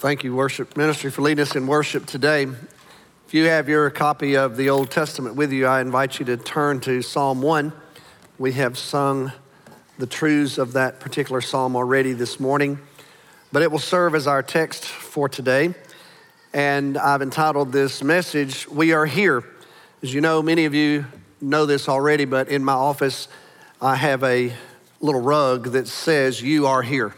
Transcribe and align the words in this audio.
Thank 0.00 0.24
you, 0.24 0.34
worship 0.34 0.78
ministry, 0.78 1.10
for 1.10 1.20
leading 1.20 1.42
us 1.42 1.54
in 1.54 1.66
worship 1.66 2.06
today. 2.06 2.44
If 2.44 3.34
you 3.34 3.44
have 3.48 3.68
your 3.68 3.90
copy 3.90 4.34
of 4.34 4.56
the 4.56 4.70
Old 4.70 4.90
Testament 4.90 5.36
with 5.36 5.52
you, 5.52 5.66
I 5.66 5.82
invite 5.82 6.18
you 6.18 6.24
to 6.24 6.38
turn 6.38 6.80
to 6.80 7.02
Psalm 7.02 7.42
1. 7.42 7.70
We 8.38 8.52
have 8.52 8.78
sung 8.78 9.30
the 9.98 10.06
truths 10.06 10.56
of 10.56 10.72
that 10.72 11.00
particular 11.00 11.42
psalm 11.42 11.76
already 11.76 12.14
this 12.14 12.40
morning, 12.40 12.78
but 13.52 13.60
it 13.60 13.70
will 13.70 13.78
serve 13.78 14.14
as 14.14 14.26
our 14.26 14.42
text 14.42 14.86
for 14.86 15.28
today. 15.28 15.74
And 16.54 16.96
I've 16.96 17.20
entitled 17.20 17.70
this 17.70 18.02
message, 18.02 18.66
We 18.68 18.94
Are 18.94 19.04
Here. 19.04 19.44
As 20.02 20.14
you 20.14 20.22
know, 20.22 20.40
many 20.40 20.64
of 20.64 20.72
you 20.72 21.04
know 21.42 21.66
this 21.66 21.90
already, 21.90 22.24
but 22.24 22.48
in 22.48 22.64
my 22.64 22.72
office, 22.72 23.28
I 23.82 23.96
have 23.96 24.24
a 24.24 24.54
little 25.02 25.20
rug 25.20 25.72
that 25.72 25.88
says, 25.88 26.40
You 26.40 26.68
are 26.68 26.80
here 26.80 27.14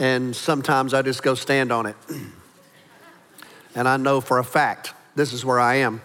and 0.00 0.34
sometimes 0.34 0.94
I 0.94 1.02
just 1.02 1.22
go 1.22 1.34
stand 1.34 1.70
on 1.70 1.84
it. 1.84 1.96
And 3.74 3.86
I 3.86 3.98
know 3.98 4.22
for 4.22 4.38
a 4.38 4.44
fact 4.44 4.94
this 5.14 5.34
is 5.34 5.44
where 5.44 5.60
I 5.60 5.76
am. 5.76 6.00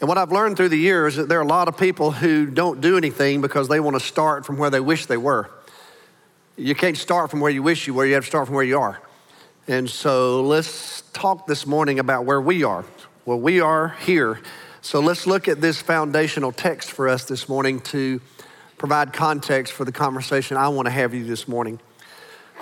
And 0.00 0.08
what 0.08 0.18
I've 0.18 0.30
learned 0.30 0.58
through 0.58 0.68
the 0.68 0.78
years 0.78 1.14
is 1.14 1.16
that 1.20 1.28
there 1.30 1.38
are 1.38 1.42
a 1.42 1.48
lot 1.48 1.66
of 1.66 1.78
people 1.78 2.10
who 2.10 2.44
don't 2.44 2.82
do 2.82 2.98
anything 2.98 3.40
because 3.40 3.68
they 3.68 3.80
want 3.80 3.98
to 3.98 4.04
start 4.04 4.44
from 4.44 4.58
where 4.58 4.68
they 4.68 4.80
wish 4.80 5.06
they 5.06 5.16
were. 5.16 5.50
You 6.58 6.74
can't 6.74 6.96
start 6.96 7.30
from 7.30 7.40
where 7.40 7.50
you 7.50 7.62
wish 7.62 7.86
you 7.86 7.94
were, 7.94 8.04
you 8.04 8.12
have 8.14 8.24
to 8.24 8.28
start 8.28 8.46
from 8.48 8.54
where 8.54 8.64
you 8.64 8.78
are. 8.78 9.00
And 9.66 9.88
so 9.88 10.42
let's 10.42 11.02
talk 11.14 11.46
this 11.46 11.66
morning 11.66 11.98
about 11.98 12.26
where 12.26 12.40
we 12.40 12.64
are. 12.64 12.84
Well, 13.24 13.40
we 13.40 13.60
are 13.60 13.96
here. 14.00 14.40
So 14.82 15.00
let's 15.00 15.26
look 15.26 15.48
at 15.48 15.62
this 15.62 15.80
foundational 15.80 16.52
text 16.52 16.92
for 16.92 17.08
us 17.08 17.24
this 17.24 17.48
morning 17.48 17.80
to 17.80 18.20
provide 18.76 19.14
context 19.14 19.72
for 19.72 19.86
the 19.86 19.92
conversation 19.92 20.58
I 20.58 20.68
want 20.68 20.84
to 20.84 20.92
have 20.92 21.14
you 21.14 21.24
this 21.24 21.48
morning. 21.48 21.80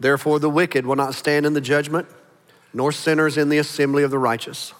Therefore, 0.00 0.38
the 0.38 0.50
wicked 0.50 0.86
will 0.86 0.96
not 0.96 1.14
stand 1.14 1.44
in 1.44 1.52
the 1.52 1.60
judgment, 1.60 2.08
nor 2.72 2.90
sinners 2.90 3.36
in 3.36 3.50
the 3.50 3.58
assembly 3.58 4.02
of 4.02 4.10
the 4.10 4.18
righteous. 4.18 4.72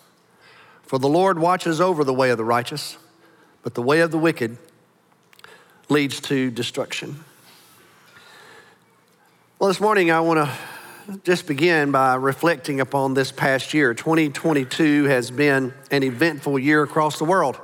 For 0.82 0.98
the 0.98 1.08
Lord 1.08 1.38
watches 1.38 1.80
over 1.80 2.02
the 2.02 2.14
way 2.14 2.30
of 2.30 2.38
the 2.38 2.44
righteous, 2.44 2.96
but 3.62 3.74
the 3.74 3.82
way 3.82 4.00
of 4.00 4.10
the 4.10 4.18
wicked 4.18 4.56
leads 5.91 6.20
to 6.22 6.50
destruction. 6.50 7.22
Well, 9.58 9.68
this 9.68 9.80
morning 9.80 10.10
I 10.10 10.20
want 10.20 10.38
to 10.38 11.20
just 11.22 11.46
begin 11.46 11.92
by 11.92 12.14
reflecting 12.14 12.80
upon 12.80 13.12
this 13.12 13.30
past 13.30 13.74
year. 13.74 13.92
2022 13.92 15.04
has 15.04 15.30
been 15.30 15.74
an 15.91 16.02
eventful 16.02 16.58
year 16.58 16.82
across 16.82 17.18
the 17.18 17.24
world. 17.24 17.60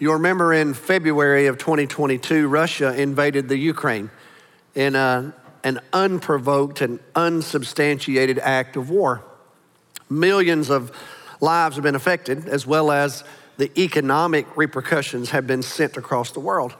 You'll 0.00 0.14
remember 0.14 0.52
in 0.52 0.74
February 0.74 1.46
of 1.46 1.58
2022, 1.58 2.48
Russia 2.48 2.94
invaded 3.00 3.48
the 3.48 3.56
Ukraine 3.56 4.10
in 4.74 4.96
a 4.96 5.34
an 5.64 5.80
unprovoked 5.92 6.80
and 6.80 7.00
unsubstantiated 7.14 8.38
act 8.38 8.76
of 8.76 8.90
war. 8.90 9.22
Millions 10.08 10.70
of 10.70 10.92
lives 11.40 11.76
have 11.76 11.82
been 11.82 11.94
affected, 11.94 12.48
as 12.48 12.66
well 12.66 12.90
as 12.90 13.24
the 13.56 13.70
economic 13.80 14.46
repercussions 14.56 15.30
have 15.30 15.46
been 15.46 15.62
sent 15.62 15.96
across 15.96 16.30
the 16.30 16.40
world. 16.40 16.74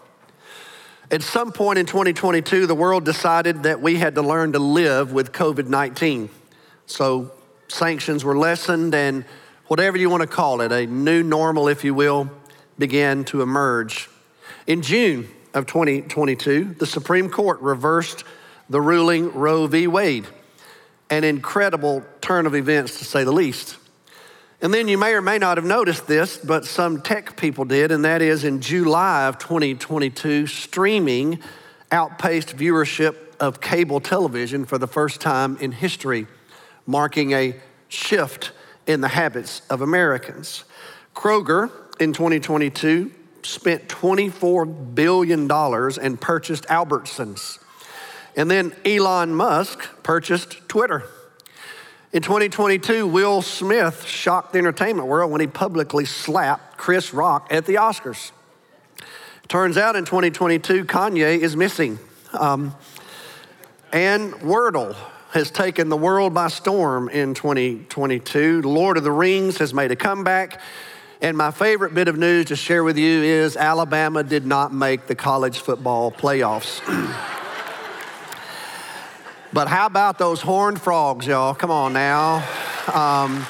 At 1.11 1.23
some 1.23 1.53
point 1.53 1.79
in 1.79 1.87
2022, 1.87 2.67
the 2.67 2.75
world 2.75 3.05
decided 3.05 3.63
that 3.63 3.81
we 3.81 3.97
had 3.97 4.15
to 4.17 4.23
learn 4.23 4.53
to 4.53 4.59
live 4.59 5.13
with 5.13 5.33
COVID 5.33 5.67
19. 5.67 6.29
So 6.87 7.33
sanctions 7.69 8.25
were 8.25 8.37
lessened, 8.37 8.95
and 8.95 9.25
whatever 9.67 9.97
you 9.97 10.11
want 10.11 10.21
to 10.23 10.27
call 10.27 10.61
it, 10.61 10.71
a 10.71 10.87
new 10.87 11.23
normal, 11.23 11.69
if 11.69 11.83
you 11.83 11.95
will, 11.95 12.31
began 12.79 13.25
to 13.25 13.43
emerge. 13.43 14.09
In 14.67 14.83
June 14.83 15.29
of 15.55 15.67
2022, 15.67 16.77
the 16.79 16.87
Supreme 16.87 17.31
Court 17.31 17.61
reversed 17.61 18.25
the 18.69 18.81
ruling 18.81 19.33
Roe 19.33 19.67
v. 19.67 19.87
Wade. 19.87 20.27
An 21.11 21.25
incredible 21.25 22.05
turn 22.21 22.47
of 22.47 22.55
events, 22.55 22.99
to 22.99 23.05
say 23.05 23.25
the 23.25 23.33
least. 23.33 23.77
And 24.61 24.75
then 24.75 24.89
you 24.89 24.99
may 24.99 25.15
or 25.15 25.23
may 25.23 25.39
not 25.39 25.57
have 25.57 25.65
noticed 25.65 26.07
this, 26.07 26.37
but 26.37 26.65
some 26.65 27.01
tech 27.01 27.37
people 27.37 27.65
did, 27.65 27.93
and 27.93 28.05
that 28.05 28.21
is 28.21 28.45
in 28.45 28.61
July 28.61 29.27
of 29.27 29.39
2022, 29.39 30.47
streaming 30.47 31.39
outpaced 31.93 32.57
viewership 32.57 33.17
of 33.39 33.61
cable 33.61 34.01
television 34.01 34.65
for 34.65 34.77
the 34.77 34.89
first 34.89 35.21
time 35.21 35.57
in 35.59 35.73
history, 35.73 36.27
marking 36.87 37.33
a 37.33 37.55
shift 37.89 38.51
in 38.87 39.01
the 39.01 39.09
habits 39.09 39.63
of 39.71 39.81
Americans. 39.81 40.65
Kroger 41.15 41.71
in 42.01 42.13
2022 42.13 43.13
spent 43.43 43.89
$24 43.89 44.95
billion 44.95 45.51
and 45.51 46.21
purchased 46.21 46.65
Albertsons. 46.65 47.59
And 48.39 48.49
then 48.49 48.73
Elon 48.85 49.35
Musk 49.35 49.81
purchased 50.05 50.69
Twitter. 50.69 51.03
In 52.13 52.23
2022, 52.23 53.05
Will 53.05 53.43
Smith 53.43 54.05
shocked 54.05 54.53
the 54.53 54.61
entertainment 54.61 55.09
world 55.09 55.33
when 55.33 55.41
he 55.41 55.49
publicly 55.49 56.05
slapped 56.05 56.79
Chris 56.79 57.13
Rock 57.13 57.49
at 57.51 57.67
the 57.67 57.75
Oscars. 57.75 58.31
Turns 59.49 59.77
out 59.77 59.97
in 59.97 60.05
2022, 60.05 60.85
Kanye 60.85 61.41
is 61.41 61.57
missing. 61.57 61.99
Um, 62.33 62.77
and 63.93 64.33
Wordle 64.35 64.95
has 65.33 65.51
taken 65.51 65.89
the 65.89 65.97
world 65.97 66.33
by 66.33 66.47
storm 66.47 67.09
in 67.09 67.35
2022. 67.35 68.63
Lord 68.63 68.97
of 68.97 69.03
the 69.03 69.11
Rings 69.11 69.59
has 69.59 69.75
made 69.75 69.91
a 69.91 69.97
comeback. 69.97 70.61
And 71.21 71.37
my 71.37 71.51
favorite 71.51 71.93
bit 71.93 72.07
of 72.07 72.17
news 72.17 72.47
to 72.47 72.57
share 72.57 72.85
with 72.85 72.99
you 72.99 73.21
is 73.21 73.57
Alabama 73.57 74.23
did 74.23 74.47
not 74.47 74.73
make 74.73 75.09
the 75.09 75.17
college 75.17 75.59
football 75.59 76.13
playoffs. 76.13 76.81
But 79.53 79.67
how 79.69 79.87
about 79.87 80.19
those 80.19 80.43
horned 80.43 80.79
frogs, 80.81 81.27
y'all? 81.27 81.55
Come 81.55 81.71
on 81.71 81.95
now. 81.95 82.47
Um, 82.93 83.47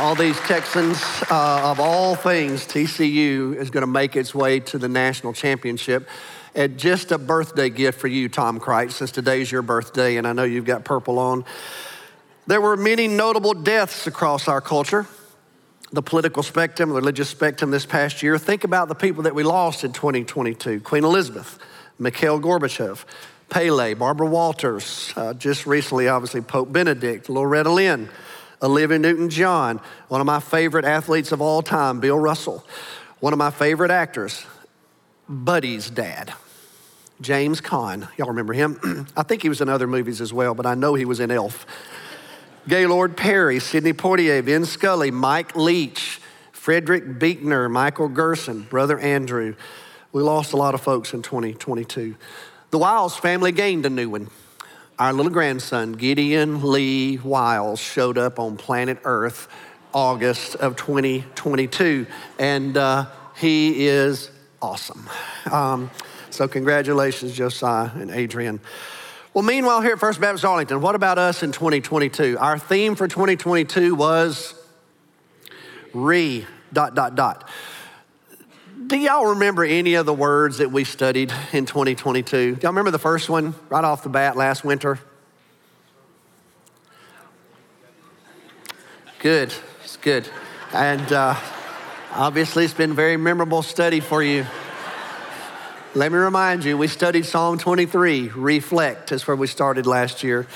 all 0.00 0.16
these 0.16 0.38
Texans, 0.40 1.00
uh, 1.30 1.70
of 1.70 1.78
all 1.78 2.16
things, 2.16 2.66
TCU 2.66 3.54
is 3.54 3.70
going 3.70 3.82
to 3.82 3.86
make 3.86 4.16
its 4.16 4.34
way 4.34 4.58
to 4.60 4.78
the 4.78 4.88
national 4.88 5.32
championship. 5.32 6.08
And 6.56 6.76
just 6.76 7.12
a 7.12 7.18
birthday 7.18 7.70
gift 7.70 8.00
for 8.00 8.08
you, 8.08 8.28
Tom 8.28 8.58
Kreitz, 8.58 8.92
since 8.92 9.12
today's 9.12 9.50
your 9.50 9.62
birthday, 9.62 10.16
and 10.16 10.26
I 10.26 10.32
know 10.32 10.42
you've 10.42 10.64
got 10.64 10.84
purple 10.84 11.20
on. 11.20 11.44
There 12.48 12.60
were 12.60 12.76
many 12.76 13.06
notable 13.06 13.54
deaths 13.54 14.08
across 14.08 14.48
our 14.48 14.60
culture, 14.60 15.06
the 15.92 16.02
political 16.02 16.42
spectrum, 16.42 16.88
the 16.88 16.96
religious 16.96 17.28
spectrum 17.28 17.70
this 17.70 17.86
past 17.86 18.24
year. 18.24 18.38
Think 18.38 18.64
about 18.64 18.88
the 18.88 18.94
people 18.96 19.22
that 19.22 19.34
we 19.36 19.44
lost 19.44 19.84
in 19.84 19.92
2022 19.92 20.80
Queen 20.80 21.04
Elizabeth, 21.04 21.60
Mikhail 21.98 22.40
Gorbachev, 22.40 23.04
Pele, 23.48 23.94
Barbara 23.94 24.26
Walters, 24.26 25.12
uh, 25.16 25.32
just 25.34 25.66
recently, 25.66 26.08
obviously, 26.08 26.40
Pope 26.40 26.72
Benedict, 26.72 27.28
Loretta 27.28 27.70
Lynn, 27.70 28.08
Olivia 28.62 28.98
Newton 28.98 29.30
John, 29.30 29.80
one 30.08 30.20
of 30.20 30.26
my 30.26 30.40
favorite 30.40 30.84
athletes 30.84 31.32
of 31.32 31.40
all 31.40 31.62
time, 31.62 32.00
Bill 32.00 32.18
Russell, 32.18 32.64
one 33.20 33.32
of 33.32 33.38
my 33.38 33.50
favorite 33.50 33.90
actors, 33.90 34.44
Buddy's 35.28 35.90
dad, 35.90 36.32
James 37.20 37.60
Caan. 37.60 38.08
Y'all 38.16 38.28
remember 38.28 38.52
him? 38.52 39.06
I 39.16 39.22
think 39.22 39.42
he 39.42 39.48
was 39.48 39.60
in 39.60 39.68
other 39.68 39.86
movies 39.86 40.20
as 40.20 40.32
well, 40.32 40.54
but 40.54 40.66
I 40.66 40.74
know 40.74 40.94
he 40.94 41.04
was 41.04 41.20
in 41.20 41.30
Elf. 41.30 41.66
Gaylord 42.68 43.16
Perry, 43.16 43.60
Sidney 43.60 43.92
Poitier, 43.92 44.42
Vin 44.42 44.64
Scully, 44.64 45.12
Mike 45.12 45.54
Leach, 45.54 46.20
Frederick 46.50 47.20
Buechner, 47.20 47.68
Michael 47.68 48.08
Gerson, 48.08 48.62
Brother 48.62 48.98
Andrew. 48.98 49.54
We 50.10 50.22
lost 50.22 50.52
a 50.52 50.56
lot 50.56 50.74
of 50.74 50.80
folks 50.80 51.14
in 51.14 51.22
2022. 51.22 52.16
The 52.72 52.78
Wiles 52.78 53.16
family 53.16 53.52
gained 53.52 53.86
a 53.86 53.90
new 53.90 54.10
one. 54.10 54.28
Our 54.98 55.12
little 55.12 55.30
grandson, 55.30 55.92
Gideon 55.92 56.68
Lee 56.72 57.16
Wiles, 57.18 57.78
showed 57.78 58.18
up 58.18 58.40
on 58.40 58.56
planet 58.56 58.98
Earth 59.04 59.46
August 59.94 60.56
of 60.56 60.74
2022, 60.74 62.06
and 62.40 62.76
uh, 62.76 63.06
he 63.36 63.86
is 63.86 64.32
awesome. 64.60 65.08
Um, 65.50 65.92
so, 66.30 66.48
congratulations, 66.48 67.34
Josiah 67.34 67.90
and 67.94 68.10
Adrian. 68.10 68.58
Well, 69.32 69.44
meanwhile, 69.44 69.80
here 69.80 69.92
at 69.92 70.00
First 70.00 70.20
Baptist 70.20 70.44
Arlington, 70.44 70.80
what 70.80 70.96
about 70.96 71.18
us 71.18 71.44
in 71.44 71.52
2022? 71.52 72.36
Our 72.40 72.58
theme 72.58 72.96
for 72.96 73.06
2022 73.06 73.94
was 73.94 74.60
re 75.94 76.44
dot 76.72 76.96
dot 76.96 77.14
dot. 77.14 77.48
Do 78.86 78.96
y'all 78.96 79.26
remember 79.30 79.64
any 79.64 79.94
of 79.94 80.06
the 80.06 80.14
words 80.14 80.58
that 80.58 80.70
we 80.70 80.84
studied 80.84 81.32
in 81.52 81.66
2022? 81.66 82.54
Do 82.54 82.60
y'all 82.62 82.70
remember 82.70 82.92
the 82.92 83.00
first 83.00 83.28
one 83.28 83.52
right 83.68 83.82
off 83.82 84.04
the 84.04 84.08
bat 84.08 84.36
last 84.36 84.62
winter? 84.62 85.00
Good. 89.18 89.52
It's 89.82 89.96
good. 89.96 90.28
And 90.72 91.12
uh, 91.12 91.34
obviously, 92.12 92.64
it's 92.64 92.74
been 92.74 92.92
a 92.92 92.94
very 92.94 93.16
memorable 93.16 93.62
study 93.62 93.98
for 93.98 94.22
you. 94.22 94.46
Let 95.96 96.12
me 96.12 96.18
remind 96.18 96.62
you, 96.62 96.78
we 96.78 96.86
studied 96.86 97.24
Psalm 97.24 97.58
23, 97.58 98.28
reflect, 98.28 99.10
is 99.10 99.26
where 99.26 99.36
we 99.36 99.48
started 99.48 99.86
last 99.86 100.22
year. 100.22 100.46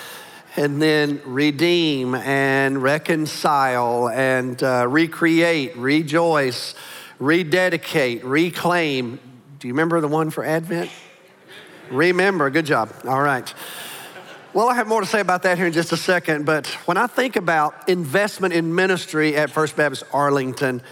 And 0.55 0.81
then 0.81 1.21
redeem 1.25 2.15
and 2.15 2.81
reconcile 2.81 4.09
and 4.09 4.62
uh, 4.62 4.87
recreate, 4.88 5.77
rejoice, 5.77 6.77
rededicate, 7.20 8.25
reclaim. 8.25 9.20
Do 9.61 9.69
you 9.69 9.75
remember 9.75 10.00
the 10.00 10.08
one 10.08 10.31
for 10.31 10.44
Advent? 10.44 10.90
Remember, 11.90 12.50
good 12.50 12.67
job. 12.67 12.93
All 13.06 13.20
right. 13.20 13.52
Well, 14.52 14.69
I 14.69 14.75
have 14.75 14.88
more 14.88 15.00
to 15.00 15.06
say 15.06 15.20
about 15.20 15.44
that 15.44 15.58
here 15.58 15.67
in 15.67 15.72
just 15.72 15.93
a 15.93 15.96
second, 15.96 16.44
but 16.44 16.67
when 16.87 16.96
I 16.96 17.06
think 17.06 17.37
about 17.37 17.88
investment 17.88 18.52
in 18.52 18.75
ministry 18.75 19.37
at 19.37 19.50
First 19.50 19.76
Baptist 19.76 20.02
Arlington, 20.12 20.82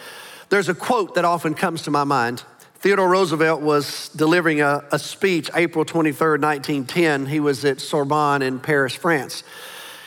there's 0.48 0.69
a 0.69 0.75
quote 0.75 1.16
that 1.16 1.25
often 1.25 1.54
comes 1.54 1.82
to 1.82 1.90
my 1.90 2.04
mind. 2.04 2.44
Theodore 2.76 3.08
Roosevelt 3.08 3.60
was 3.60 4.10
delivering 4.10 4.60
a, 4.60 4.84
a 4.92 4.98
speech 4.98 5.50
April 5.56 5.84
23, 5.84 6.38
1910. 6.38 7.26
He 7.26 7.40
was 7.40 7.64
at 7.64 7.80
Sorbonne 7.80 8.42
in 8.42 8.60
Paris, 8.60 8.94
France. 8.94 9.42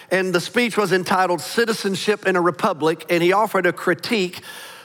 And 0.10 0.34
the 0.34 0.40
speech 0.40 0.78
was 0.78 0.94
entitled 0.94 1.42
Citizenship 1.42 2.26
in 2.26 2.38
a 2.38 2.42
Republic, 2.42 3.06
and 3.10 3.22
he 3.22 3.34
offered 3.34 3.66
a 3.66 3.74
critique 3.74 4.42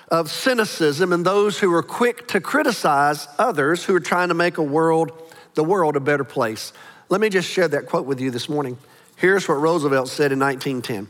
of 0.08 0.31
cynicism 0.31 1.12
and 1.12 1.25
those 1.25 1.58
who 1.58 1.73
are 1.75 1.82
quick 1.82 2.29
to 2.29 2.41
criticize 2.41 3.26
others 3.38 3.85
who 3.85 3.94
are 3.94 4.00
trying 4.00 4.29
to 4.29 4.35
make 4.35 4.58
a 4.58 4.62
world, 4.62 5.12
the 5.55 5.64
world 5.64 5.97
a 5.97 6.00
better 6.00 6.25
place. 6.25 6.73
Let 7.08 7.20
me 7.20 7.29
just 7.29 7.49
share 7.49 7.69
that 7.69 7.87
quote 7.87 8.06
with 8.06 8.20
you 8.20 8.31
this 8.31 8.49
morning. 8.49 8.79
Here's 9.17 9.49
what 9.49 9.55
Roosevelt 9.55 10.08
said 10.08 10.32
in 10.32 10.38
1910 10.38 11.08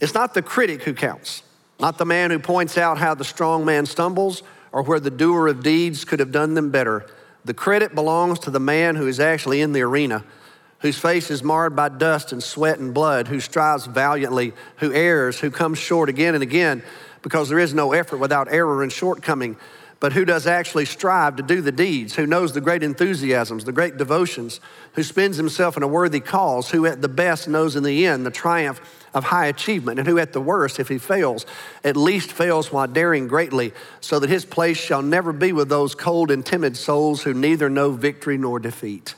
It's 0.00 0.14
not 0.14 0.34
the 0.34 0.42
critic 0.42 0.82
who 0.82 0.94
counts, 0.94 1.42
not 1.78 1.98
the 1.98 2.06
man 2.06 2.30
who 2.30 2.38
points 2.38 2.76
out 2.78 2.98
how 2.98 3.14
the 3.14 3.24
strong 3.24 3.64
man 3.64 3.86
stumbles 3.86 4.42
or 4.72 4.82
where 4.82 5.00
the 5.00 5.10
doer 5.10 5.46
of 5.48 5.62
deeds 5.62 6.04
could 6.04 6.20
have 6.20 6.32
done 6.32 6.54
them 6.54 6.70
better. 6.70 7.06
The 7.44 7.54
credit 7.54 7.94
belongs 7.94 8.40
to 8.40 8.50
the 8.50 8.60
man 8.60 8.96
who 8.96 9.06
is 9.06 9.20
actually 9.20 9.60
in 9.60 9.72
the 9.72 9.82
arena, 9.82 10.24
whose 10.80 10.98
face 10.98 11.30
is 11.30 11.44
marred 11.44 11.76
by 11.76 11.88
dust 11.88 12.32
and 12.32 12.42
sweat 12.42 12.80
and 12.80 12.92
blood, 12.92 13.28
who 13.28 13.38
strives 13.38 13.86
valiantly, 13.86 14.52
who 14.78 14.92
errs, 14.92 15.38
who 15.38 15.50
comes 15.50 15.78
short 15.78 16.08
again 16.08 16.34
and 16.34 16.42
again, 16.42 16.82
because 17.26 17.48
there 17.48 17.58
is 17.58 17.74
no 17.74 17.92
effort 17.92 18.18
without 18.18 18.46
error 18.52 18.84
and 18.84 18.92
shortcoming. 18.92 19.56
But 19.98 20.12
who 20.12 20.24
does 20.24 20.46
actually 20.46 20.84
strive 20.84 21.34
to 21.34 21.42
do 21.42 21.60
the 21.60 21.72
deeds, 21.72 22.14
who 22.14 22.24
knows 22.24 22.52
the 22.52 22.60
great 22.60 22.84
enthusiasms, 22.84 23.64
the 23.64 23.72
great 23.72 23.96
devotions, 23.96 24.60
who 24.92 25.02
spends 25.02 25.36
himself 25.36 25.76
in 25.76 25.82
a 25.82 25.88
worthy 25.88 26.20
cause, 26.20 26.70
who 26.70 26.86
at 26.86 27.02
the 27.02 27.08
best 27.08 27.48
knows 27.48 27.74
in 27.74 27.82
the 27.82 28.06
end 28.06 28.24
the 28.24 28.30
triumph 28.30 28.80
of 29.12 29.24
high 29.24 29.46
achievement, 29.46 29.98
and 29.98 30.06
who 30.06 30.20
at 30.20 30.34
the 30.34 30.40
worst, 30.40 30.78
if 30.78 30.86
he 30.86 30.98
fails, 30.98 31.44
at 31.82 31.96
least 31.96 32.30
fails 32.30 32.70
while 32.70 32.86
daring 32.86 33.26
greatly, 33.26 33.72
so 34.00 34.20
that 34.20 34.30
his 34.30 34.44
place 34.44 34.78
shall 34.78 35.02
never 35.02 35.32
be 35.32 35.52
with 35.52 35.68
those 35.68 35.96
cold 35.96 36.30
and 36.30 36.46
timid 36.46 36.76
souls 36.76 37.24
who 37.24 37.34
neither 37.34 37.68
know 37.68 37.90
victory 37.90 38.38
nor 38.38 38.60
defeat. 38.60 39.16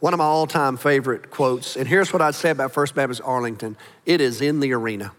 One 0.00 0.12
of 0.12 0.18
my 0.18 0.24
all 0.24 0.48
time 0.48 0.76
favorite 0.76 1.30
quotes, 1.30 1.76
and 1.76 1.86
here's 1.86 2.12
what 2.12 2.20
I'd 2.20 2.34
say 2.34 2.50
about 2.50 2.72
First 2.72 2.96
Baptist 2.96 3.20
Arlington. 3.24 3.76
It 4.04 4.20
is 4.20 4.40
in 4.40 4.58
the 4.58 4.72
arena 4.72 5.12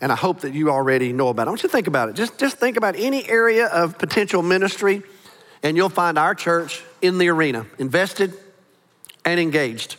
and 0.00 0.10
I 0.10 0.16
hope 0.16 0.40
that 0.40 0.54
you 0.54 0.70
already 0.70 1.12
know 1.12 1.28
about 1.28 1.42
it. 1.42 1.46
I 1.46 1.50
want 1.50 1.62
you 1.62 1.68
to 1.68 1.72
think 1.72 1.86
about 1.86 2.08
it. 2.08 2.14
Just, 2.14 2.38
just 2.38 2.56
think 2.56 2.76
about 2.76 2.96
any 2.96 3.28
area 3.28 3.66
of 3.66 3.98
potential 3.98 4.42
ministry, 4.42 5.02
and 5.62 5.76
you'll 5.76 5.90
find 5.90 6.18
our 6.18 6.34
church 6.34 6.82
in 7.02 7.18
the 7.18 7.28
arena, 7.28 7.66
invested 7.78 8.32
and 9.24 9.38
engaged. 9.38 9.96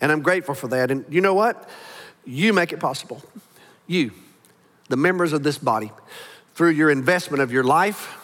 And 0.00 0.12
I'm 0.12 0.22
grateful 0.22 0.54
for 0.54 0.68
that. 0.68 0.90
And 0.90 1.04
you 1.08 1.20
know 1.20 1.34
what? 1.34 1.68
You 2.24 2.52
make 2.52 2.72
it 2.72 2.80
possible. 2.80 3.22
You, 3.86 4.12
the 4.88 4.96
members 4.96 5.32
of 5.32 5.42
this 5.42 5.56
body, 5.56 5.90
through 6.54 6.70
your 6.70 6.90
investment 6.90 7.42
of 7.42 7.50
your 7.50 7.64
life, 7.64 8.16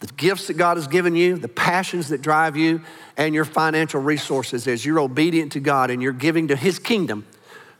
the 0.00 0.08
gifts 0.08 0.48
that 0.48 0.54
God 0.54 0.76
has 0.76 0.86
given 0.86 1.16
you, 1.16 1.36
the 1.36 1.48
passions 1.48 2.10
that 2.10 2.20
drive 2.20 2.54
you, 2.54 2.82
and 3.16 3.34
your 3.34 3.46
financial 3.46 4.00
resources 4.00 4.66
as 4.66 4.84
you're 4.84 5.00
obedient 5.00 5.52
to 5.52 5.60
God 5.60 5.90
and 5.90 6.02
you're 6.02 6.12
giving 6.12 6.48
to 6.48 6.56
His 6.56 6.78
kingdom 6.78 7.26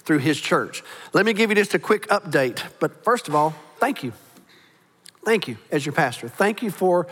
through 0.07 0.19
his 0.19 0.41
church. 0.41 0.83
Let 1.13 1.27
me 1.27 1.33
give 1.33 1.51
you 1.51 1.57
just 1.57 1.75
a 1.75 1.79
quick 1.79 2.07
update. 2.09 2.63
But 2.81 3.05
first 3.05 3.29
of 3.29 3.35
all, 3.35 3.55
thank 3.79 4.03
you. 4.03 4.13
Thank 5.25 5.49
you 5.49 5.59
as 5.71 5.85
your 5.85 5.93
pastor. 5.93 6.29
Thank 6.29 6.63
you 6.63 6.71
for 6.71 7.09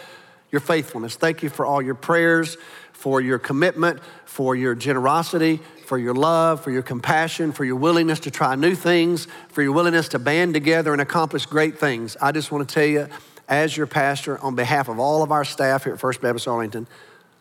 your 0.52 0.60
faithfulness. 0.60 1.16
Thank 1.16 1.42
you 1.42 1.50
for 1.50 1.66
all 1.66 1.82
your 1.82 1.96
prayers, 1.96 2.56
for 2.92 3.20
your 3.20 3.40
commitment, 3.40 4.00
for 4.24 4.54
your 4.54 4.76
generosity, 4.76 5.60
for 5.84 5.98
your 5.98 6.14
love, 6.14 6.62
for 6.62 6.70
your 6.70 6.82
compassion, 6.82 7.52
for 7.52 7.64
your 7.64 7.76
willingness 7.76 8.20
to 8.20 8.30
try 8.30 8.54
new 8.54 8.76
things, 8.76 9.26
for 9.48 9.62
your 9.62 9.72
willingness 9.72 10.08
to 10.08 10.20
band 10.20 10.54
together 10.54 10.92
and 10.92 11.02
accomplish 11.02 11.44
great 11.44 11.78
things. 11.78 12.16
I 12.22 12.30
just 12.30 12.52
want 12.52 12.68
to 12.68 12.72
tell 12.72 12.86
you, 12.86 13.08
as 13.48 13.76
your 13.76 13.88
pastor, 13.88 14.38
on 14.38 14.54
behalf 14.54 14.88
of 14.88 15.00
all 15.00 15.24
of 15.24 15.32
our 15.32 15.44
staff 15.44 15.84
here 15.84 15.92
at 15.92 16.00
First 16.00 16.20
Baptist 16.20 16.46
Arlington, 16.46 16.86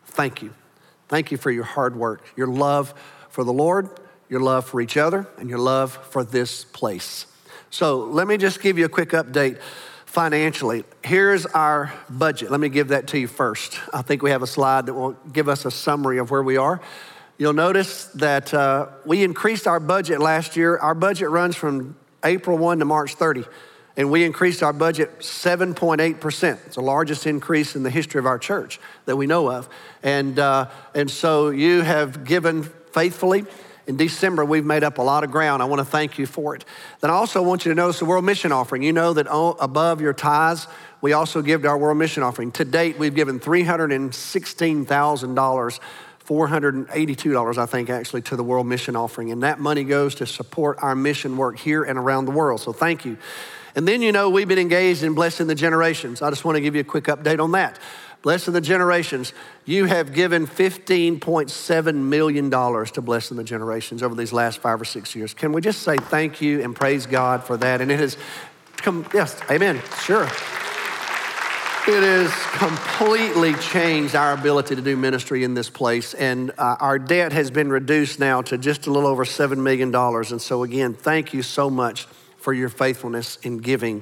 thank 0.08 0.42
you. 0.42 0.54
Thank 1.08 1.32
you 1.32 1.38
for 1.38 1.52
your 1.52 1.64
hard 1.64 1.96
work, 1.96 2.24
your 2.36 2.48
love 2.48 2.94
for 3.30 3.44
the 3.44 3.54
Lord, 3.54 3.90
your 4.34 4.42
love 4.42 4.66
for 4.66 4.82
each 4.82 4.98
other, 4.98 5.28
and 5.38 5.48
your 5.48 5.60
love 5.60 5.92
for 6.10 6.24
this 6.24 6.64
place. 6.66 7.28
So 7.70 8.00
let 8.00 8.28
me 8.28 8.38
just 8.38 8.64
give 8.64 8.80
you 8.80 8.86
a 8.86 8.90
quick 8.90 9.10
update 9.10 9.60
financially. 10.08 10.86
Here's 11.04 11.46
our 11.46 11.94
budget. 12.10 12.50
Let 12.50 12.60
me 12.60 12.70
give 12.70 12.88
that 12.88 13.06
to 13.10 13.20
you 13.20 13.28
first. 13.28 13.80
I 13.94 14.02
think 14.02 14.24
we 14.24 14.32
have 14.32 14.42
a 14.42 14.48
slide 14.48 14.88
that 14.88 14.96
will 14.96 15.12
give 15.32 15.48
us 15.48 15.66
a 15.66 15.72
summary 15.72 16.18
of 16.18 16.32
where 16.32 16.42
we 16.42 16.58
are. 16.58 16.82
You'll 17.38 17.54
notice 17.54 18.06
that 18.16 18.52
uh, 18.56 18.88
we 19.06 19.24
increased 19.24 19.68
our 19.68 19.80
budget 19.80 20.20
last 20.20 20.58
year. 20.58 20.80
Our 20.80 20.96
budget 20.96 21.30
runs 21.30 21.56
from 21.56 21.96
April 22.26 22.58
1 22.58 22.80
to 22.80 22.86
March 22.86 23.14
30, 23.14 23.44
and 23.98 24.10
we 24.10 24.24
increased 24.24 24.64
our 24.64 24.74
budget 24.74 25.20
7.8%. 25.20 26.66
It's 26.66 26.76
the 26.76 26.82
largest 26.82 27.28
increase 27.28 27.76
in 27.76 27.84
the 27.84 27.92
history 27.92 28.18
of 28.18 28.26
our 28.26 28.40
church 28.40 28.80
that 29.06 29.16
we 29.16 29.28
know 29.28 29.52
of. 29.52 29.70
And, 30.02 30.40
uh, 30.40 30.72
and 30.96 31.12
so 31.12 31.50
you 31.50 31.82
have 31.82 32.24
given 32.24 32.64
faithfully. 32.94 33.46
In 33.86 33.98
December, 33.98 34.46
we've 34.46 34.64
made 34.64 34.84
up 34.84 34.98
a 34.98 35.02
lot 35.02 35.24
of 35.24 35.32
ground. 35.32 35.62
I 35.62 35.66
want 35.66 35.80
to 35.80 35.86
thank 35.86 36.18
you 36.18 36.26
for 36.26 36.56
it. 36.56 36.64
Then 37.02 37.12
I 37.12 37.16
also 37.16 37.44
want 37.44 37.66
you 37.66 37.72
to 37.72 37.76
notice 37.76 38.00
the 38.00 38.06
World 38.06 38.24
Mission 38.24 38.54
Offering. 38.54 38.82
You 38.82 38.94
know 38.94 39.12
that 39.14 39.28
above 39.30 40.00
your 40.00 40.14
tithes, 40.14 40.68
we 41.02 41.12
also 41.14 41.42
give 41.42 41.64
to 41.64 41.68
our 41.68 41.78
World 41.78 41.98
Mission 41.98 42.24
Offering. 42.24 42.54
To 42.54 42.64
date, 42.64 42.98
we've 42.98 43.16
given 43.16 43.40
$316,000. 43.40 45.80
$482, 46.26 47.58
I 47.58 47.66
think, 47.66 47.90
actually, 47.90 48.22
to 48.22 48.38
the 48.38 48.44
World 48.44 48.66
Mission 48.66 48.96
Offering. 48.96 49.32
And 49.32 49.44
that 49.44 49.60
money 49.60 49.84
goes 49.84 50.16
to 50.16 50.26
support 50.26 50.78
our 50.82 50.96
mission 50.96 51.36
work 51.36 51.60
here 51.60 51.84
and 51.84 52.00
around 52.00 52.24
the 52.24 52.32
world. 52.32 52.62
So 52.62 52.72
thank 52.72 53.04
you. 53.04 53.18
And 53.76 53.86
then, 53.86 54.02
you 54.02 54.14
know, 54.14 54.30
we've 54.30 54.48
been 54.48 54.60
engaged 54.60 55.04
in 55.04 55.16
blessing 55.16 55.48
the 55.48 55.56
generations. 55.56 56.22
I 56.22 56.30
just 56.30 56.46
want 56.46 56.56
to 56.56 56.62
give 56.62 56.76
you 56.76 56.82
a 56.82 56.86
quick 56.86 57.06
update 57.06 57.42
on 57.42 57.54
that. 57.54 57.80
Blessing 58.24 58.54
the 58.54 58.62
generations. 58.62 59.34
You 59.66 59.84
have 59.86 60.14
given 60.14 60.48
$15.7 60.48 61.96
million 61.96 62.50
to 62.50 63.02
Blessing 63.02 63.36
the 63.36 63.44
Generations 63.44 64.02
over 64.02 64.16
these 64.16 64.32
last 64.32 64.60
five 64.60 64.80
or 64.80 64.86
six 64.86 65.14
years. 65.14 65.34
Can 65.34 65.52
we 65.52 65.60
just 65.60 65.82
say 65.82 65.98
thank 65.98 66.42
you 66.42 66.64
and 66.64 66.74
praise 66.74 67.06
God 67.06 67.44
for 67.44 67.58
that? 67.58 67.82
And 67.82 67.92
it 67.92 68.00
has 68.00 68.18
come, 68.78 69.06
yes, 69.14 69.38
amen, 69.52 69.82
sure. 70.04 70.24
It 71.86 72.02
has 72.02 72.34
completely 72.54 73.56
changed 73.56 74.16
our 74.16 74.32
ability 74.32 74.78
to 74.78 74.82
do 74.82 74.96
ministry 74.96 75.44
in 75.44 75.54
this 75.54 75.70
place. 75.70 76.14
And 76.14 76.52
uh, 76.52 76.78
our 76.80 76.98
debt 76.98 77.34
has 77.34 77.52
been 77.52 77.70
reduced 77.70 78.22
now 78.22 78.42
to 78.44 78.58
just 78.58 78.88
a 78.88 78.92
little 78.92 79.10
over 79.10 79.26
$7 79.26 79.58
million. 79.58 79.94
And 79.94 80.42
so, 80.42 80.64
again, 80.64 80.94
thank 80.94 81.34
you 81.34 81.42
so 81.42 81.70
much 81.70 82.06
for 82.38 82.54
your 82.54 82.70
faithfulness 82.70 83.36
in 83.44 83.58
giving. 83.58 84.02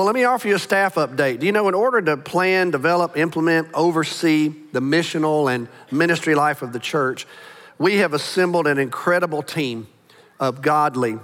Well, 0.00 0.06
let 0.06 0.14
me 0.14 0.24
offer 0.24 0.48
you 0.48 0.54
a 0.54 0.58
staff 0.58 0.94
update. 0.94 1.40
Do 1.40 1.46
you 1.46 1.52
know, 1.52 1.68
in 1.68 1.74
order 1.74 2.00
to 2.00 2.16
plan, 2.16 2.70
develop, 2.70 3.18
implement, 3.18 3.68
oversee 3.74 4.50
the 4.72 4.80
missional 4.80 5.54
and 5.54 5.68
ministry 5.90 6.34
life 6.34 6.62
of 6.62 6.72
the 6.72 6.78
church, 6.78 7.26
we 7.76 7.98
have 7.98 8.14
assembled 8.14 8.66
an 8.66 8.78
incredible 8.78 9.42
team 9.42 9.88
of 10.38 10.62
godly, 10.62 11.18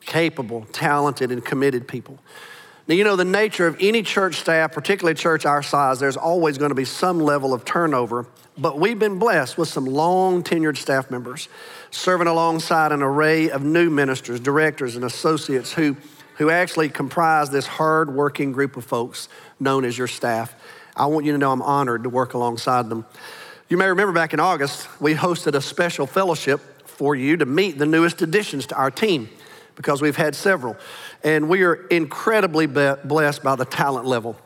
capable, 0.00 0.64
talented, 0.72 1.32
and 1.32 1.44
committed 1.44 1.86
people. 1.86 2.18
Now, 2.88 2.94
you 2.94 3.04
know, 3.04 3.14
the 3.14 3.26
nature 3.26 3.66
of 3.66 3.76
any 3.78 4.02
church 4.02 4.36
staff, 4.36 4.72
particularly 4.72 5.16
church 5.16 5.44
our 5.44 5.62
size, 5.62 6.00
there's 6.00 6.16
always 6.16 6.56
going 6.56 6.70
to 6.70 6.74
be 6.74 6.86
some 6.86 7.20
level 7.20 7.52
of 7.52 7.66
turnover, 7.66 8.26
but 8.56 8.80
we've 8.80 8.98
been 8.98 9.18
blessed 9.18 9.58
with 9.58 9.68
some 9.68 9.84
long 9.84 10.42
tenured 10.42 10.78
staff 10.78 11.10
members 11.10 11.50
serving 11.90 12.26
alongside 12.26 12.90
an 12.90 13.02
array 13.02 13.50
of 13.50 13.62
new 13.62 13.90
ministers, 13.90 14.40
directors, 14.40 14.96
and 14.96 15.04
associates 15.04 15.74
who 15.74 15.94
who 16.36 16.50
actually 16.50 16.88
comprise 16.88 17.50
this 17.50 17.66
hard-working 17.66 18.52
group 18.52 18.76
of 18.76 18.84
folks 18.84 19.28
known 19.60 19.84
as 19.84 19.96
your 19.96 20.08
staff. 20.08 20.54
I 20.96 21.06
want 21.06 21.26
you 21.26 21.32
to 21.32 21.38
know 21.38 21.52
I'm 21.52 21.62
honored 21.62 22.04
to 22.04 22.08
work 22.08 22.34
alongside 22.34 22.88
them. 22.88 23.04
You 23.68 23.76
may 23.76 23.86
remember 23.86 24.12
back 24.12 24.34
in 24.34 24.40
August, 24.40 24.88
we 25.00 25.14
hosted 25.14 25.54
a 25.54 25.60
special 25.60 26.06
fellowship 26.06 26.60
for 26.86 27.16
you 27.16 27.36
to 27.36 27.46
meet 27.46 27.78
the 27.78 27.86
newest 27.86 28.22
additions 28.22 28.66
to 28.66 28.76
our 28.76 28.90
team 28.90 29.28
because 29.74 30.00
we've 30.00 30.16
had 30.16 30.34
several. 30.34 30.76
And 31.22 31.48
we 31.48 31.62
are 31.62 31.74
incredibly 31.74 32.66
blessed 32.66 33.42
by 33.42 33.56
the 33.56 33.64
talent 33.64 34.06
level, 34.06 34.36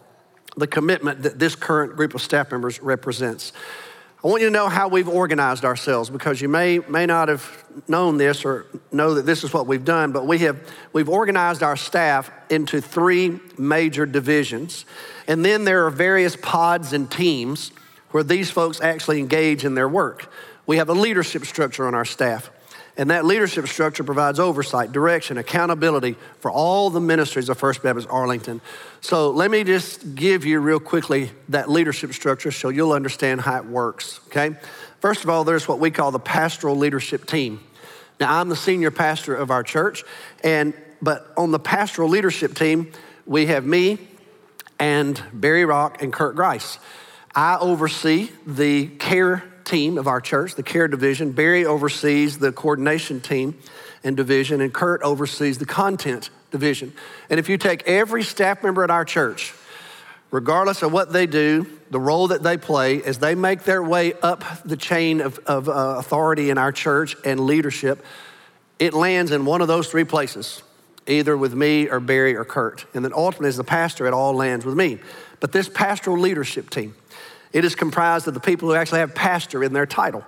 the 0.56 0.66
commitment 0.66 1.22
that 1.22 1.38
this 1.38 1.54
current 1.54 1.96
group 1.96 2.14
of 2.14 2.22
staff 2.22 2.50
members 2.50 2.80
represents. 2.80 3.52
I 4.22 4.26
want 4.26 4.40
you 4.42 4.48
to 4.48 4.52
know 4.52 4.68
how 4.68 4.88
we've 4.88 5.08
organized 5.08 5.64
ourselves 5.64 6.10
because 6.10 6.40
you 6.40 6.48
may, 6.48 6.80
may 6.80 7.06
not 7.06 7.28
have 7.28 7.64
known 7.86 8.16
this 8.16 8.44
or 8.44 8.66
know 8.90 9.14
that 9.14 9.26
this 9.26 9.44
is 9.44 9.54
what 9.54 9.68
we've 9.68 9.84
done, 9.84 10.10
but 10.10 10.26
we 10.26 10.38
have, 10.38 10.58
we've 10.92 11.08
organized 11.08 11.62
our 11.62 11.76
staff 11.76 12.28
into 12.50 12.80
three 12.80 13.38
major 13.56 14.06
divisions. 14.06 14.84
And 15.28 15.44
then 15.44 15.64
there 15.64 15.86
are 15.86 15.90
various 15.90 16.34
pods 16.34 16.92
and 16.92 17.08
teams 17.08 17.70
where 18.10 18.24
these 18.24 18.50
folks 18.50 18.80
actually 18.80 19.20
engage 19.20 19.64
in 19.64 19.76
their 19.76 19.88
work. 19.88 20.32
We 20.66 20.78
have 20.78 20.88
a 20.88 20.94
leadership 20.94 21.44
structure 21.44 21.86
on 21.86 21.94
our 21.94 22.04
staff. 22.04 22.50
And 22.98 23.10
that 23.10 23.24
leadership 23.24 23.68
structure 23.68 24.02
provides 24.02 24.40
oversight, 24.40 24.90
direction, 24.90 25.38
accountability 25.38 26.16
for 26.40 26.50
all 26.50 26.90
the 26.90 27.00
ministries 27.00 27.48
of 27.48 27.56
First 27.56 27.80
Baptist 27.80 28.08
Arlington. 28.10 28.60
So 29.00 29.30
let 29.30 29.52
me 29.52 29.62
just 29.62 30.16
give 30.16 30.44
you 30.44 30.58
real 30.58 30.80
quickly 30.80 31.30
that 31.48 31.70
leadership 31.70 32.12
structure 32.12 32.50
so 32.50 32.70
you'll 32.70 32.92
understand 32.92 33.40
how 33.40 33.56
it 33.58 33.66
works, 33.66 34.18
okay? 34.26 34.56
First 34.98 35.22
of 35.22 35.30
all, 35.30 35.44
there's 35.44 35.68
what 35.68 35.78
we 35.78 35.92
call 35.92 36.10
the 36.10 36.18
pastoral 36.18 36.74
leadership 36.74 37.24
team. 37.24 37.60
Now, 38.18 38.40
I'm 38.40 38.48
the 38.48 38.56
senior 38.56 38.90
pastor 38.90 39.32
of 39.36 39.52
our 39.52 39.62
church, 39.62 40.02
and 40.42 40.74
but 41.00 41.32
on 41.36 41.52
the 41.52 41.60
pastoral 41.60 42.08
leadership 42.08 42.54
team, 42.54 42.90
we 43.24 43.46
have 43.46 43.64
me 43.64 43.98
and 44.80 45.22
Barry 45.32 45.64
Rock 45.64 46.02
and 46.02 46.12
Curt 46.12 46.34
Grice. 46.34 46.80
I 47.32 47.58
oversee 47.58 48.30
the 48.44 48.88
care 48.88 49.44
team 49.68 49.98
of 49.98 50.06
our 50.06 50.20
church, 50.20 50.54
the 50.54 50.62
care 50.62 50.88
division. 50.88 51.32
Barry 51.32 51.64
oversees 51.64 52.38
the 52.38 52.52
coordination 52.52 53.20
team 53.20 53.58
and 54.02 54.16
division, 54.16 54.60
and 54.60 54.72
Curt 54.72 55.02
oversees 55.02 55.58
the 55.58 55.66
content 55.66 56.30
division. 56.50 56.92
And 57.28 57.38
if 57.38 57.48
you 57.48 57.58
take 57.58 57.82
every 57.86 58.22
staff 58.22 58.62
member 58.62 58.82
at 58.82 58.90
our 58.90 59.04
church, 59.04 59.54
regardless 60.30 60.82
of 60.82 60.92
what 60.92 61.12
they 61.12 61.26
do, 61.26 61.66
the 61.90 62.00
role 62.00 62.28
that 62.28 62.42
they 62.42 62.56
play, 62.56 63.02
as 63.02 63.18
they 63.18 63.34
make 63.34 63.64
their 63.64 63.82
way 63.82 64.14
up 64.22 64.44
the 64.64 64.76
chain 64.76 65.20
of, 65.20 65.38
of 65.46 65.68
uh, 65.68 65.96
authority 65.98 66.50
in 66.50 66.58
our 66.58 66.72
church 66.72 67.16
and 67.24 67.40
leadership, 67.40 68.04
it 68.78 68.94
lands 68.94 69.30
in 69.30 69.44
one 69.44 69.60
of 69.60 69.68
those 69.68 69.88
three 69.88 70.04
places, 70.04 70.62
either 71.06 71.36
with 71.36 71.54
me 71.54 71.88
or 71.88 72.00
Barry 72.00 72.36
or 72.36 72.44
Curt. 72.44 72.86
And 72.94 73.04
then 73.04 73.12
ultimately, 73.14 73.48
as 73.48 73.56
the 73.56 73.64
pastor, 73.64 74.06
it 74.06 74.12
all 74.12 74.34
lands 74.34 74.64
with 74.64 74.76
me. 74.76 74.98
But 75.40 75.52
this 75.52 75.68
pastoral 75.68 76.18
leadership 76.18 76.70
team, 76.70 76.94
it 77.52 77.64
is 77.64 77.74
comprised 77.74 78.28
of 78.28 78.34
the 78.34 78.40
people 78.40 78.68
who 78.68 78.74
actually 78.74 79.00
have 79.00 79.14
pastor 79.14 79.64
in 79.64 79.72
their 79.72 79.86
title. 79.86 80.24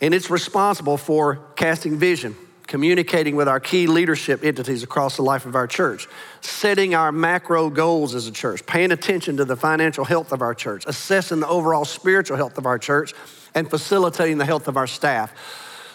And 0.00 0.12
it's 0.12 0.30
responsible 0.30 0.96
for 0.96 1.36
casting 1.56 1.98
vision, 1.98 2.36
communicating 2.66 3.36
with 3.36 3.48
our 3.48 3.60
key 3.60 3.86
leadership 3.86 4.44
entities 4.44 4.82
across 4.82 5.16
the 5.16 5.22
life 5.22 5.46
of 5.46 5.54
our 5.54 5.66
church, 5.66 6.08
setting 6.40 6.94
our 6.94 7.12
macro 7.12 7.70
goals 7.70 8.14
as 8.14 8.26
a 8.26 8.32
church, 8.32 8.66
paying 8.66 8.92
attention 8.92 9.36
to 9.36 9.44
the 9.44 9.56
financial 9.56 10.04
health 10.04 10.32
of 10.32 10.42
our 10.42 10.54
church, 10.54 10.84
assessing 10.86 11.40
the 11.40 11.48
overall 11.48 11.84
spiritual 11.84 12.36
health 12.36 12.58
of 12.58 12.66
our 12.66 12.78
church, 12.78 13.14
and 13.54 13.70
facilitating 13.70 14.38
the 14.38 14.44
health 14.44 14.66
of 14.66 14.76
our 14.76 14.86
staff. 14.86 15.32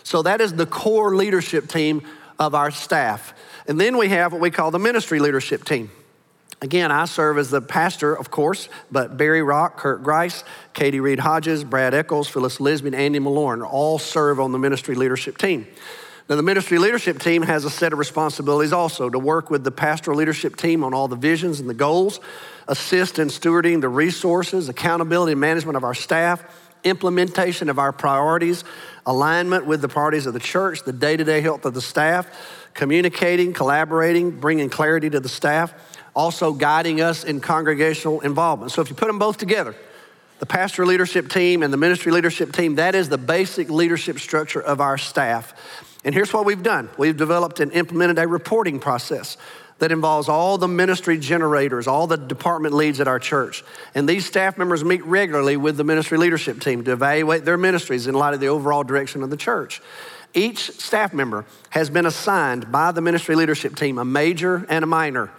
So 0.03 0.23
that 0.23 0.41
is 0.41 0.53
the 0.53 0.65
core 0.65 1.15
leadership 1.15 1.67
team 1.67 2.01
of 2.39 2.55
our 2.55 2.71
staff. 2.71 3.33
And 3.67 3.79
then 3.79 3.97
we 3.97 4.09
have 4.09 4.31
what 4.31 4.41
we 4.41 4.49
call 4.49 4.71
the 4.71 4.79
ministry 4.79 5.19
leadership 5.19 5.65
team. 5.65 5.91
Again, 6.61 6.91
I 6.91 7.05
serve 7.05 7.37
as 7.37 7.49
the 7.49 7.61
pastor, 7.61 8.13
of 8.13 8.31
course, 8.31 8.67
but 8.91 9.15
Barry 9.15 9.41
Rock, 9.41 9.77
Curt 9.77 10.03
Grice, 10.03 10.43
Katy 10.73 10.99
Reed 10.99 11.19
Hodges, 11.19 11.63
Brad 11.63 11.93
Echols, 11.93 12.27
Phyllis 12.27 12.57
Lisby, 12.57 12.93
Andy 12.93 13.19
Milliorn 13.19 13.65
all 13.65 13.97
serve 13.97 14.41
on 14.41 14.51
the 14.51 14.59
ministry 14.59 14.95
leadership 14.95 15.37
team. 15.37 15.65
Now, 16.29 16.35
the 16.35 16.43
ministry 16.43 16.77
leadership 16.77 17.19
team 17.19 17.43
has 17.43 17.63
a 17.63 17.69
set 17.69 17.93
of 17.93 17.97
responsibilities 17.97 18.73
also 18.73 19.09
to 19.09 19.17
work 19.17 19.49
with 19.49 19.63
the 19.63 19.71
pastoral 19.71 20.17
leadership 20.17 20.57
team 20.57 20.83
on 20.83 20.93
all 20.93 21.07
the 21.07 21.15
visions 21.15 21.61
and 21.61 21.69
the 21.69 21.73
goals, 21.73 22.19
assist 22.67 23.19
in 23.19 23.29
stewarding 23.29 23.79
the 23.79 23.89
resources, 23.89 24.67
accountability 24.67 25.31
and 25.31 25.41
management 25.41 25.77
of 25.77 25.85
our 25.85 25.95
staff, 25.95 26.43
implementation 26.83 27.69
of 27.69 27.79
our 27.79 27.91
priorities, 27.91 28.63
alignment 29.05 29.65
with 29.65 29.81
the 29.81 29.87
priorities 29.87 30.25
of 30.25 30.33
the 30.33 30.39
church, 30.39 30.83
the 30.83 30.93
day 30.93 31.15
to 31.15 31.23
day 31.23 31.41
health 31.41 31.65
of 31.65 31.73
the 31.73 31.81
staff, 31.81 32.27
communicating, 32.73 33.53
collaborating, 33.53 34.29
bringing 34.29 34.69
clarity 34.69 35.09
to 35.09 35.19
the 35.19 35.29
staff 35.29 35.73
also 36.19 36.51
guiding 36.51 36.99
us 36.99 37.23
in 37.23 37.39
congregational 37.39 38.19
involvement. 38.19 38.73
So 38.73 38.81
if 38.81 38.89
you 38.89 38.95
put 38.95 39.07
them 39.07 39.19
both 39.19 39.37
together, 39.37 39.73
the 40.39 40.45
pastor 40.45 40.85
leadership 40.85 41.29
team 41.29 41.63
and 41.63 41.71
the 41.71 41.77
ministry 41.77 42.11
leadership 42.11 42.51
team, 42.51 42.75
that 42.75 42.93
is 42.93 43.07
the 43.07 43.17
basic 43.17 43.69
leadership 43.69 44.19
structure 44.19 44.61
of 44.61 44.81
our 44.81 44.97
staff. 44.97 45.53
And 46.03 46.13
here's 46.13 46.33
what 46.33 46.43
we've 46.43 46.61
done 46.61 46.89
we've 46.97 47.15
developed 47.15 47.61
and 47.61 47.71
implemented 47.71 48.19
a 48.19 48.27
reporting 48.27 48.81
process 48.81 49.37
that 49.79 49.93
involves 49.93 50.27
all 50.27 50.57
the 50.57 50.67
ministry 50.67 51.17
generators, 51.17 51.87
all 51.87 52.05
the 52.05 52.17
department 52.17 52.75
leads 52.75 52.99
at 52.99 53.07
our 53.07 53.19
church. 53.19 53.63
And 53.95 54.07
these 54.07 54.25
staff 54.25 54.57
members 54.57 54.83
meet 54.83 55.05
regularly 55.05 55.55
with 55.55 55.77
the 55.77 55.85
ministry 55.85 56.17
leadership 56.17 56.59
team 56.59 56.83
to 56.83 56.91
evaluate 56.91 57.45
their 57.45 57.57
ministries 57.57 58.07
in 58.07 58.13
light 58.13 58.33
of 58.33 58.41
the 58.41 58.49
overall 58.49 58.83
direction 58.83 59.23
of 59.23 59.29
the 59.29 59.37
church. 59.37 59.81
Each 60.33 60.69
staff 60.71 61.13
member 61.13 61.45
has 61.69 61.89
been 61.89 62.05
assigned 62.05 62.69
by 62.73 62.91
the 62.91 62.99
ministry 63.01 63.35
leadership 63.35 63.77
team 63.77 63.97
a 63.97 64.03
major 64.03 64.65
and 64.67 64.83
a 64.83 64.87
minor. 64.87 65.31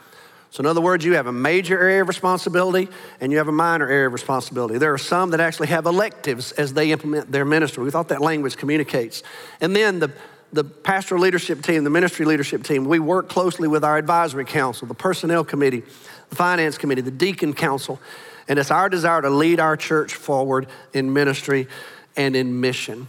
So, 0.51 0.63
in 0.63 0.67
other 0.67 0.81
words, 0.81 1.05
you 1.05 1.15
have 1.15 1.29
a 1.29 1.33
major 1.33 1.79
area 1.79 2.03
of 2.03 2.09
responsibility 2.09 2.89
and 3.21 3.31
you 3.31 3.39
have 3.39 3.47
a 3.47 3.53
minor 3.53 3.89
area 3.89 4.09
of 4.09 4.13
responsibility. 4.13 4.79
There 4.79 4.93
are 4.93 4.99
some 4.99 5.31
that 5.31 5.39
actually 5.39 5.69
have 5.69 5.87
electives 5.87 6.51
as 6.53 6.73
they 6.73 6.91
implement 6.91 7.31
their 7.31 7.45
ministry. 7.45 7.85
We 7.85 7.93
thought 7.93 8.09
that 8.09 8.21
language 8.21 8.57
communicates. 8.57 9.23
And 9.61 9.77
then 9.77 10.01
the, 10.01 10.11
the 10.53 10.65
pastoral 10.65 11.23
leadership 11.23 11.63
team, 11.63 11.85
the 11.85 11.91
ministry 11.91 12.27
leadership 12.27 12.65
team, 12.65 12.85
we 12.85 12.99
work 12.99 13.29
closely 13.29 13.69
with 13.69 13.85
our 13.85 13.97
advisory 13.97 14.45
council, 14.45 14.89
the 14.89 14.95
personnel 14.95 15.45
committee, 15.45 15.85
the 16.31 16.37
finance 16.37 16.77
committee, 16.77 17.03
the 17.03 17.13
deacon 17.13 17.55
council. 17.55 18.01
And 18.49 18.59
it's 18.59 18.73
our 18.73 18.89
desire 18.89 19.23
to 19.23 19.31
lead 19.31 19.61
our 19.61 19.77
church 19.77 20.15
forward 20.15 20.67
in 20.93 21.13
ministry 21.13 21.69
and 22.17 22.35
in 22.35 22.61
mission. 22.61 23.07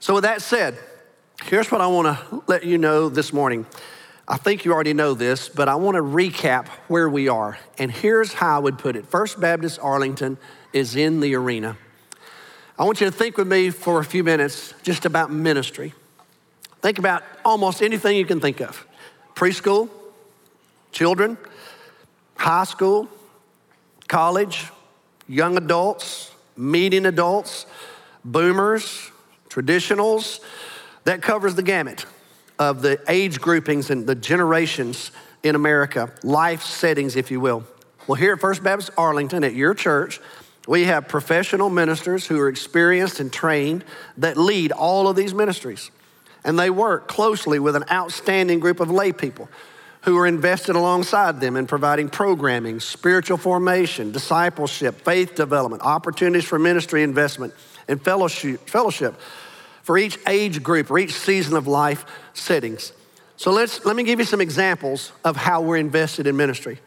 So, 0.00 0.14
with 0.14 0.24
that 0.24 0.42
said, 0.42 0.76
here's 1.44 1.70
what 1.70 1.80
I 1.80 1.86
want 1.86 2.08
to 2.08 2.42
let 2.48 2.64
you 2.64 2.78
know 2.78 3.08
this 3.08 3.32
morning. 3.32 3.64
I 4.30 4.36
think 4.36 4.64
you 4.64 4.72
already 4.72 4.92
know 4.94 5.14
this, 5.14 5.48
but 5.48 5.68
I 5.68 5.74
want 5.74 5.96
to 5.96 6.02
recap 6.02 6.68
where 6.86 7.08
we 7.08 7.26
are. 7.26 7.58
And 7.78 7.90
here's 7.90 8.32
how 8.32 8.54
I 8.54 8.60
would 8.60 8.78
put 8.78 8.94
it 8.94 9.04
First 9.06 9.40
Baptist 9.40 9.80
Arlington 9.82 10.38
is 10.72 10.94
in 10.94 11.18
the 11.18 11.34
arena. 11.34 11.76
I 12.78 12.84
want 12.84 13.00
you 13.00 13.06
to 13.06 13.12
think 13.12 13.36
with 13.36 13.48
me 13.48 13.70
for 13.70 13.98
a 13.98 14.04
few 14.04 14.22
minutes 14.22 14.72
just 14.84 15.04
about 15.04 15.32
ministry. 15.32 15.94
Think 16.80 17.00
about 17.00 17.24
almost 17.44 17.82
anything 17.82 18.16
you 18.16 18.24
can 18.24 18.38
think 18.38 18.60
of 18.60 18.86
preschool, 19.34 19.90
children, 20.92 21.36
high 22.36 22.64
school, 22.64 23.08
college, 24.06 24.66
young 25.26 25.56
adults, 25.56 26.30
meeting 26.56 27.04
adults, 27.04 27.66
boomers, 28.24 29.10
traditionals. 29.48 30.38
That 31.04 31.20
covers 31.20 31.56
the 31.56 31.62
gamut 31.62 32.06
of 32.60 32.82
the 32.82 33.00
age 33.08 33.40
groupings 33.40 33.88
and 33.88 34.06
the 34.06 34.14
generations 34.14 35.10
in 35.42 35.54
America, 35.54 36.12
life 36.22 36.62
settings, 36.62 37.16
if 37.16 37.30
you 37.30 37.40
will. 37.40 37.64
Well, 38.06 38.16
here 38.16 38.34
at 38.34 38.40
First 38.40 38.62
Baptist 38.62 38.90
Arlington, 38.98 39.42
at 39.44 39.54
your 39.54 39.72
church, 39.72 40.20
we 40.68 40.84
have 40.84 41.08
professional 41.08 41.70
ministers 41.70 42.26
who 42.26 42.38
are 42.38 42.48
experienced 42.48 43.18
and 43.18 43.32
trained 43.32 43.82
that 44.18 44.36
lead 44.36 44.72
all 44.72 45.08
of 45.08 45.16
these 45.16 45.32
ministries. 45.32 45.90
And 46.44 46.58
they 46.58 46.68
work 46.68 47.08
closely 47.08 47.58
with 47.58 47.76
an 47.76 47.84
outstanding 47.90 48.60
group 48.60 48.78
of 48.78 48.90
lay 48.90 49.12
people 49.12 49.48
who 50.02 50.18
are 50.18 50.26
invested 50.26 50.76
alongside 50.76 51.40
them 51.40 51.56
in 51.56 51.66
providing 51.66 52.10
programming, 52.10 52.80
spiritual 52.80 53.38
formation, 53.38 54.12
discipleship, 54.12 55.02
faith 55.02 55.34
development, 55.34 55.82
opportunities 55.82 56.44
for 56.44 56.58
ministry 56.58 57.02
investment, 57.02 57.54
and 57.88 58.02
fellowship, 58.02 58.68
fellowship 58.68 59.14
for 59.82 59.98
each 59.98 60.18
age 60.28 60.62
group 60.62 60.90
or 60.90 60.98
each 60.98 61.12
season 61.12 61.56
of 61.56 61.66
life 61.66 62.04
settings. 62.40 62.92
So 63.36 63.50
let's, 63.50 63.84
let 63.84 63.96
me 63.96 64.02
give 64.02 64.18
you 64.18 64.24
some 64.24 64.40
examples 64.40 65.12
of 65.24 65.36
how 65.36 65.62
we're 65.62 65.76
invested 65.76 66.26
in 66.26 66.36
ministry. 66.36 66.80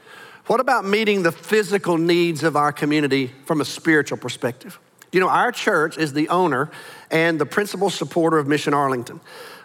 What 0.47 0.59
about 0.59 0.85
meeting 0.85 1.23
the 1.23 1.31
physical 1.31 1.97
needs 1.97 2.43
of 2.43 2.55
our 2.55 2.71
community 2.71 3.31
from 3.45 3.61
a 3.61 3.65
spiritual 3.65 4.17
perspective? 4.17 4.79
You 5.11 5.19
know, 5.19 5.29
our 5.29 5.51
church 5.51 5.97
is 5.97 6.13
the 6.13 6.27
owner 6.29 6.69
and 7.09 7.39
the 7.39 7.45
principal 7.45 7.89
supporter 7.89 8.37
of 8.37 8.47
Mission 8.47 8.73
Arlington. 8.73 9.21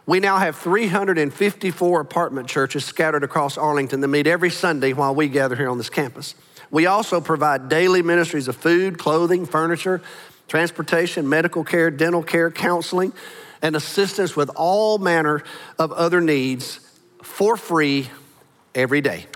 We 0.07 0.21
now 0.21 0.39
have 0.39 0.57
354 0.57 2.01
apartment 2.01 2.49
churches 2.49 2.85
scattered 2.85 3.25
across 3.25 3.59
Arlington 3.59 4.01
that 4.01 4.09
meet 4.09 4.27
every 4.27 4.51
Sunday 4.51 4.93
while 4.93 5.15
we 5.15 5.29
gather 5.29 5.57
here 5.57 5.69
on 5.69 5.79
this 5.79 5.91
campus. 5.91 6.35
We 6.71 6.87
also 6.87 7.21
provide 7.21 7.69
daily 7.69 8.03
ministries 8.03 8.49
of 8.49 8.57
food, 8.57 8.99
clothing, 8.99 9.47
furniture, 9.47 10.01
transportation, 10.49 11.29
medical 11.29 11.65
care, 11.65 11.91
dental 11.91 12.23
care, 12.23 12.51
counseling, 12.51 13.13
and 13.63 13.77
assistance 13.77 14.37
with 14.37 14.51
all 14.57 14.99
manner 14.99 15.43
of 15.79 15.93
other 15.93 16.21
needs 16.21 16.81
for 17.23 17.57
free 17.57 18.09
every 18.75 19.01
day. 19.01 19.27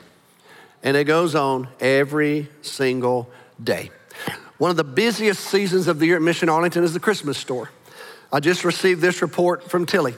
And 0.82 0.96
it 0.96 1.04
goes 1.04 1.34
on 1.34 1.68
every 1.80 2.48
single 2.62 3.30
day. 3.62 3.90
One 4.58 4.70
of 4.70 4.76
the 4.76 4.84
busiest 4.84 5.44
seasons 5.44 5.88
of 5.88 5.98
the 5.98 6.06
year 6.06 6.16
at 6.16 6.22
Mission 6.22 6.48
Arlington 6.48 6.84
is 6.84 6.94
the 6.94 7.00
Christmas 7.00 7.38
store. 7.38 7.70
I 8.32 8.40
just 8.40 8.64
received 8.64 9.00
this 9.00 9.20
report 9.20 9.68
from 9.68 9.86
Tillie. 9.86 10.14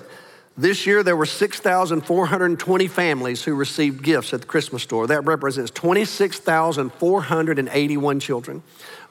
This 0.57 0.87
year, 0.87 1.03
there 1.03 1.17
were 1.17 1.27
6,420 1.27 2.87
families 2.87 3.43
who 3.43 3.55
received 3.55 4.05
gifts 4.05 4.33
at 4.33 4.43
the 4.43 4.47
Christmas 4.47 4.85
store. 4.85 5.09
That 5.09 5.25
represents 5.25 5.73
26,481 5.73 8.21
children. 8.21 8.63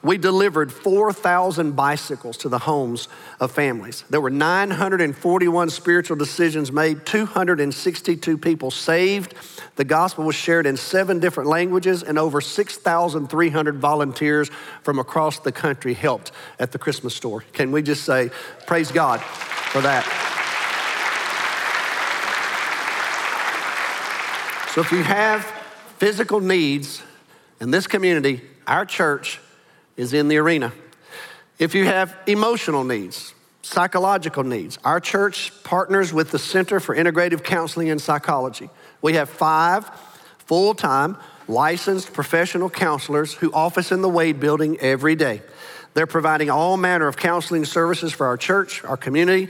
We 0.04 0.18
delivered 0.18 0.70
4,000 0.70 1.74
bicycles 1.74 2.36
to 2.38 2.50
the 2.50 2.58
homes 2.58 3.08
of 3.40 3.50
families. 3.50 4.04
There 4.10 4.20
were 4.20 4.30
941 4.30 5.70
spiritual 5.70 6.16
decisions 6.16 6.70
made, 6.70 7.06
262 7.06 8.36
people 8.36 8.70
saved. 8.70 9.34
The 9.76 9.84
gospel 9.84 10.24
was 10.24 10.36
shared 10.36 10.66
in 10.66 10.76
seven 10.76 11.20
different 11.20 11.48
languages, 11.48 12.02
and 12.02 12.18
over 12.18 12.42
6,300 12.42 13.76
volunteers 13.78 14.50
from 14.82 14.98
across 14.98 15.38
the 15.38 15.52
country 15.52 15.94
helped 15.94 16.32
at 16.58 16.70
the 16.70 16.78
Christmas 16.78 17.16
store. 17.16 17.40
Can 17.54 17.72
we 17.72 17.82
just 17.82 18.04
say, 18.04 18.30
Praise 18.66 18.92
God 18.92 19.22
for 19.22 19.80
that? 19.80 20.04
So 24.74 24.80
if 24.80 24.90
you 24.92 25.02
have 25.02 25.44
physical 25.98 26.40
needs 26.40 27.00
in 27.60 27.70
this 27.70 27.86
community, 27.86 28.42
our 28.66 28.84
church 28.84 29.38
is 29.96 30.12
in 30.12 30.28
the 30.28 30.36
arena. 30.36 30.72
If 31.58 31.74
you 31.74 31.84
have 31.84 32.16
emotional 32.26 32.84
needs, 32.84 33.34
psychological 33.62 34.44
needs, 34.44 34.78
our 34.84 35.00
church 35.00 35.52
partners 35.64 36.12
with 36.12 36.30
the 36.30 36.38
Center 36.38 36.80
for 36.80 36.94
Integrative 36.94 37.42
Counseling 37.42 37.90
and 37.90 38.00
Psychology. 38.00 38.68
We 39.02 39.14
have 39.14 39.28
five 39.28 39.88
full 40.38 40.74
time 40.74 41.16
licensed 41.46 42.12
professional 42.12 42.70
counselors 42.70 43.34
who 43.34 43.52
office 43.52 43.92
in 43.92 44.02
the 44.02 44.08
Wade 44.08 44.40
building 44.40 44.78
every 44.80 45.14
day. 45.14 45.42
They're 45.94 46.06
providing 46.06 46.50
all 46.50 46.76
manner 46.76 47.06
of 47.06 47.16
counseling 47.16 47.64
services 47.64 48.12
for 48.12 48.26
our 48.26 48.36
church, 48.36 48.82
our 48.84 48.96
community, 48.96 49.48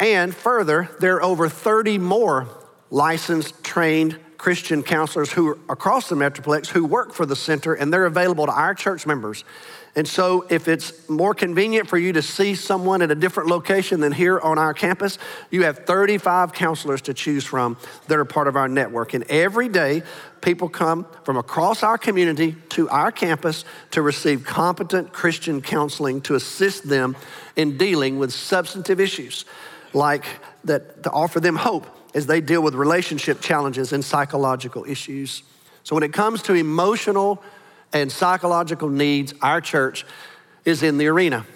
and 0.00 0.34
further, 0.34 0.88
there 1.00 1.16
are 1.16 1.22
over 1.22 1.48
30 1.48 1.98
more 1.98 2.48
licensed, 2.90 3.64
trained 3.64 4.18
Christian 4.38 4.84
counselors 4.84 5.32
who 5.32 5.48
are 5.48 5.58
across 5.68 6.08
the 6.08 6.14
Metroplex 6.14 6.68
who 6.68 6.84
work 6.84 7.12
for 7.12 7.26
the 7.26 7.36
center 7.36 7.74
and 7.74 7.92
they're 7.92 8.06
available 8.06 8.46
to 8.46 8.52
our 8.52 8.72
church 8.72 9.04
members. 9.04 9.44
And 9.96 10.06
so, 10.06 10.46
if 10.48 10.68
it's 10.68 11.08
more 11.08 11.34
convenient 11.34 11.88
for 11.88 11.98
you 11.98 12.12
to 12.12 12.22
see 12.22 12.54
someone 12.54 13.02
at 13.02 13.10
a 13.10 13.16
different 13.16 13.48
location 13.48 13.98
than 13.98 14.12
here 14.12 14.38
on 14.38 14.56
our 14.56 14.72
campus, 14.72 15.18
you 15.50 15.64
have 15.64 15.86
35 15.86 16.52
counselors 16.52 17.02
to 17.02 17.14
choose 17.14 17.44
from 17.44 17.76
that 18.06 18.16
are 18.16 18.24
part 18.24 18.46
of 18.46 18.54
our 18.54 18.68
network. 18.68 19.12
And 19.12 19.24
every 19.24 19.68
day, 19.68 20.04
people 20.40 20.68
come 20.68 21.04
from 21.24 21.36
across 21.36 21.82
our 21.82 21.98
community 21.98 22.54
to 22.70 22.88
our 22.90 23.10
campus 23.10 23.64
to 23.90 24.02
receive 24.02 24.44
competent 24.44 25.12
Christian 25.12 25.60
counseling 25.60 26.20
to 26.22 26.36
assist 26.36 26.88
them 26.88 27.16
in 27.56 27.76
dealing 27.76 28.20
with 28.20 28.32
substantive 28.32 29.00
issues 29.00 29.44
like 29.92 30.26
that 30.62 31.02
to 31.02 31.10
offer 31.10 31.40
them 31.40 31.56
hope 31.56 31.97
as 32.14 32.26
they 32.26 32.40
deal 32.40 32.62
with 32.62 32.74
relationship 32.74 33.40
challenges 33.40 33.92
and 33.92 34.04
psychological 34.04 34.84
issues. 34.84 35.42
So, 35.84 35.94
when 35.94 36.02
it 36.02 36.12
comes 36.12 36.42
to 36.44 36.54
emotional 36.54 37.42
and 37.92 38.10
psychological 38.10 38.88
needs, 38.88 39.34
our 39.42 39.60
church 39.60 40.04
is 40.64 40.82
in 40.82 40.98
the 40.98 41.06
arena. 41.06 41.46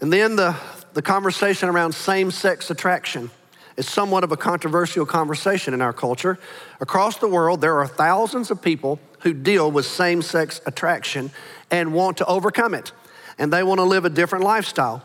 And 0.00 0.12
then 0.12 0.36
the, 0.36 0.56
the 0.94 1.02
conversation 1.02 1.68
around 1.68 1.92
same 1.92 2.30
sex 2.30 2.70
attraction 2.70 3.30
is 3.76 3.88
somewhat 3.88 4.24
of 4.24 4.32
a 4.32 4.36
controversial 4.36 5.06
conversation 5.06 5.74
in 5.74 5.80
our 5.80 5.92
culture. 5.92 6.38
Across 6.80 7.18
the 7.18 7.28
world, 7.28 7.60
there 7.60 7.78
are 7.78 7.86
thousands 7.86 8.50
of 8.50 8.60
people 8.60 8.98
who 9.20 9.32
deal 9.32 9.70
with 9.70 9.86
same 9.86 10.22
sex 10.22 10.60
attraction 10.66 11.30
and 11.70 11.92
want 11.94 12.16
to 12.18 12.26
overcome 12.26 12.74
it, 12.74 12.92
and 13.38 13.52
they 13.52 13.62
want 13.62 13.78
to 13.78 13.84
live 13.84 14.04
a 14.04 14.10
different 14.10 14.44
lifestyle. 14.44 15.02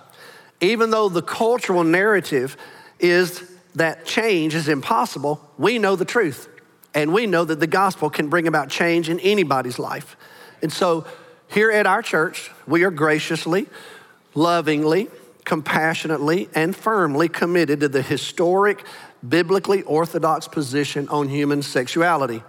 Even 0.61 0.89
though 0.89 1.09
the 1.09 1.21
cultural 1.21 1.83
narrative 1.83 2.57
is 2.99 3.54
that 3.75 4.05
change 4.05 4.55
is 4.55 4.67
impossible, 4.67 5.41
we 5.57 5.79
know 5.79 5.95
the 5.95 6.05
truth. 6.05 6.49
And 6.93 7.13
we 7.13 7.27
know 7.27 7.43
that 7.43 7.59
the 7.59 7.67
gospel 7.67 8.09
can 8.09 8.29
bring 8.29 8.47
about 8.47 8.69
change 8.69 9.09
in 9.09 9.19
anybody's 9.19 9.77
life. 9.77 10.15
And 10.61 10.71
so, 10.71 11.05
here 11.47 11.69
at 11.69 11.85
our 11.85 12.01
church, 12.01 12.49
we 12.65 12.83
are 12.83 12.89
graciously, 12.89 13.67
lovingly, 14.33 15.09
compassionately, 15.43 16.49
and 16.55 16.75
firmly 16.75 17.27
committed 17.27 17.81
to 17.81 17.89
the 17.89 18.01
historic, 18.01 18.83
biblically 19.27 19.83
orthodox 19.83 20.47
position 20.47 21.07
on 21.09 21.27
human 21.27 21.61
sexuality. 21.61 22.41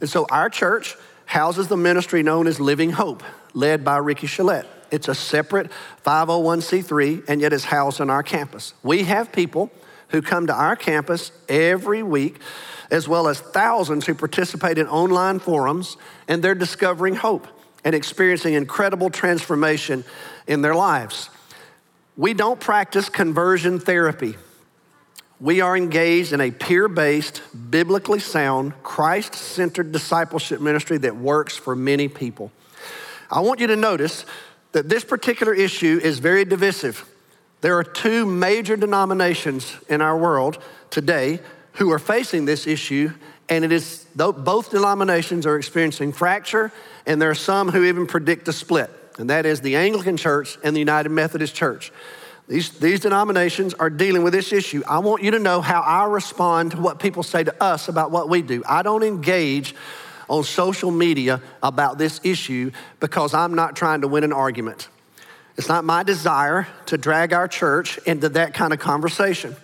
And 0.00 0.08
so, 0.10 0.26
our 0.30 0.50
church 0.50 0.94
houses 1.24 1.68
the 1.68 1.76
ministry 1.76 2.22
known 2.22 2.46
as 2.46 2.60
Living 2.60 2.90
Hope, 2.90 3.22
led 3.54 3.82
by 3.82 3.96
Ricky 3.96 4.26
Chelette. 4.26 4.66
It's 4.90 5.08
a 5.08 5.14
separate 5.14 5.70
501c3 6.04 7.24
and 7.28 7.40
yet 7.40 7.52
is 7.52 7.64
housed 7.64 8.00
on 8.00 8.10
our 8.10 8.22
campus. 8.22 8.74
We 8.82 9.02
have 9.04 9.32
people 9.32 9.70
who 10.08 10.22
come 10.22 10.46
to 10.46 10.54
our 10.54 10.76
campus 10.76 11.32
every 11.48 12.02
week, 12.02 12.38
as 12.90 13.08
well 13.08 13.28
as 13.28 13.40
thousands 13.40 14.06
who 14.06 14.14
participate 14.14 14.78
in 14.78 14.86
online 14.86 15.38
forums, 15.38 15.96
and 16.28 16.42
they're 16.42 16.54
discovering 16.54 17.14
hope 17.14 17.46
and 17.84 17.94
experiencing 17.94 18.54
incredible 18.54 19.10
transformation 19.10 20.04
in 20.46 20.62
their 20.62 20.74
lives. 20.74 21.30
We 22.16 22.34
don't 22.34 22.58
practice 22.58 23.08
conversion 23.08 23.78
therapy. 23.78 24.36
We 25.38 25.60
are 25.60 25.76
engaged 25.76 26.32
in 26.32 26.40
a 26.40 26.50
peer 26.50 26.88
based, 26.88 27.42
biblically 27.70 28.20
sound, 28.20 28.72
Christ 28.82 29.34
centered 29.34 29.92
discipleship 29.92 30.60
ministry 30.60 30.96
that 30.98 31.16
works 31.16 31.56
for 31.56 31.76
many 31.76 32.08
people. 32.08 32.50
I 33.30 33.40
want 33.40 33.60
you 33.60 33.66
to 33.66 33.76
notice 33.76 34.24
that 34.72 34.88
this 34.88 35.04
particular 35.04 35.52
issue 35.52 36.00
is 36.02 36.20
very 36.20 36.44
divisive. 36.44 37.06
There 37.60 37.78
are 37.78 37.84
two 37.84 38.26
major 38.26 38.76
denominations 38.76 39.74
in 39.88 40.00
our 40.00 40.16
world 40.16 40.58
today 40.90 41.40
who 41.72 41.90
are 41.90 41.98
facing 41.98 42.44
this 42.44 42.66
issue, 42.66 43.12
and 43.48 43.64
it 43.64 43.72
is 43.72 44.06
both 44.14 44.70
denominations 44.70 45.46
are 45.46 45.56
experiencing 45.56 46.12
fracture, 46.12 46.72
and 47.06 47.20
there 47.20 47.30
are 47.30 47.34
some 47.34 47.68
who 47.70 47.84
even 47.84 48.06
predict 48.06 48.48
a 48.48 48.52
split, 48.52 48.90
and 49.18 49.30
that 49.30 49.46
is 49.46 49.60
the 49.60 49.76
Anglican 49.76 50.16
Church 50.16 50.58
and 50.62 50.74
the 50.74 50.80
United 50.80 51.10
Methodist 51.10 51.54
Church. 51.54 51.92
These, 52.48 52.78
these 52.78 53.00
denominations 53.00 53.74
are 53.74 53.90
dealing 53.90 54.22
with 54.22 54.32
this 54.32 54.52
issue. 54.52 54.82
I 54.88 55.00
want 55.00 55.22
you 55.22 55.32
to 55.32 55.38
know 55.38 55.60
how 55.60 55.80
I 55.80 56.04
respond 56.04 56.70
to 56.72 56.80
what 56.80 57.00
people 57.00 57.24
say 57.24 57.42
to 57.42 57.62
us 57.62 57.88
about 57.88 58.12
what 58.12 58.28
we 58.28 58.40
do. 58.42 58.62
I 58.68 58.82
don't 58.82 59.02
engage 59.02 59.74
on 60.28 60.44
social 60.44 60.90
media 60.90 61.42
about 61.62 61.98
this 61.98 62.20
issue 62.22 62.70
because 63.00 63.34
I'm 63.34 63.54
not 63.54 63.74
trying 63.74 64.02
to 64.02 64.08
win 64.08 64.22
an 64.22 64.32
argument. 64.32 64.88
It's 65.56 65.68
not 65.68 65.84
my 65.84 66.02
desire 66.02 66.66
to 66.86 66.98
drag 66.98 67.32
our 67.32 67.48
church 67.48 67.98
into 67.98 68.28
that 68.30 68.52
kind 68.52 68.72
of 68.72 68.78
conversation. 68.78 69.56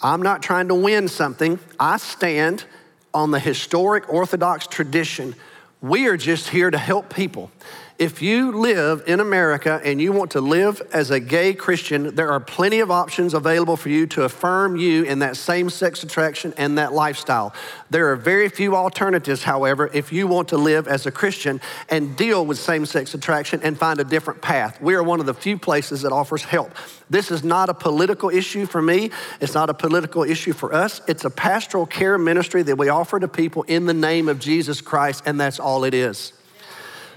I'm 0.00 0.22
not 0.22 0.42
trying 0.42 0.68
to 0.68 0.74
win 0.74 1.08
something. 1.08 1.58
I 1.80 1.96
stand 1.96 2.64
on 3.12 3.30
the 3.30 3.40
historic 3.40 4.12
Orthodox 4.12 4.66
tradition. 4.66 5.34
We 5.80 6.06
are 6.06 6.16
just 6.16 6.48
here 6.50 6.70
to 6.70 6.78
help 6.78 7.12
people. 7.12 7.50
If 7.98 8.20
you 8.20 8.52
live 8.52 9.04
in 9.06 9.20
America 9.20 9.80
and 9.82 10.02
you 10.02 10.12
want 10.12 10.32
to 10.32 10.42
live 10.42 10.82
as 10.92 11.10
a 11.10 11.18
gay 11.18 11.54
Christian, 11.54 12.14
there 12.14 12.30
are 12.30 12.40
plenty 12.40 12.80
of 12.80 12.90
options 12.90 13.32
available 13.32 13.74
for 13.74 13.88
you 13.88 14.06
to 14.08 14.24
affirm 14.24 14.76
you 14.76 15.04
in 15.04 15.20
that 15.20 15.34
same 15.38 15.70
sex 15.70 16.02
attraction 16.02 16.52
and 16.58 16.76
that 16.76 16.92
lifestyle. 16.92 17.54
There 17.88 18.12
are 18.12 18.16
very 18.16 18.50
few 18.50 18.76
alternatives, 18.76 19.44
however, 19.44 19.88
if 19.94 20.12
you 20.12 20.26
want 20.26 20.48
to 20.48 20.58
live 20.58 20.86
as 20.86 21.06
a 21.06 21.10
Christian 21.10 21.58
and 21.88 22.14
deal 22.18 22.44
with 22.44 22.58
same 22.58 22.84
sex 22.84 23.14
attraction 23.14 23.60
and 23.62 23.78
find 23.78 23.98
a 23.98 24.04
different 24.04 24.42
path. 24.42 24.78
We 24.78 24.94
are 24.94 25.02
one 25.02 25.18
of 25.18 25.24
the 25.24 25.32
few 25.32 25.56
places 25.56 26.02
that 26.02 26.12
offers 26.12 26.42
help. 26.42 26.72
This 27.08 27.30
is 27.30 27.44
not 27.44 27.70
a 27.70 27.74
political 27.74 28.28
issue 28.28 28.66
for 28.66 28.82
me, 28.82 29.10
it's 29.40 29.54
not 29.54 29.70
a 29.70 29.74
political 29.74 30.22
issue 30.22 30.52
for 30.52 30.74
us. 30.74 31.00
It's 31.08 31.24
a 31.24 31.30
pastoral 31.30 31.86
care 31.86 32.18
ministry 32.18 32.62
that 32.64 32.76
we 32.76 32.90
offer 32.90 33.18
to 33.18 33.28
people 33.28 33.62
in 33.62 33.86
the 33.86 33.94
name 33.94 34.28
of 34.28 34.38
Jesus 34.38 34.82
Christ, 34.82 35.22
and 35.24 35.40
that's 35.40 35.58
all 35.58 35.84
it 35.84 35.94
is. 35.94 36.34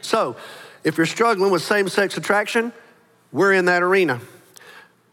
So, 0.01 0.37
if 0.83 0.97
you're 0.97 1.05
struggling 1.05 1.51
with 1.51 1.61
same 1.61 1.89
sex 1.89 2.17
attraction, 2.17 2.71
we're 3.31 3.53
in 3.53 3.65
that 3.65 3.83
arena. 3.83 4.19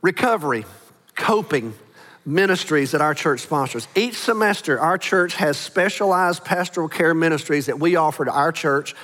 Recovery, 0.03 0.65
coping, 1.15 1.75
ministries 2.25 2.91
that 2.91 3.01
our 3.01 3.15
church 3.15 3.41
sponsors. 3.41 3.87
Each 3.95 4.17
semester, 4.17 4.79
our 4.81 4.99
church 4.99 5.35
has 5.35 5.57
specialized 5.57 6.45
pastoral 6.45 6.89
care 6.89 7.15
ministries 7.15 7.67
that 7.67 7.79
we 7.79 7.97
offer 7.97 8.25
to 8.25 8.33
our 8.33 8.53
church 8.53 8.95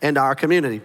and 0.00 0.18
our 0.18 0.34
community. 0.34 0.80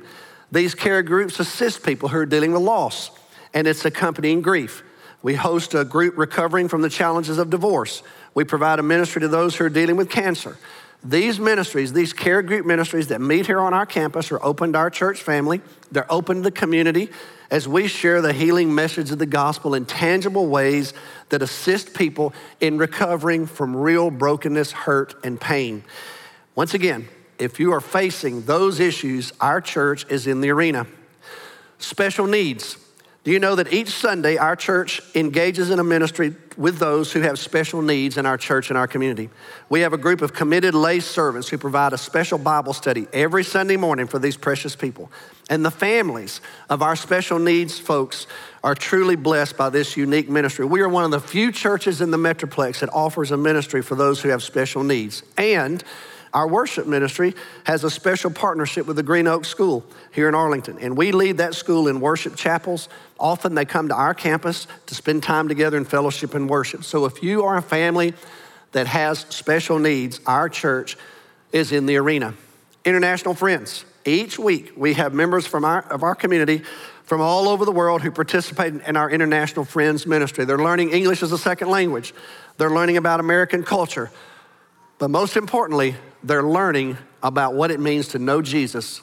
These 0.52 0.76
care 0.76 1.02
groups 1.02 1.40
assist 1.40 1.84
people 1.84 2.10
who 2.10 2.18
are 2.18 2.26
dealing 2.26 2.54
with 2.54 2.62
loss 2.62 3.12
and 3.54 3.68
its 3.68 3.84
accompanying 3.84 4.42
grief. 4.42 4.84
We 5.24 5.34
host 5.34 5.74
a 5.74 5.84
group 5.84 6.18
recovering 6.18 6.68
from 6.68 6.82
the 6.82 6.90
challenges 6.90 7.40
of 7.40 7.50
divorce. 7.50 8.04
We 8.34 8.44
provide 8.44 8.80
a 8.80 8.84
ministry 8.84 9.22
to 9.22 9.28
those 9.28 9.56
who 9.56 9.66
are 9.66 9.70
dealing 9.70 9.96
with 9.96 10.10
cancer. 10.10 10.58
These 11.04 11.40
ministries, 11.40 11.94
these 11.94 12.12
care 12.12 12.42
group 12.42 12.66
ministries 12.66 13.08
that 13.08 13.22
meet 13.22 13.46
here 13.46 13.60
on 13.60 13.74
our 13.74 13.86
campus, 13.86 14.32
are 14.32 14.44
open 14.44 14.74
to 14.74 14.80
our 14.80 14.90
church 14.90 15.22
family. 15.22 15.62
They're 15.92 16.12
open 16.12 16.38
to 16.38 16.44
the 16.44 16.52
community 16.52 17.10
as 17.50 17.68
we 17.68 17.88
share 17.88 18.22
the 18.22 18.34
healing 18.34 18.74
message 18.74 19.12
of 19.12 19.20
the 19.20 19.26
gospel 19.26 19.74
in 19.74 19.86
tangible 19.86 20.48
ways 20.48 20.94
that 21.30 21.42
assist 21.42 21.94
people 21.94 22.34
in 22.60 22.78
recovering 22.78 23.46
from 23.46 23.76
real 23.76 24.12
brokenness, 24.12 24.72
hurt, 24.72 25.16
and 25.24 25.40
pain. 25.40 25.84
Once 26.56 26.74
again, 26.74 27.08
if 27.40 27.60
you 27.60 27.72
are 27.72 27.82
facing 27.82 28.42
those 28.44 28.80
issues, 28.80 29.32
our 29.40 29.62
church 29.62 30.06
is 30.10 30.28
in 30.28 30.42
the 30.42 30.50
arena. 30.50 30.88
Special 31.78 32.26
needs. 32.26 32.78
Do 33.28 33.34
you 33.34 33.40
know 33.40 33.56
that 33.56 33.74
each 33.74 33.90
Sunday 33.90 34.38
our 34.38 34.56
church 34.56 35.02
engages 35.14 35.70
in 35.70 35.80
a 35.80 35.84
ministry 35.84 36.34
with 36.56 36.78
those 36.78 37.12
who 37.12 37.20
have 37.20 37.38
special 37.38 37.82
needs 37.82 38.18
in 38.18 38.26
our 38.26 38.38
church 38.38 38.70
and 38.70 38.78
our 38.78 38.88
community? 38.88 39.30
We 39.68 39.82
have 39.82 39.92
a 39.92 39.98
group 39.98 40.22
of 40.22 40.32
committed 40.32 40.74
lay 40.74 41.02
servants 41.02 41.50
who 41.50 41.58
provide 41.58 41.92
a 41.92 41.98
special 41.98 42.38
Bible 42.38 42.72
study 42.72 43.06
every 43.12 43.44
Sunday 43.44 43.76
morning 43.76 44.08
for 44.08 44.18
these 44.18 44.38
precious 44.38 44.78
people. 44.78 45.12
And 45.50 45.66
the 45.66 45.72
families 45.72 46.40
of 46.70 46.82
our 46.82 46.96
special 46.96 47.38
needs 47.38 47.78
folks 47.78 48.28
are 48.64 48.76
truly 48.76 49.18
blessed 49.18 49.58
by 49.58 49.72
this 49.72 49.98
unique 49.98 50.30
ministry. 50.30 50.64
We 50.64 50.80
are 50.80 50.88
one 50.88 51.04
of 51.04 51.12
the 51.12 51.20
few 51.20 51.52
churches 51.52 52.00
in 52.00 52.12
the 52.12 52.18
Metroplex 52.18 52.80
that 52.80 52.94
offers 52.94 53.32
a 53.32 53.38
ministry 53.38 53.82
for 53.82 53.96
those 53.96 54.22
who 54.22 54.30
have 54.30 54.42
special 54.42 54.86
needs. 54.86 55.22
And 55.38 55.84
our 56.34 56.48
worship 56.48 56.88
ministry 56.88 57.36
has 57.66 57.84
a 57.84 57.90
special 57.90 58.32
partnership 58.32 58.86
with 58.86 58.96
the 58.96 59.04
Green 59.04 59.28
Oak 59.28 59.46
School 59.46 59.86
here 60.12 60.28
in 60.28 60.36
Arlington, 60.36 60.78
and 60.80 60.98
we 60.98 61.12
lead 61.12 61.38
that 61.38 61.56
school 61.56 61.88
in 61.88 62.00
worship 62.00 62.36
chapels. 62.36 62.90
Often 63.20 63.56
they 63.56 63.66
come 63.66 63.88
to 63.90 63.96
our 63.96 64.14
campus 64.14 64.68
to 64.88 64.96
spend 64.96 65.24
time 65.24 65.48
together 65.48 65.78
in 65.78 65.86
fellowship 65.86 66.34
and 66.34 66.50
worship. 66.50 66.84
So 66.84 67.06
if 67.06 67.24
you 67.24 67.44
are 67.44 67.58
a 67.58 67.62
family 67.62 68.14
that 68.74 68.88
has 68.88 69.20
special 69.30 69.80
needs, 69.80 70.20
our 70.26 70.50
church 70.50 70.98
is 71.52 71.72
in 71.72 71.86
the 71.86 71.98
arena. 71.98 72.34
International 72.86 73.34
friends, 73.34 73.86
each 74.06 74.38
week 74.40 74.74
we 74.76 74.94
have 74.94 75.14
members 75.14 75.46
from 75.46 75.66
our, 75.66 75.82
of 75.92 76.04
our 76.04 76.16
community 76.16 76.62
from 77.04 77.22
all 77.22 77.48
over 77.48 77.64
the 77.64 77.72
world 77.72 78.02
who 78.02 78.12
participate 78.12 78.74
in 78.74 78.98
our 78.98 79.10
International 79.10 79.64
Friends 79.64 80.06
ministry. 80.06 80.44
They're 80.44 80.58
learning 80.58 80.90
English 80.92 81.24
as 81.24 81.32
a 81.32 81.38
second 81.38 81.70
language, 81.70 82.14
they're 82.58 82.70
learning 82.70 82.98
about 82.98 83.20
American 83.20 83.64
culture, 83.64 84.12
but 85.00 85.10
most 85.10 85.38
importantly, 85.38 85.96
they're 86.24 86.44
learning 86.44 86.98
about 87.22 87.54
what 87.54 87.72
it 87.72 87.80
means 87.80 88.10
to 88.10 88.20
know 88.20 88.42
Jesus 88.42 89.02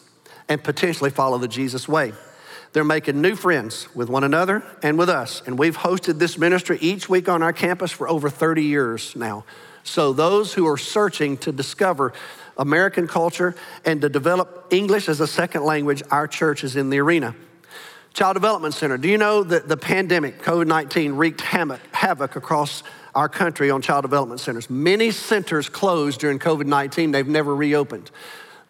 and 0.48 0.62
potentially 0.62 1.10
follow 1.10 1.38
the 1.38 1.48
Jesus 1.48 1.88
way. 1.88 2.12
They're 2.72 2.84
making 2.84 3.20
new 3.20 3.36
friends 3.36 3.88
with 3.94 4.08
one 4.08 4.24
another 4.24 4.64
and 4.82 4.98
with 4.98 5.08
us. 5.08 5.42
And 5.46 5.56
we've 5.56 5.76
hosted 5.76 6.18
this 6.18 6.36
ministry 6.36 6.76
each 6.80 7.08
week 7.08 7.28
on 7.28 7.40
our 7.40 7.52
campus 7.52 7.92
for 7.92 8.08
over 8.08 8.28
30 8.28 8.64
years 8.64 9.14
now. 9.14 9.44
So, 9.84 10.12
those 10.12 10.54
who 10.54 10.66
are 10.66 10.78
searching 10.78 11.36
to 11.38 11.52
discover 11.52 12.14
American 12.56 13.06
culture 13.06 13.54
and 13.84 14.00
to 14.00 14.08
develop 14.08 14.66
English 14.70 15.08
as 15.08 15.20
a 15.20 15.26
second 15.26 15.64
language, 15.64 16.02
our 16.10 16.26
church 16.26 16.64
is 16.64 16.74
in 16.74 16.90
the 16.90 16.98
arena. 16.98 17.36
Child 18.14 18.34
Development 18.34 18.72
Center. 18.72 18.96
Do 18.96 19.08
you 19.08 19.18
know 19.18 19.42
that 19.42 19.68
the 19.68 19.76
pandemic, 19.76 20.40
COVID 20.42 20.66
19, 20.66 21.12
wreaked 21.14 21.42
havoc 21.42 22.36
across 22.36 22.82
our 23.14 23.28
country 23.28 23.70
on 23.70 23.82
child 23.82 24.02
development 24.02 24.40
centers. 24.40 24.68
Many 24.68 25.10
centers 25.10 25.68
closed 25.68 26.20
during 26.20 26.38
COVID 26.38 26.66
19, 26.66 27.10
they've 27.10 27.26
never 27.26 27.54
reopened. 27.54 28.10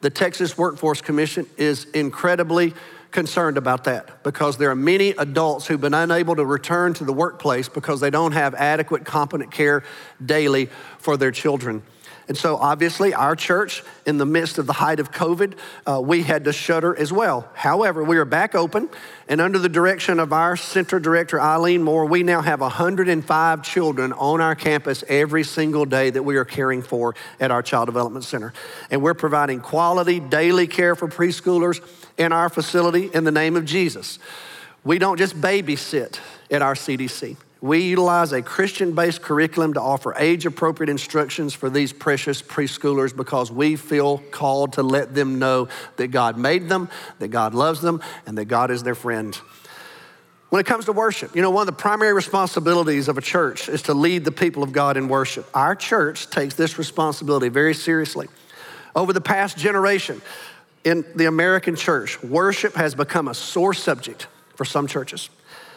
The 0.00 0.10
Texas 0.10 0.58
Workforce 0.58 1.00
Commission 1.00 1.46
is 1.56 1.86
incredibly 1.86 2.74
concerned 3.10 3.56
about 3.56 3.84
that 3.84 4.22
because 4.24 4.58
there 4.58 4.70
are 4.70 4.74
many 4.74 5.10
adults 5.10 5.66
who've 5.66 5.80
been 5.80 5.94
unable 5.94 6.34
to 6.36 6.44
return 6.44 6.92
to 6.94 7.04
the 7.04 7.12
workplace 7.12 7.68
because 7.68 8.00
they 8.00 8.10
don't 8.10 8.32
have 8.32 8.54
adequate, 8.54 9.04
competent 9.04 9.52
care 9.52 9.84
daily 10.24 10.68
for 10.98 11.16
their 11.16 11.30
children. 11.30 11.82
And 12.26 12.36
so, 12.36 12.56
obviously, 12.56 13.12
our 13.12 13.36
church, 13.36 13.82
in 14.06 14.16
the 14.16 14.24
midst 14.24 14.56
of 14.56 14.66
the 14.66 14.72
height 14.72 14.98
of 14.98 15.12
COVID, 15.12 15.54
uh, 15.86 16.00
we 16.02 16.22
had 16.22 16.44
to 16.44 16.52
shutter 16.52 16.96
as 16.96 17.12
well. 17.12 17.48
However, 17.54 18.02
we 18.02 18.16
are 18.16 18.24
back 18.24 18.54
open, 18.54 18.88
and 19.28 19.40
under 19.40 19.58
the 19.58 19.68
direction 19.68 20.18
of 20.18 20.32
our 20.32 20.56
center 20.56 20.98
director, 20.98 21.38
Eileen 21.38 21.82
Moore, 21.82 22.06
we 22.06 22.22
now 22.22 22.40
have 22.40 22.60
105 22.60 23.62
children 23.62 24.12
on 24.14 24.40
our 24.40 24.54
campus 24.54 25.04
every 25.08 25.44
single 25.44 25.84
day 25.84 26.08
that 26.10 26.22
we 26.22 26.36
are 26.36 26.46
caring 26.46 26.80
for 26.80 27.14
at 27.40 27.50
our 27.50 27.62
Child 27.62 27.86
Development 27.86 28.24
Center. 28.24 28.54
And 28.90 29.02
we're 29.02 29.14
providing 29.14 29.60
quality 29.60 30.18
daily 30.18 30.66
care 30.66 30.94
for 30.94 31.08
preschoolers 31.08 31.86
in 32.16 32.32
our 32.32 32.48
facility 32.48 33.10
in 33.12 33.24
the 33.24 33.32
name 33.32 33.56
of 33.56 33.66
Jesus. 33.66 34.18
We 34.82 34.98
don't 34.98 35.18
just 35.18 35.38
babysit 35.40 36.18
at 36.50 36.62
our 36.62 36.74
CDC. 36.74 37.36
We 37.64 37.80
utilize 37.80 38.32
a 38.32 38.42
Christian 38.42 38.94
based 38.94 39.22
curriculum 39.22 39.72
to 39.72 39.80
offer 39.80 40.14
age 40.18 40.44
appropriate 40.44 40.90
instructions 40.90 41.54
for 41.54 41.70
these 41.70 41.94
precious 41.94 42.42
preschoolers 42.42 43.16
because 43.16 43.50
we 43.50 43.76
feel 43.76 44.18
called 44.18 44.74
to 44.74 44.82
let 44.82 45.14
them 45.14 45.38
know 45.38 45.68
that 45.96 46.08
God 46.08 46.36
made 46.36 46.68
them, 46.68 46.90
that 47.20 47.28
God 47.28 47.54
loves 47.54 47.80
them, 47.80 48.02
and 48.26 48.36
that 48.36 48.44
God 48.44 48.70
is 48.70 48.82
their 48.82 48.94
friend. 48.94 49.34
When 50.50 50.60
it 50.60 50.66
comes 50.66 50.84
to 50.84 50.92
worship, 50.92 51.34
you 51.34 51.40
know, 51.40 51.48
one 51.48 51.62
of 51.62 51.74
the 51.74 51.80
primary 51.80 52.12
responsibilities 52.12 53.08
of 53.08 53.16
a 53.16 53.22
church 53.22 53.70
is 53.70 53.80
to 53.84 53.94
lead 53.94 54.26
the 54.26 54.32
people 54.32 54.62
of 54.62 54.72
God 54.72 54.98
in 54.98 55.08
worship. 55.08 55.48
Our 55.54 55.74
church 55.74 56.28
takes 56.28 56.56
this 56.56 56.76
responsibility 56.76 57.48
very 57.48 57.72
seriously. 57.72 58.28
Over 58.94 59.14
the 59.14 59.22
past 59.22 59.56
generation 59.56 60.20
in 60.84 61.02
the 61.14 61.24
American 61.24 61.76
church, 61.76 62.22
worship 62.22 62.74
has 62.74 62.94
become 62.94 63.26
a 63.26 63.34
sore 63.34 63.72
subject 63.72 64.26
for 64.54 64.66
some 64.66 64.86
churches. 64.86 65.30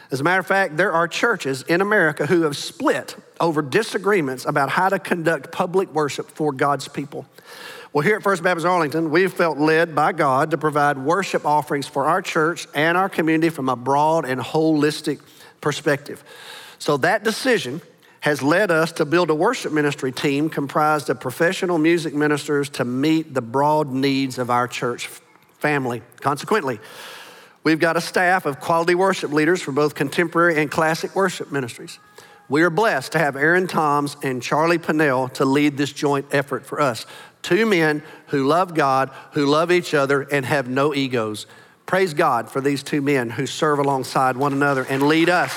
As 0.10 0.22
a 0.22 0.24
matter 0.24 0.40
of 0.40 0.48
fact, 0.48 0.78
there 0.78 0.94
are 0.94 1.08
churches 1.08 1.64
in 1.64 1.82
America 1.82 2.26
who 2.26 2.44
have 2.44 2.56
split 2.56 3.16
over 3.40 3.62
disagreements 3.62 4.46
about 4.46 4.70
how 4.70 4.90
to 4.90 5.00
conduct 5.00 5.52
public 5.52 5.94
worship 5.94 6.32
for 6.32 6.54
God's 6.54 6.88
people. 6.88 7.26
Well, 7.92 8.04
here 8.04 8.16
at 8.16 8.24
First 8.24 8.44
Baptist 8.44 8.66
Arlington, 8.66 9.12
we've 9.12 9.34
felt 9.34 9.58
led 9.58 9.96
by 9.96 10.14
God 10.14 10.52
to 10.52 10.58
provide 10.58 10.98
worship 10.98 11.46
offerings 11.46 11.88
for 11.88 12.06
our 12.06 12.22
church 12.22 12.68
and 12.74 12.98
our 12.98 13.10
community 13.10 13.50
from 13.50 13.70
a 13.70 13.76
broad 13.76 14.26
and 14.26 14.40
holistic 14.40 15.20
perspective. 15.62 16.24
So 16.80 16.98
that 16.98 17.24
decision 17.24 17.82
has 18.22 18.42
led 18.42 18.72
us 18.72 18.92
to 18.94 19.06
build 19.06 19.30
a 19.30 19.36
worship 19.36 19.72
ministry 19.72 20.12
team 20.12 20.50
comprised 20.50 21.10
of 21.10 21.20
professional 21.20 21.78
music 21.78 22.14
ministers 22.14 22.70
to 22.70 22.86
meet 22.86 23.34
the 23.34 23.42
broad 23.42 23.90
needs 23.90 24.38
of 24.38 24.50
our 24.50 24.68
church 24.68 25.08
family. 25.60 26.02
Consequently, 26.22 26.80
We've 27.68 27.78
got 27.78 27.98
a 27.98 28.02
staff 28.02 28.46
of 28.46 28.62
quality 28.62 28.96
worship 28.96 29.34
leaders 29.34 29.62
for 29.62 29.74
both 29.74 29.94
contemporary 29.94 30.58
and 30.62 30.72
classic 30.72 31.14
worship 31.14 31.52
ministries. 31.52 32.00
We 32.48 32.62
are 32.62 32.70
blessed 32.70 33.12
to 33.12 33.20
have 33.20 33.36
Aaron 33.36 33.68
Toms 33.68 34.16
and 34.24 34.42
Charlie 34.42 34.78
Pinnell 34.78 35.34
to 35.34 35.44
lead 35.44 35.76
this 35.76 35.92
joint 35.92 36.28
effort 36.32 36.66
for 36.66 36.80
us. 36.80 37.06
Two 37.42 37.66
men 37.66 38.04
who 38.28 38.48
love 38.48 38.74
God, 38.74 39.12
who 39.34 39.46
love 39.46 39.70
each 39.70 39.94
other, 39.94 40.22
and 40.22 40.46
have 40.46 40.70
no 40.70 40.96
egos. 40.96 41.46
Praise 41.86 42.14
God 42.14 42.50
for 42.50 42.62
these 42.62 42.84
two 42.84 43.02
men 43.02 43.32
who 43.32 43.46
serve 43.46 43.80
alongside 43.80 44.38
one 44.38 44.54
another 44.54 44.86
and 44.86 45.04
lead 45.04 45.28
us. 45.28 45.52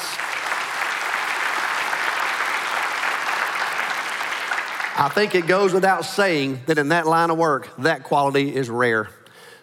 I 4.99 5.09
think 5.15 5.37
it 5.37 5.47
goes 5.47 5.73
without 5.73 6.05
saying 6.05 6.63
that 6.67 6.77
in 6.77 6.89
that 6.89 7.07
line 7.07 7.31
of 7.31 7.39
work, 7.39 7.69
that 7.79 8.03
quality 8.03 8.53
is 8.53 8.69
rare. 8.69 9.11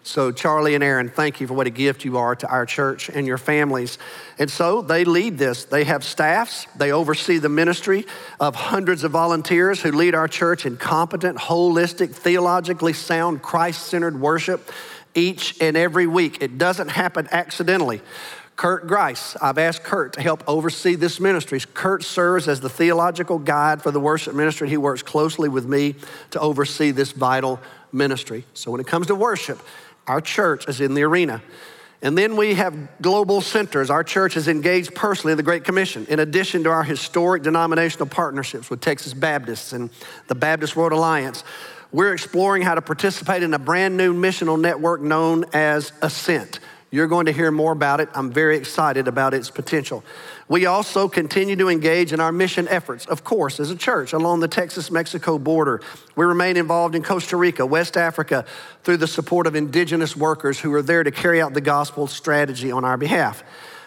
So, 0.08 0.32
Charlie 0.32 0.74
and 0.74 0.86
Aaron, 0.86 1.10
thank 1.10 1.42
you 1.42 1.48
for 1.48 1.54
what 1.54 1.68
a 1.68 1.70
gift 1.70 2.06
you 2.06 2.18
are 2.18 2.34
to 2.34 2.48
our 2.48 2.66
church 2.66 3.10
and 3.10 3.28
your 3.28 3.38
families. 3.38 3.98
And 4.40 4.50
so 4.50 4.82
they 4.82 5.04
lead 5.04 5.38
this. 5.38 5.66
They 5.66 5.84
have 5.84 6.02
staffs, 6.02 6.66
they 6.78 6.94
oversee 6.94 7.40
the 7.40 7.50
ministry 7.50 8.06
of 8.40 8.56
hundreds 8.56 9.04
of 9.04 9.12
volunteers 9.12 9.82
who 9.82 9.92
lead 9.92 10.16
our 10.16 10.30
church 10.30 10.66
in 10.66 10.78
competent, 10.78 11.38
holistic, 11.38 12.16
theologically 12.16 12.94
sound, 12.94 13.42
Christ 13.42 13.88
centered 13.88 14.18
worship 14.18 14.72
each 15.14 15.62
and 15.62 15.76
every 15.76 16.08
week. 16.08 16.42
It 16.42 16.58
doesn't 16.58 16.88
happen 16.88 17.28
accidentally. 17.30 18.02
Curt 18.56 18.88
Grice, 18.88 19.36
I've 19.42 19.58
asked 19.58 19.84
Curt 19.84 20.14
to 20.14 20.22
help 20.22 20.42
oversee 20.48 20.96
this 20.96 21.20
ministry. 21.20 21.60
Curt 21.74 22.04
serves 22.04 22.48
as 22.48 22.62
the 22.62 22.70
theological 22.70 23.40
guide 23.40 23.84
for 23.84 23.92
the 23.92 24.00
worship 24.00 24.34
ministry. 24.34 24.70
He 24.70 24.78
works 24.78 25.04
closely 25.04 25.50
with 25.50 25.66
me 25.66 25.96
to 26.32 26.40
oversee 26.40 26.92
this 26.92 27.12
vital 27.12 27.60
ministry. 27.92 28.46
So 28.54 28.72
when 28.72 28.82
it 28.82 28.88
comes 28.88 29.08
to 29.08 29.16
worship, 29.16 29.60
our 30.08 30.22
church 30.22 30.68
is 30.68 30.82
in 30.82 30.94
the 30.94 31.04
arena. 31.04 31.42
And 32.02 32.18
then 32.18 32.36
we 32.36 32.54
have 32.54 32.76
global 33.02 33.42
centers. 33.42 33.90
Our 33.90 34.04
church 34.04 34.38
is 34.38 34.48
engaged 34.48 34.94
personally 34.94 35.32
in 35.32 35.38
the 35.38 35.44
Great 35.44 35.64
Commission, 35.64 36.06
in 36.08 36.20
addition 36.20 36.64
to 36.64 36.70
our 36.70 36.84
historic 36.84 37.44
denominational 37.44 38.08
partnerships 38.08 38.70
with 38.70 38.82
Texas 38.82 39.14
Baptists 39.14 39.74
and 39.74 39.90
the 40.28 40.36
Baptist 40.36 40.76
World 40.76 40.92
Alliance. 40.92 41.44
We're 41.92 42.14
exploring 42.14 42.62
how 42.62 42.76
to 42.76 42.82
participate 42.82 43.42
in 43.42 43.54
a 43.54 43.60
brand 43.60 43.98
new 43.98 44.14
missional 44.14 44.60
network 44.60 45.02
known 45.02 45.46
as 45.54 45.92
Ascent. 46.02 46.60
You're 46.90 47.08
going 47.08 47.26
to 47.26 47.34
hear 47.34 47.52
more 47.52 47.74
about 47.74 48.00
it. 48.00 48.08
I'm 48.14 48.32
very 48.32 48.56
excited 48.56 49.10
about 49.10 49.34
its 49.34 49.50
potential. 49.50 50.06
We 50.48 50.66
also 50.66 51.10
continue 51.10 51.58
to 51.58 51.68
engage 51.68 52.14
in 52.14 52.22
our 52.22 52.32
mission 52.32 52.66
efforts, 52.70 53.06
of 53.08 53.26
course, 53.26 53.60
as 53.60 53.70
a 53.70 53.76
church 53.76 54.14
along 54.14 54.40
the 54.40 54.48
Texas 54.48 54.90
Mexico 54.90 55.38
border. 55.38 55.82
We 56.16 56.26
remain 56.26 56.56
involved 56.56 56.96
in 56.96 57.04
Costa 57.04 57.36
Rica, 57.36 57.66
West 57.66 57.98
Africa, 57.98 58.46
through 58.84 58.98
the 58.98 59.08
support 59.08 59.48
of 59.48 59.56
indigenous 59.56 60.16
workers 60.16 60.60
who 60.60 60.74
are 60.74 60.82
there 60.82 61.04
to 61.04 61.12
carry 61.12 61.42
out 61.42 61.54
the 61.54 61.62
gospel 61.62 62.08
strategy 62.08 62.72
on 62.72 62.86
our 62.86 62.96
behalf. 62.96 63.44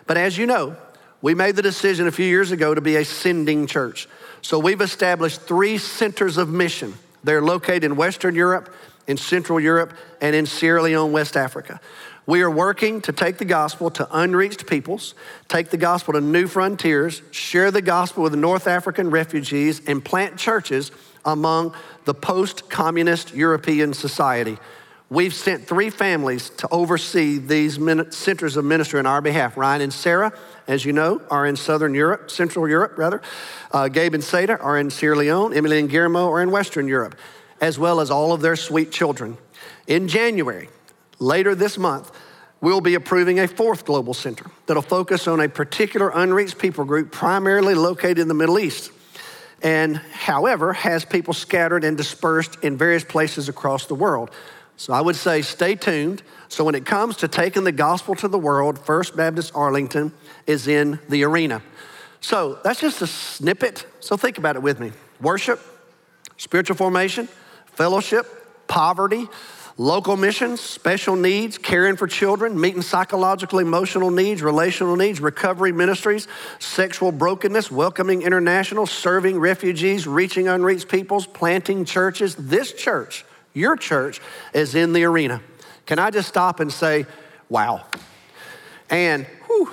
But 0.06 0.18
as 0.18 0.36
you 0.36 0.44
know, 0.46 0.76
we 1.22 1.34
made 1.34 1.56
the 1.56 1.62
decision 1.62 2.06
a 2.06 2.12
few 2.12 2.26
years 2.26 2.50
ago 2.50 2.74
to 2.74 2.82
be 2.82 2.96
a 2.96 3.04
sending 3.04 3.66
church. 3.66 4.08
So 4.42 4.58
we've 4.58 4.80
established 4.80 5.42
three 5.42 5.78
centers 5.78 6.36
of 6.36 6.50
mission. 6.50 6.94
They're 7.24 7.42
located 7.42 7.84
in 7.84 7.96
Western 7.96 8.34
Europe, 8.34 8.74
in 9.06 9.16
Central 9.16 9.58
Europe, 9.58 9.94
and 10.20 10.36
in 10.36 10.46
Sierra 10.46 10.82
Leone, 10.82 11.12
West 11.12 11.36
Africa. 11.36 11.80
We 12.26 12.42
are 12.42 12.50
working 12.50 13.00
to 13.02 13.12
take 13.12 13.38
the 13.38 13.44
gospel 13.44 13.90
to 13.90 14.09
unreached 14.16 14.66
peoples, 14.66 15.14
take 15.48 15.70
the 15.70 15.76
gospel 15.76 16.14
to 16.14 16.20
new 16.20 16.46
frontiers, 16.46 17.22
share 17.30 17.70
the 17.70 17.83
gospel 17.83 18.22
with 18.22 18.35
North 18.35 18.66
African 18.66 19.11
refugees, 19.11 19.80
and 19.87 20.04
plant 20.04 20.37
churches 20.37 20.92
among 21.24 21.74
the 22.04 22.14
post 22.14 22.70
communist 22.70 23.35
European 23.35 23.92
society. 23.94 24.59
We've 25.09 25.35
sent 25.35 25.66
three 25.66 25.90
families 25.90 26.50
to 26.50 26.68
oversee 26.70 27.38
these 27.38 27.80
centers 28.14 28.56
of 28.56 28.64
ministry 28.64 29.00
on 29.00 29.06
our 29.06 29.20
behalf. 29.20 29.56
Ryan 29.56 29.83
and 29.83 29.92
Sarah, 29.92 30.33
as 30.68 30.85
you 30.85 30.92
know, 30.92 31.20
are 31.30 31.46
in 31.46 31.56
Southern 31.56 31.94
Europe, 31.94 32.30
Central 32.30 32.68
Europe, 32.68 32.96
rather. 32.96 33.20
Uh, 33.72 33.88
Gabe 33.88 34.14
and 34.14 34.22
Seda 34.22 34.62
are 34.62 34.78
in 34.78 34.88
Sierra 34.88 35.16
Leone. 35.16 35.52
Emily 35.52 35.80
and 35.80 35.90
Guillermo 35.90 36.30
are 36.30 36.40
in 36.40 36.52
Western 36.52 36.87
Europe, 36.87 37.16
as 37.61 37.76
well 37.76 37.98
as 37.98 38.09
all 38.09 38.33
of 38.33 38.40
their 38.40 38.54
sweet 38.54 38.92
children. 38.92 39.37
In 39.88 40.06
January, 40.06 40.68
later 41.20 41.54
this 41.54 41.78
month, 41.78 42.11
we'll 42.61 42.80
be 42.80 42.94
approving 42.94 43.38
a 43.38 43.46
fourth 43.46 43.85
global 43.85 44.14
center 44.14 44.50
that'll 44.66 44.83
focus 44.83 45.28
on 45.28 45.40
a 45.40 45.48
particular 45.48 46.11
unreached 46.11 46.59
people 46.59 46.85
group 46.85 47.12
primarily 47.12 47.74
located 47.74 48.18
in 48.18 48.28
the 48.28 48.35
Middle 48.35 48.59
East 48.59 48.90
and, 49.62 49.96
however, 49.96 50.72
has 50.72 51.04
people 51.04 51.35
scattered 51.35 51.85
and 51.85 51.96
dispersed 51.96 52.56
in 52.62 52.76
various 52.76 53.04
places 53.04 53.48
across 53.48 53.87
the 53.87 53.94
world. 53.94 54.30
So 54.76 54.94
I 54.94 55.00
would 55.02 55.16
say 55.16 55.42
stay 55.42 55.74
tuned. 55.74 56.22
So 56.48 56.64
when 56.64 56.74
it 56.74 56.87
comes 56.87 57.18
to 57.18 57.28
taking 57.28 57.64
the 57.64 57.72
gospel 57.72 58.14
to 58.16 58.28
the 58.28 58.38
world, 58.38 58.78
First 58.78 59.14
Baptist 59.14 59.52
Arlington 59.54 60.12
is 60.46 60.66
in 60.66 60.98
the 61.09 61.24
arena. 61.24 61.62
So 62.20 62.59
that's 62.64 62.80
just 62.80 63.02
a 63.02 63.06
snippet. 63.06 63.87
So 64.00 64.16
think 64.16 64.38
about 64.38 64.56
it 64.56 64.62
with 64.62 64.80
me 64.80 64.92
worship, 65.20 65.61
spiritual 66.38 66.76
formation, 66.76 67.28
fellowship, 67.66 68.66
poverty, 68.66 69.28
local 69.76 70.16
missions, 70.16 70.61
special 70.61 71.16
needs, 71.16 71.59
caring 71.59 71.96
for 71.96 72.06
children, 72.06 72.61
meeting 72.61 72.83
psychological, 72.83 73.59
emotional 73.59 74.11
needs, 74.11 74.42
relational 74.42 74.96
needs, 74.96 75.20
recovery 75.20 75.72
ministries, 75.72 76.28
sexual 76.59 77.12
brokenness, 77.12 77.70
welcoming 77.70 78.22
international, 78.22 78.87
serving 78.87 79.38
refugees, 79.38 80.06
reaching 80.06 80.48
unreached 80.48 80.88
peoples, 80.88 81.26
planting 81.26 81.85
churches. 81.85 82.35
This 82.35 82.72
church 82.72 83.24
your 83.52 83.76
church 83.76 84.20
is 84.52 84.74
in 84.74 84.92
the 84.92 85.04
arena. 85.04 85.40
Can 85.87 85.98
I 85.98 86.11
just 86.11 86.28
stop 86.28 86.61
and 86.61 86.72
say, 86.72 87.06
wow? 87.48 87.85
And 88.88 89.26
whew, 89.46 89.72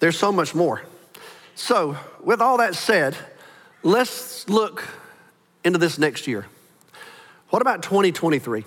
there's 0.00 0.18
so 0.18 0.32
much 0.32 0.54
more. 0.54 0.82
So, 1.54 1.96
with 2.22 2.40
all 2.40 2.58
that 2.58 2.74
said, 2.74 3.16
let's 3.82 4.48
look 4.48 4.86
into 5.64 5.78
this 5.78 5.98
next 5.98 6.26
year. 6.26 6.46
What 7.52 7.60
about 7.60 7.82
2023? 7.82 8.64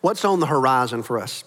What's 0.00 0.24
on 0.24 0.38
the 0.38 0.46
horizon 0.46 1.02
for 1.02 1.18
us? 1.18 1.42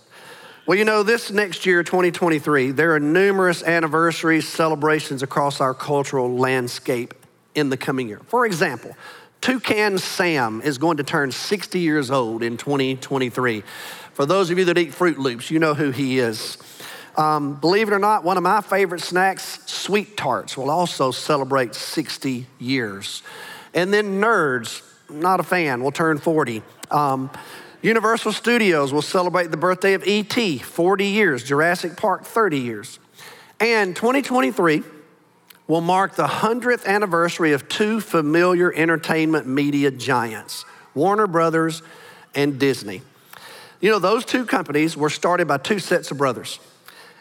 Well, 0.67 0.78
you 0.78 0.84
know, 0.84 1.04
this 1.04 1.32
next 1.32 1.65
year, 1.65 1.84
2023, 1.84 2.72
there 2.72 2.93
are 2.93 3.00
numerous 3.00 3.63
anniversaries, 3.63 4.45
celebrations 4.45 5.24
across 5.24 5.62
our 5.62 5.74
cultural 5.74 6.36
landscape 6.36 7.13
in 7.56 7.69
the 7.69 7.78
coming 7.78 8.10
year. 8.10 8.19
For 8.28 8.45
example, 8.45 8.93
Toucan 9.39 10.00
Sam 10.00 10.62
is 10.62 10.78
going 10.78 10.98
to 10.98 11.04
turn 11.04 11.32
60 11.32 11.80
years 11.80 12.12
old 12.12 12.43
in 12.43 12.58
2023. 12.58 13.63
For 14.12 14.26
those 14.26 14.50
of 14.50 14.60
you 14.60 14.65
that 14.65 14.78
eat 14.78 14.91
Froot 14.91 15.15
Loops, 15.15 15.50
you 15.50 15.60
know 15.60 15.74
who 15.74 15.91
he 15.91 16.19
is. 16.19 16.58
Um, 17.15 17.56
believe 17.56 17.88
it 17.88 17.93
or 17.93 18.00
not, 18.00 18.26
one 18.26 18.36
of 18.36 18.43
my 18.43 18.60
favorite 18.60 19.00
snacks, 19.00 19.62
Sweet 19.65 20.17
Tarts, 20.17 20.58
will 20.58 20.69
also 20.69 21.12
celebrate 21.12 21.74
60 21.74 22.48
years. 22.60 23.24
And 23.74 23.93
then 23.93 24.19
Nerds, 24.19 24.82
not 25.10 25.39
a 25.39 25.43
fan, 25.43 25.84
will 25.84 25.91
turn 25.91 26.17
40. 26.17 26.62
Um, 26.91 27.30
Universal 27.82 28.34
Studios 28.34 28.91
will 28.91 29.02
celebrate 29.02 29.52
the 29.52 29.58
birthday 29.58 29.93
of 29.93 30.06
E.T., 30.06 30.58
40 30.60 31.06
years. 31.06 31.43
Jurassic 31.43 31.95
Park, 31.95 32.24
30 32.24 32.60
years. 32.60 33.00
And 33.60 33.95
2023, 33.95 34.84
will 35.69 35.82
mark 35.82 36.15
the 36.15 36.26
100th 36.26 36.86
anniversary 36.88 37.54
of 37.54 37.69
two 37.69 38.02
familiar 38.02 38.74
entertainment 38.74 39.45
media 39.45 39.91
giants, 39.91 40.65
Warner 40.95 41.28
Brothers 41.28 41.84
and 42.34 42.60
Disney. 42.60 43.04
You 43.80 43.91
know, 43.91 44.00
those 44.00 44.26
two 44.26 44.45
companies 44.45 44.98
were 44.98 45.12
started 45.12 45.48
by 45.48 45.60
two 45.60 45.78
sets 45.78 46.10
of 46.10 46.17
brothers. 46.17 46.60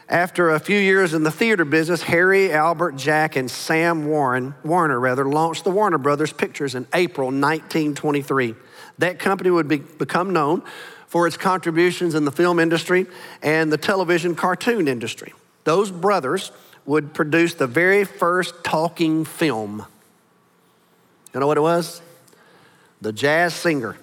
After 0.08 0.50
a 0.50 0.58
few 0.58 0.78
years 0.78 1.12
in 1.12 1.22
the 1.22 1.30
theater 1.30 1.66
business, 1.66 2.00
Harry, 2.02 2.50
Albert, 2.50 2.96
Jack, 2.96 3.36
and 3.36 3.50
Sam 3.50 4.06
Warren, 4.06 4.54
Warner 4.64 4.98
rather, 4.98 5.28
launched 5.28 5.64
the 5.64 5.70
Warner 5.70 5.98
Brothers 5.98 6.32
Pictures 6.32 6.74
in 6.74 6.86
April 6.94 7.26
1923. 7.26 8.54
That 8.98 9.18
company 9.18 9.50
would 9.50 9.68
be, 9.68 9.76
become 9.76 10.32
known 10.32 10.62
for 11.08 11.26
its 11.26 11.36
contributions 11.36 12.14
in 12.14 12.24
the 12.24 12.32
film 12.32 12.58
industry 12.58 13.06
and 13.42 13.70
the 13.70 13.76
television 13.76 14.34
cartoon 14.34 14.88
industry. 14.88 15.34
Those 15.64 15.90
brothers 15.90 16.52
would 16.86 17.12
produce 17.12 17.52
the 17.52 17.66
very 17.66 18.04
first 18.04 18.64
talking 18.64 19.26
film. 19.26 19.84
You 21.34 21.40
know 21.40 21.46
what 21.46 21.58
it 21.58 21.62
was? 21.62 22.00
The 23.02 23.12
Jazz 23.12 23.52
Singer. 23.52 23.96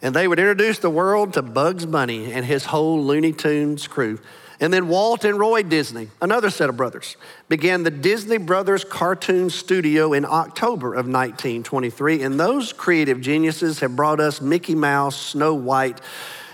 And 0.00 0.14
they 0.14 0.26
would 0.26 0.38
introduce 0.38 0.78
the 0.78 0.88
world 0.88 1.34
to 1.34 1.42
Bugs 1.42 1.84
Bunny 1.84 2.32
and 2.32 2.46
his 2.46 2.64
whole 2.64 3.02
Looney 3.04 3.32
Tunes 3.32 3.86
crew. 3.86 4.18
And 4.64 4.72
then 4.72 4.88
Walt 4.88 5.26
and 5.26 5.38
Roy 5.38 5.62
Disney, 5.62 6.08
another 6.22 6.48
set 6.48 6.70
of 6.70 6.76
brothers, 6.78 7.18
began 7.50 7.82
the 7.82 7.90
Disney 7.90 8.38
Brothers 8.38 8.82
Cartoon 8.82 9.50
Studio 9.50 10.14
in 10.14 10.24
October 10.24 10.94
of 10.94 11.04
1923. 11.04 12.22
And 12.22 12.40
those 12.40 12.72
creative 12.72 13.20
geniuses 13.20 13.80
have 13.80 13.94
brought 13.94 14.20
us 14.20 14.40
Mickey 14.40 14.74
Mouse, 14.74 15.20
Snow 15.20 15.52
White, 15.52 16.00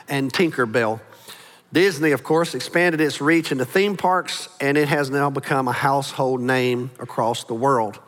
and 0.08 0.34
Tinker 0.34 0.66
Bell. 0.66 1.00
Disney, 1.72 2.10
of 2.10 2.24
course, 2.24 2.56
expanded 2.56 3.00
its 3.00 3.20
reach 3.20 3.52
into 3.52 3.64
theme 3.64 3.96
parks, 3.96 4.48
and 4.60 4.76
it 4.76 4.88
has 4.88 5.08
now 5.08 5.30
become 5.30 5.68
a 5.68 5.72
household 5.72 6.40
name 6.40 6.90
across 6.98 7.44
the 7.44 7.54
world. 7.54 8.00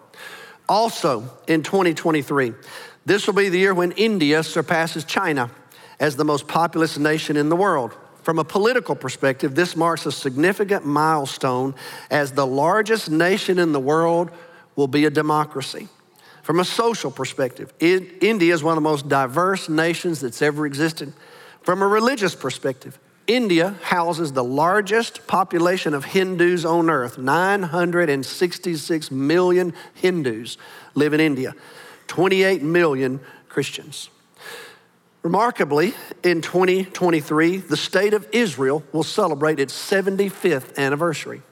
Also, 0.68 1.30
in 1.46 1.62
2023, 1.62 2.54
this 3.06 3.28
will 3.28 3.34
be 3.34 3.50
the 3.50 3.58
year 3.58 3.72
when 3.72 3.92
India 3.92 4.42
surpasses 4.42 5.04
China 5.04 5.48
as 6.00 6.16
the 6.16 6.24
most 6.24 6.48
populous 6.48 6.98
nation 6.98 7.36
in 7.36 7.48
the 7.48 7.54
world. 7.54 7.96
From 8.22 8.38
a 8.38 8.44
political 8.44 8.94
perspective, 8.94 9.54
this 9.54 9.76
marks 9.76 10.06
a 10.06 10.12
significant 10.12 10.86
milestone 10.86 11.74
as 12.10 12.32
the 12.32 12.46
largest 12.46 13.10
nation 13.10 13.58
in 13.58 13.72
the 13.72 13.80
world 13.80 14.30
will 14.76 14.86
be 14.86 15.04
a 15.04 15.10
democracy. 15.10 15.88
From 16.42 16.58
a 16.58 16.64
social 16.64 17.10
perspective, 17.10 17.72
India 17.80 18.52
is 18.52 18.62
one 18.64 18.72
of 18.72 18.82
the 18.82 18.88
most 18.88 19.08
diverse 19.08 19.68
nations 19.68 20.20
that's 20.20 20.42
ever 20.42 20.66
existed. 20.66 21.12
From 21.62 21.82
a 21.82 21.86
religious 21.86 22.34
perspective, 22.34 22.98
India 23.28 23.76
houses 23.82 24.32
the 24.32 24.42
largest 24.42 25.26
population 25.28 25.94
of 25.94 26.04
Hindus 26.04 26.64
on 26.64 26.90
earth. 26.90 27.18
966 27.18 29.10
million 29.12 29.72
Hindus 29.94 30.58
live 30.94 31.14
in 31.14 31.20
India, 31.20 31.54
28 32.08 32.62
million 32.62 33.20
Christians. 33.48 34.10
Remarkably, 35.22 35.94
in 36.24 36.40
2023, 36.42 37.58
the 37.58 37.76
state 37.76 38.12
of 38.12 38.26
Israel 38.32 38.82
will 38.92 39.04
celebrate 39.04 39.60
its 39.60 39.72
75th 39.72 40.76
anniversary. 40.76 41.42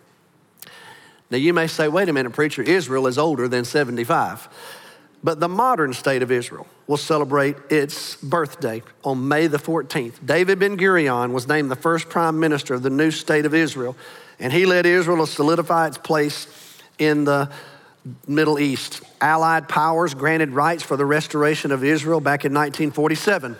Now, 1.31 1.39
you 1.39 1.55
may 1.55 1.69
say, 1.69 1.87
wait 1.87 2.09
a 2.09 2.13
minute, 2.13 2.33
preacher, 2.33 2.63
Israel 2.63 3.07
is 3.07 3.17
older 3.17 3.47
than 3.47 3.65
75. 3.65 4.49
But 5.23 5.39
the 5.39 5.49
modern 5.49 5.93
state 5.93 6.23
of 6.23 6.33
Israel 6.33 6.67
will 6.89 6.97
celebrate 6.97 7.57
its 7.71 8.17
birthday 8.17 8.83
on 9.05 9.29
May 9.29 9.47
the 9.47 9.59
14th. 9.59 10.15
David 10.27 10.59
Ben 10.59 10.77
Gurion 10.77 11.31
was 11.31 11.47
named 11.47 11.71
the 11.71 11.77
first 11.77 12.09
prime 12.09 12.41
minister 12.41 12.75
of 12.75 12.83
the 12.83 12.91
new 12.91 13.13
state 13.13 13.47
of 13.47 13.55
Israel, 13.55 13.97
and 14.41 14.53
he 14.53 14.67
led 14.67 14.87
Israel 14.87 15.25
to 15.25 15.31
solidify 15.31 15.87
its 15.87 15.99
place 15.99 16.49
in 16.99 17.25
the 17.25 17.51
Middle 18.27 18.59
East. 18.59 19.03
Allied 19.21 19.69
powers 19.69 20.15
granted 20.15 20.51
rights 20.51 20.83
for 20.83 20.97
the 20.97 21.05
restoration 21.05 21.73
of 21.73 21.85
Israel 21.85 22.21
back 22.21 22.45
in 22.45 22.53
1947. 22.53 23.57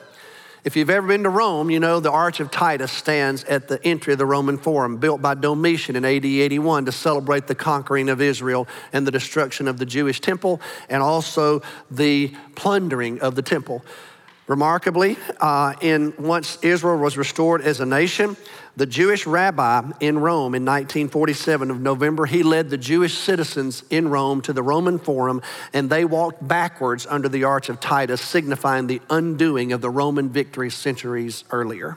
If 0.63 0.77
you've 0.77 0.91
ever 0.91 1.07
been 1.07 1.23
to 1.23 1.31
Rome, 1.31 1.71
you 1.71 1.81
know 1.81 2.01
the 2.01 2.11
Arch 2.11 2.39
of 2.39 2.51
Titus 2.51 2.93
stands 2.93 3.45
at 3.45 3.69
the 3.69 3.83
entry 3.83 4.13
of 4.13 4.19
the 4.19 4.27
Roman 4.27 4.59
Forum, 4.59 4.99
built 4.99 5.23
by 5.23 5.33
Domitian 5.35 5.97
in 5.97 6.05
AD 6.05 6.27
81 6.27 6.85
to 6.85 6.93
celebrate 6.93 7.47
the 7.47 7.55
conquering 7.55 8.11
of 8.11 8.21
Israel 8.21 8.69
and 8.93 9.07
the 9.07 9.11
destruction 9.11 9.67
of 9.69 9.79
the 9.79 9.87
Jewish 9.87 10.21
temple 10.21 10.61
and 10.91 11.03
also 11.03 11.63
the 11.91 12.35
plundering 12.57 13.21
of 13.21 13.37
the 13.37 13.43
temple. 13.43 13.83
Remarkably, 14.51 15.17
uh, 15.41 15.75
in 15.81 16.13
once 16.19 16.59
Israel 16.63 16.99
was 16.99 17.17
restored 17.17 17.63
as 17.63 17.79
a 17.79 17.87
nation, 17.87 18.37
the 18.75 18.85
Jewish 18.85 19.25
rabbi 19.25 19.93
in 20.01 20.19
Rome 20.19 20.57
in 20.57 20.65
1947 20.65 21.71
of 21.71 21.81
November, 21.81 22.27
he 22.27 22.43
led 22.43 22.69
the 22.69 22.77
Jewish 22.77 23.17
citizens 23.17 23.85
in 23.91 24.09
Rome 24.09 24.41
to 24.41 24.53
the 24.53 24.61
Roman 24.61 24.99
Forum, 24.99 25.41
and 25.73 25.89
they 25.89 26.05
walked 26.05 26.49
backwards 26.49 27.07
under 27.09 27.29
the 27.29 27.45
Arch 27.45 27.69
of 27.69 27.79
Titus, 27.79 28.21
signifying 28.21 28.89
the 28.89 29.01
undoing 29.09 29.73
of 29.73 29.83
the 29.83 29.91
Roman 29.91 30.29
victory 30.29 30.71
centuries 30.71 31.45
earlier. 31.53 31.97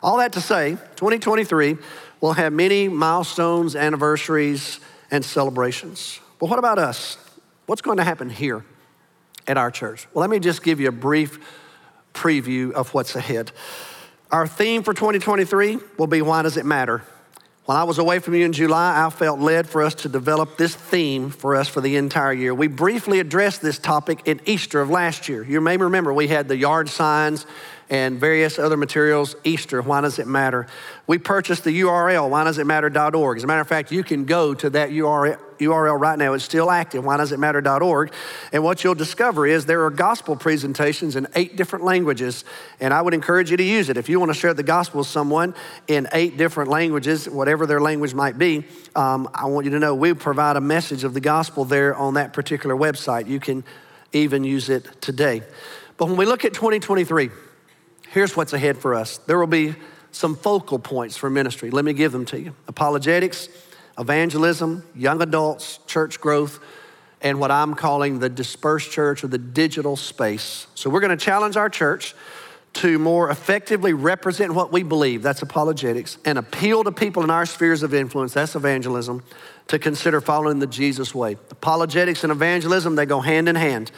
All 0.00 0.18
that 0.18 0.34
to 0.34 0.40
say, 0.40 0.76
2023 0.94 1.76
will 2.20 2.34
have 2.34 2.52
many 2.52 2.86
milestones, 2.86 3.74
anniversaries, 3.74 4.78
and 5.10 5.24
celebrations. 5.24 6.20
But 6.38 6.50
what 6.50 6.60
about 6.60 6.78
us? 6.78 7.18
What's 7.66 7.82
going 7.82 7.96
to 7.96 8.04
happen 8.04 8.30
here? 8.30 8.64
At 9.48 9.56
our 9.56 9.70
church? 9.70 10.06
Well, 10.12 10.20
let 10.20 10.30
me 10.30 10.38
just 10.38 10.62
give 10.62 10.78
you 10.78 10.88
a 10.88 10.92
brief 10.92 11.38
preview 12.14 12.72
of 12.72 12.94
what's 12.94 13.16
ahead. 13.16 13.50
Our 14.30 14.46
theme 14.46 14.82
for 14.82 14.94
2023 14.94 15.78
will 15.96 16.06
be 16.06 16.22
Why 16.22 16.42
Does 16.42 16.56
It 16.56 16.66
Matter? 16.66 17.02
While 17.64 17.76
I 17.76 17.82
was 17.84 17.98
away 17.98 18.18
from 18.18 18.34
you 18.34 18.46
in 18.46 18.52
July, 18.52 19.04
I 19.04 19.10
felt 19.10 19.40
led 19.40 19.68
for 19.68 19.82
us 19.82 19.94
to 19.96 20.08
develop 20.08 20.56
this 20.56 20.74
theme 20.74 21.28
for 21.28 21.54
us 21.54 21.68
for 21.68 21.82
the 21.82 21.96
entire 21.96 22.32
year. 22.32 22.54
We 22.54 22.66
briefly 22.66 23.20
addressed 23.20 23.60
this 23.60 23.78
topic 23.78 24.20
in 24.26 24.40
Easter 24.46 24.80
of 24.80 24.88
last 24.88 25.28
year. 25.28 25.44
You 25.44 25.60
may 25.60 25.76
remember 25.76 26.12
we 26.14 26.28
had 26.28 26.48
the 26.48 26.56
yard 26.56 26.88
signs 26.88 27.44
and 27.90 28.20
various 28.20 28.58
other 28.58 28.76
materials. 28.76 29.34
Easter, 29.44 29.80
why 29.80 30.00
does 30.00 30.18
it 30.18 30.26
matter? 30.26 30.66
We 31.06 31.18
purchased 31.18 31.64
the 31.64 31.80
URL, 31.80 32.28
why 32.28 32.44
does 32.44 32.58
it 32.58 32.66
matter.org. 32.66 33.36
As 33.38 33.44
a 33.44 33.46
matter 33.46 33.60
of 33.60 33.68
fact, 33.68 33.90
you 33.90 34.04
can 34.04 34.26
go 34.26 34.52
to 34.54 34.70
that 34.70 34.90
URL, 34.90 35.98
right 35.98 36.18
now. 36.18 36.34
It's 36.34 36.44
still 36.44 36.70
active, 36.70 37.04
why 37.04 37.16
does 37.16 37.32
it 37.32 37.38
matter.org. 37.38 38.12
And 38.52 38.62
what 38.62 38.84
you'll 38.84 38.94
discover 38.94 39.46
is 39.46 39.64
there 39.64 39.84
are 39.84 39.90
gospel 39.90 40.36
presentations 40.36 41.16
in 41.16 41.26
eight 41.34 41.56
different 41.56 41.84
languages, 41.84 42.44
and 42.78 42.92
I 42.92 43.00
would 43.00 43.14
encourage 43.14 43.50
you 43.50 43.56
to 43.56 43.62
use 43.62 43.88
it. 43.88 43.96
If 43.96 44.08
you 44.08 44.20
want 44.20 44.30
to 44.30 44.38
share 44.38 44.52
the 44.52 44.62
gospel 44.62 44.98
with 44.98 45.08
someone 45.08 45.54
in 45.86 46.08
eight 46.12 46.36
different 46.36 46.70
languages, 46.70 47.28
whatever 47.28 47.66
their 47.66 47.80
language 47.80 48.12
might 48.12 48.36
be, 48.36 48.64
um, 48.94 49.30
I 49.32 49.46
want 49.46 49.64
you 49.64 49.70
to 49.72 49.78
know 49.78 49.94
we 49.94 50.12
provide 50.12 50.56
a 50.56 50.60
message 50.60 51.04
of 51.04 51.14
the 51.14 51.20
gospel 51.20 51.64
there 51.64 51.94
on 51.94 52.14
that 52.14 52.34
particular 52.34 52.76
website. 52.76 53.28
You 53.28 53.40
can 53.40 53.64
even 54.12 54.44
use 54.44 54.68
it 54.68 55.00
today. 55.00 55.42
But 55.96 56.06
when 56.06 56.16
we 56.16 56.26
look 56.26 56.44
at 56.44 56.54
2023, 56.54 57.30
here's 58.12 58.36
what's 58.36 58.52
ahead 58.52 58.78
for 58.78 58.94
us. 58.94 59.18
There 59.18 59.38
will 59.38 59.46
be 59.46 59.74
some 60.12 60.36
focal 60.36 60.78
points 60.78 61.16
for 61.16 61.30
ministry. 61.30 61.70
Let 61.70 61.84
me 61.84 61.92
give 61.92 62.12
them 62.12 62.24
to 62.26 62.40
you 62.40 62.54
apologetics, 62.66 63.48
evangelism, 63.98 64.84
young 64.94 65.22
adults, 65.22 65.80
church 65.86 66.20
growth, 66.20 66.60
and 67.20 67.40
what 67.40 67.50
I'm 67.50 67.74
calling 67.74 68.18
the 68.20 68.28
dispersed 68.28 68.90
church 68.90 69.24
or 69.24 69.28
the 69.28 69.38
digital 69.38 69.96
space. 69.96 70.66
So 70.74 70.88
we're 70.88 71.00
going 71.00 71.16
to 71.16 71.24
challenge 71.24 71.56
our 71.56 71.68
church 71.68 72.14
to 72.74 72.98
more 72.98 73.30
effectively 73.30 73.92
represent 73.92 74.54
what 74.54 74.70
we 74.70 74.82
believe, 74.82 75.22
that's 75.22 75.42
apologetics, 75.42 76.18
and 76.24 76.38
appeal 76.38 76.84
to 76.84 76.92
people 76.92 77.24
in 77.24 77.30
our 77.30 77.46
spheres 77.46 77.82
of 77.82 77.92
influence, 77.92 78.34
that's 78.34 78.54
evangelism, 78.54 79.22
to 79.66 79.78
consider 79.78 80.20
following 80.20 80.58
the 80.58 80.66
Jesus 80.66 81.14
way. 81.14 81.32
Apologetics 81.50 82.22
and 82.22 82.30
evangelism, 82.30 82.94
they 82.94 83.06
go 83.06 83.20
hand 83.20 83.48
in 83.48 83.56
hand. 83.56 83.90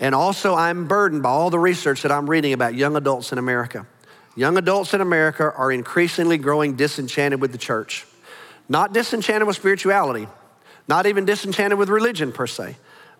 And 0.00 0.14
also, 0.14 0.54
I'm 0.54 0.88
burdened 0.88 1.22
by 1.22 1.30
all 1.30 1.50
the 1.50 1.58
research 1.58 2.02
that 2.02 2.12
I'm 2.12 2.28
reading 2.28 2.52
about 2.52 2.74
young 2.74 2.96
adults 2.96 3.32
in 3.32 3.38
America. 3.38 3.86
Young 4.34 4.56
adults 4.56 4.94
in 4.94 5.00
America 5.00 5.52
are 5.56 5.70
increasingly 5.70 6.38
growing 6.38 6.74
disenchanted 6.74 7.40
with 7.40 7.52
the 7.52 7.58
church. 7.58 8.06
Not 8.68 8.92
disenchanted 8.92 9.46
with 9.46 9.56
spirituality, 9.56 10.26
not 10.88 11.06
even 11.06 11.24
disenchanted 11.24 11.78
with 11.78 11.88
religion 11.88 12.32
per 12.32 12.46
se, 12.46 12.76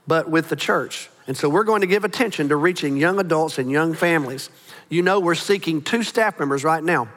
but 0.06 0.30
with 0.30 0.48
the 0.48 0.56
church. 0.56 1.10
And 1.26 1.36
so 1.36 1.48
we're 1.48 1.64
going 1.64 1.82
to 1.82 1.86
give 1.86 2.04
attention 2.04 2.48
to 2.48 2.56
reaching 2.56 2.96
young 2.96 3.20
adults 3.20 3.58
and 3.58 3.70
young 3.70 3.94
families. 3.94 4.50
You 4.88 5.02
know, 5.02 5.20
we're 5.20 5.34
seeking 5.34 5.82
two 5.82 6.02
staff 6.02 6.38
members 6.38 6.64
right 6.64 6.82
now 6.82 7.08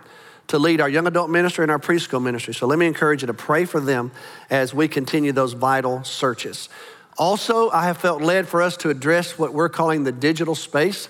to 0.48 0.60
lead 0.60 0.80
our 0.80 0.90
young 0.90 1.08
adult 1.08 1.30
ministry 1.30 1.64
and 1.64 1.72
our 1.72 1.80
preschool 1.80 2.22
ministry. 2.22 2.54
So 2.54 2.68
let 2.68 2.78
me 2.78 2.86
encourage 2.86 3.22
you 3.24 3.28
to 3.28 3.34
pray 3.34 3.66
for 3.66 3.80
them 3.80 4.12
as 4.50 4.74
we 4.74 4.88
continue 4.88 5.32
those 5.32 5.54
vital 5.54 6.04
searches. 6.04 6.70
Also, 7.18 7.70
I 7.70 7.86
have 7.86 7.98
felt 7.98 8.22
led 8.22 8.48
for 8.48 8.62
us 8.62 8.76
to 8.78 8.90
address 8.90 9.40
what 9.40 9.54
we're 9.54 9.70
calling 9.70 10.04
the 10.04 10.12
digital 10.12 10.56
space. 10.56 11.08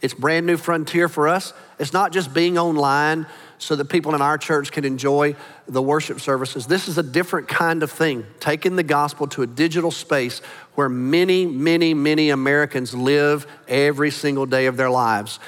It's 0.00 0.14
brand 0.14 0.46
new 0.46 0.56
frontier 0.56 1.08
for 1.08 1.28
us. 1.28 1.52
It's 1.78 1.92
not 1.92 2.12
just 2.12 2.32
being 2.32 2.56
online 2.56 3.26
so 3.58 3.76
that 3.76 3.86
people 3.86 4.14
in 4.14 4.22
our 4.22 4.38
church 4.38 4.72
can 4.72 4.84
enjoy 4.84 5.36
the 5.68 5.82
worship 5.82 6.20
services. 6.20 6.66
This 6.66 6.88
is 6.88 6.96
a 6.96 7.02
different 7.02 7.48
kind 7.48 7.82
of 7.82 7.90
thing, 7.90 8.24
taking 8.38 8.76
the 8.76 8.82
gospel 8.82 9.26
to 9.28 9.42
a 9.42 9.46
digital 9.46 9.90
space 9.90 10.40
where 10.76 10.88
many, 10.88 11.44
many, 11.44 11.92
many 11.92 12.30
Americans 12.30 12.94
live 12.94 13.46
every 13.68 14.10
single 14.10 14.46
day 14.46 14.66
of 14.66 14.78
their 14.78 14.88
lives. 14.88 15.38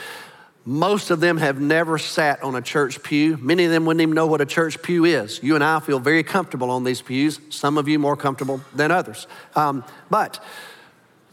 Most 0.64 1.10
of 1.10 1.18
them 1.18 1.38
have 1.38 1.60
never 1.60 1.98
sat 1.98 2.42
on 2.42 2.54
a 2.54 2.62
church 2.62 3.02
pew. 3.02 3.36
Many 3.38 3.64
of 3.64 3.72
them 3.72 3.84
wouldn't 3.84 4.00
even 4.00 4.14
know 4.14 4.26
what 4.26 4.40
a 4.40 4.46
church 4.46 4.80
pew 4.80 5.04
is. 5.04 5.42
You 5.42 5.56
and 5.56 5.64
I 5.64 5.80
feel 5.80 5.98
very 5.98 6.22
comfortable 6.22 6.70
on 6.70 6.84
these 6.84 7.02
pews, 7.02 7.40
some 7.50 7.78
of 7.78 7.88
you 7.88 7.98
more 7.98 8.16
comfortable 8.16 8.60
than 8.72 8.92
others. 8.92 9.26
Um, 9.56 9.84
but 10.08 10.42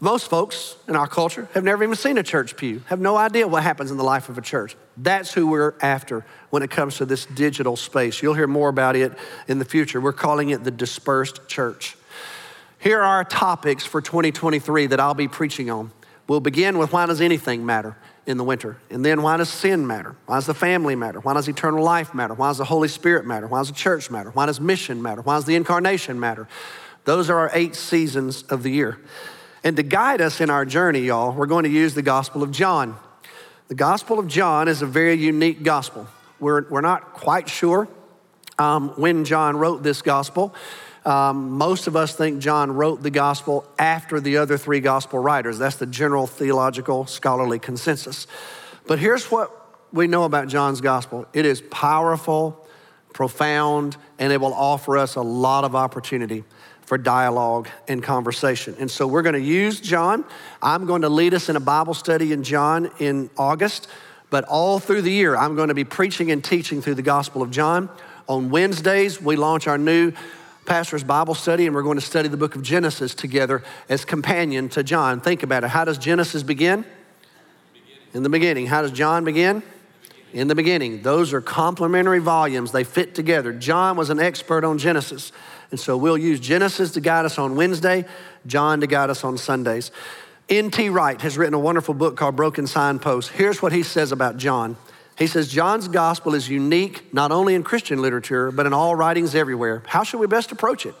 most 0.00 0.28
folks 0.28 0.76
in 0.88 0.96
our 0.96 1.06
culture 1.06 1.48
have 1.52 1.62
never 1.62 1.84
even 1.84 1.94
seen 1.94 2.18
a 2.18 2.24
church 2.24 2.56
pew, 2.56 2.82
have 2.86 2.98
no 2.98 3.16
idea 3.16 3.46
what 3.46 3.62
happens 3.62 3.92
in 3.92 3.98
the 3.98 4.04
life 4.04 4.28
of 4.30 4.36
a 4.36 4.40
church. 4.40 4.74
That's 4.96 5.32
who 5.32 5.46
we're 5.46 5.74
after 5.80 6.24
when 6.48 6.64
it 6.64 6.70
comes 6.70 6.96
to 6.96 7.04
this 7.04 7.26
digital 7.26 7.76
space. 7.76 8.22
You'll 8.22 8.34
hear 8.34 8.48
more 8.48 8.68
about 8.68 8.96
it 8.96 9.12
in 9.46 9.60
the 9.60 9.64
future. 9.64 10.00
We're 10.00 10.12
calling 10.12 10.50
it 10.50 10.64
the 10.64 10.70
dispersed 10.72 11.46
church. 11.46 11.96
Here 12.78 13.00
are 13.00 13.22
topics 13.24 13.84
for 13.84 14.00
2023 14.00 14.86
that 14.86 14.98
I'll 14.98 15.14
be 15.14 15.28
preaching 15.28 15.70
on. 15.70 15.92
We'll 16.28 16.40
begin 16.40 16.78
with 16.78 16.92
why 16.92 17.06
does 17.06 17.20
anything 17.20 17.66
matter? 17.66 17.96
in 18.26 18.36
the 18.36 18.44
winter. 18.44 18.76
And 18.90 19.04
then 19.04 19.22
why 19.22 19.36
does 19.36 19.48
sin 19.48 19.86
matter? 19.86 20.16
Why 20.26 20.36
does 20.36 20.46
the 20.46 20.54
family 20.54 20.94
matter? 20.94 21.20
Why 21.20 21.34
does 21.34 21.48
eternal 21.48 21.82
life 21.82 22.14
matter? 22.14 22.34
Why 22.34 22.48
does 22.48 22.58
the 22.58 22.64
Holy 22.64 22.88
Spirit 22.88 23.26
matter? 23.26 23.46
Why 23.46 23.58
does 23.58 23.68
the 23.68 23.74
church 23.74 24.10
matter? 24.10 24.30
Why 24.30 24.46
does 24.46 24.60
mission 24.60 25.02
matter? 25.02 25.20
Why 25.22 25.36
does 25.36 25.46
the 25.46 25.56
incarnation 25.56 26.20
matter? 26.20 26.46
Those 27.04 27.28
are 27.28 27.38
our 27.38 27.50
eight 27.54 27.74
seasons 27.74 28.42
of 28.44 28.62
the 28.62 28.70
year. 28.70 29.00
And 29.64 29.76
to 29.76 29.82
guide 29.82 30.20
us 30.20 30.40
in 30.40 30.48
our 30.48 30.64
journey, 30.64 31.00
y'all, 31.00 31.32
we're 31.32 31.46
going 31.46 31.64
to 31.64 31.70
use 31.70 31.94
the 31.94 32.02
Gospel 32.02 32.42
of 32.42 32.50
John. 32.50 32.96
The 33.68 33.74
Gospel 33.74 34.18
of 34.18 34.28
John 34.28 34.68
is 34.68 34.80
a 34.80 34.86
very 34.86 35.14
unique 35.14 35.62
gospel. 35.62 36.06
We're, 36.38 36.68
we're 36.68 36.80
not 36.80 37.12
quite 37.14 37.48
sure 37.48 37.88
um, 38.58 38.90
when 38.90 39.24
John 39.24 39.56
wrote 39.56 39.82
this 39.82 40.02
gospel. 40.02 40.54
Um, 41.04 41.52
most 41.52 41.86
of 41.86 41.96
us 41.96 42.14
think 42.14 42.40
John 42.40 42.72
wrote 42.72 43.02
the 43.02 43.10
gospel 43.10 43.66
after 43.78 44.20
the 44.20 44.36
other 44.36 44.58
three 44.58 44.80
gospel 44.80 45.18
writers. 45.18 45.58
That's 45.58 45.76
the 45.76 45.86
general 45.86 46.26
theological 46.26 47.06
scholarly 47.06 47.58
consensus. 47.58 48.26
But 48.86 48.98
here's 48.98 49.30
what 49.30 49.50
we 49.92 50.06
know 50.06 50.24
about 50.24 50.48
John's 50.48 50.80
gospel 50.80 51.26
it 51.32 51.46
is 51.46 51.62
powerful, 51.62 52.66
profound, 53.12 53.96
and 54.18 54.32
it 54.32 54.40
will 54.40 54.54
offer 54.54 54.98
us 54.98 55.16
a 55.16 55.22
lot 55.22 55.64
of 55.64 55.74
opportunity 55.74 56.44
for 56.82 56.98
dialogue 56.98 57.68
and 57.86 58.02
conversation. 58.02 58.74
And 58.78 58.90
so 58.90 59.06
we're 59.06 59.22
going 59.22 59.34
to 59.34 59.40
use 59.40 59.80
John. 59.80 60.24
I'm 60.60 60.86
going 60.86 61.02
to 61.02 61.08
lead 61.08 61.34
us 61.34 61.48
in 61.48 61.56
a 61.56 61.60
Bible 61.60 61.94
study 61.94 62.32
in 62.32 62.42
John 62.42 62.90
in 62.98 63.30
August, 63.36 63.88
but 64.28 64.44
all 64.44 64.80
through 64.80 65.02
the 65.02 65.12
year, 65.12 65.36
I'm 65.36 65.54
going 65.54 65.68
to 65.68 65.74
be 65.74 65.84
preaching 65.84 66.30
and 66.30 66.42
teaching 66.42 66.82
through 66.82 66.96
the 66.96 67.02
Gospel 67.02 67.42
of 67.42 67.50
John. 67.50 67.88
On 68.28 68.50
Wednesdays, 68.50 69.22
we 69.22 69.36
launch 69.36 69.68
our 69.68 69.78
new 69.78 70.12
pastor's 70.70 71.02
Bible 71.02 71.34
study, 71.34 71.66
and 71.66 71.74
we're 71.74 71.82
going 71.82 71.98
to 71.98 72.04
study 72.04 72.28
the 72.28 72.36
book 72.36 72.54
of 72.54 72.62
Genesis 72.62 73.12
together 73.12 73.60
as 73.88 74.04
companion 74.04 74.68
to 74.68 74.84
John. 74.84 75.20
Think 75.20 75.42
about 75.42 75.64
it. 75.64 75.70
How 75.70 75.84
does 75.84 75.98
Genesis 75.98 76.44
begin? 76.44 76.84
In 78.14 78.22
the 78.22 78.28
beginning. 78.28 78.68
How 78.68 78.80
does 78.80 78.92
John 78.92 79.24
begin? 79.24 79.64
In 80.32 80.46
the 80.46 80.54
beginning. 80.54 81.02
Those 81.02 81.32
are 81.32 81.40
complementary 81.40 82.20
volumes, 82.20 82.70
they 82.70 82.84
fit 82.84 83.16
together. 83.16 83.52
John 83.52 83.96
was 83.96 84.10
an 84.10 84.20
expert 84.20 84.62
on 84.62 84.78
Genesis. 84.78 85.32
And 85.72 85.80
so 85.80 85.96
we'll 85.96 86.16
use 86.16 86.38
Genesis 86.38 86.92
to 86.92 87.00
guide 87.00 87.24
us 87.24 87.36
on 87.36 87.56
Wednesday, 87.56 88.04
John 88.46 88.80
to 88.80 88.86
guide 88.86 89.10
us 89.10 89.24
on 89.24 89.38
Sundays. 89.38 89.90
N.T. 90.48 90.88
Wright 90.90 91.20
has 91.20 91.36
written 91.36 91.54
a 91.54 91.58
wonderful 91.58 91.94
book 91.94 92.16
called 92.16 92.36
Broken 92.36 92.68
Signposts. 92.68 93.32
Here's 93.32 93.60
what 93.60 93.72
he 93.72 93.82
says 93.82 94.12
about 94.12 94.36
John. 94.36 94.76
He 95.20 95.26
says 95.26 95.48
John's 95.48 95.86
gospel 95.86 96.34
is 96.34 96.48
unique 96.48 97.12
not 97.12 97.30
only 97.30 97.54
in 97.54 97.62
Christian 97.62 98.00
literature, 98.00 98.50
but 98.50 98.64
in 98.64 98.72
all 98.72 98.96
writings 98.96 99.34
everywhere. 99.34 99.82
How 99.86 100.02
should 100.02 100.18
we 100.18 100.26
best 100.26 100.50
approach 100.50 100.86
it? 100.86 100.94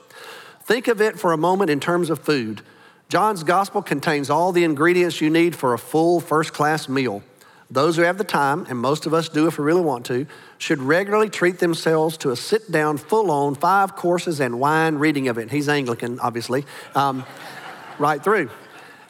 Think 0.64 0.88
of 0.88 1.00
it 1.00 1.18
for 1.18 1.32
a 1.32 1.38
moment 1.38 1.70
in 1.70 1.80
terms 1.80 2.10
of 2.10 2.18
food. 2.18 2.60
John's 3.08 3.42
gospel 3.44 3.80
contains 3.80 4.28
all 4.28 4.52
the 4.52 4.62
ingredients 4.62 5.22
you 5.22 5.30
need 5.30 5.56
for 5.56 5.72
a 5.72 5.78
full 5.78 6.20
first 6.20 6.52
class 6.52 6.86
meal. 6.86 7.22
Those 7.70 7.96
who 7.96 8.02
have 8.02 8.18
the 8.18 8.24
time, 8.24 8.66
and 8.68 8.78
most 8.78 9.06
of 9.06 9.14
us 9.14 9.30
do 9.30 9.46
if 9.46 9.58
we 9.58 9.64
really 9.64 9.80
want 9.80 10.04
to, 10.06 10.26
should 10.58 10.82
regularly 10.82 11.30
treat 11.30 11.58
themselves 11.58 12.18
to 12.18 12.30
a 12.30 12.36
sit 12.36 12.70
down, 12.70 12.98
full 12.98 13.30
on, 13.30 13.54
five 13.54 13.96
courses 13.96 14.38
and 14.38 14.60
wine 14.60 14.96
reading 14.96 15.28
of 15.28 15.38
it. 15.38 15.50
He's 15.50 15.66
Anglican, 15.66 16.20
obviously, 16.20 16.66
um, 16.94 17.24
right 17.98 18.22
through. 18.22 18.50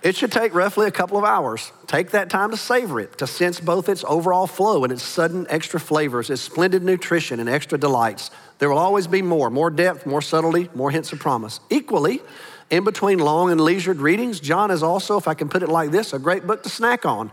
It 0.02 0.16
should 0.16 0.32
take 0.32 0.54
roughly 0.54 0.86
a 0.86 0.90
couple 0.90 1.18
of 1.18 1.24
hours. 1.24 1.72
Take 1.86 2.12
that 2.12 2.30
time 2.30 2.50
to 2.52 2.56
savor 2.56 3.00
it, 3.00 3.18
to 3.18 3.26
sense 3.26 3.60
both 3.60 3.88
its 3.88 4.02
overall 4.04 4.46
flow 4.46 4.82
and 4.82 4.92
its 4.92 5.02
sudden 5.02 5.46
extra 5.50 5.78
flavors, 5.78 6.30
its 6.30 6.40
splendid 6.40 6.82
nutrition 6.82 7.38
and 7.38 7.50
extra 7.50 7.76
delights. 7.76 8.30
There 8.58 8.70
will 8.70 8.78
always 8.78 9.06
be 9.06 9.20
more, 9.20 9.50
more 9.50 9.70
depth, 9.70 10.06
more 10.06 10.22
subtlety, 10.22 10.70
more 10.74 10.90
hints 10.90 11.12
of 11.12 11.18
promise. 11.18 11.60
Equally, 11.68 12.22
in 12.70 12.84
between 12.84 13.18
long 13.18 13.50
and 13.50 13.60
leisured 13.60 13.98
readings, 13.98 14.40
John 14.40 14.70
is 14.70 14.82
also, 14.82 15.18
if 15.18 15.28
I 15.28 15.34
can 15.34 15.50
put 15.50 15.62
it 15.62 15.68
like 15.68 15.90
this, 15.90 16.14
a 16.14 16.18
great 16.18 16.46
book 16.46 16.62
to 16.62 16.70
snack 16.70 17.04
on. 17.04 17.30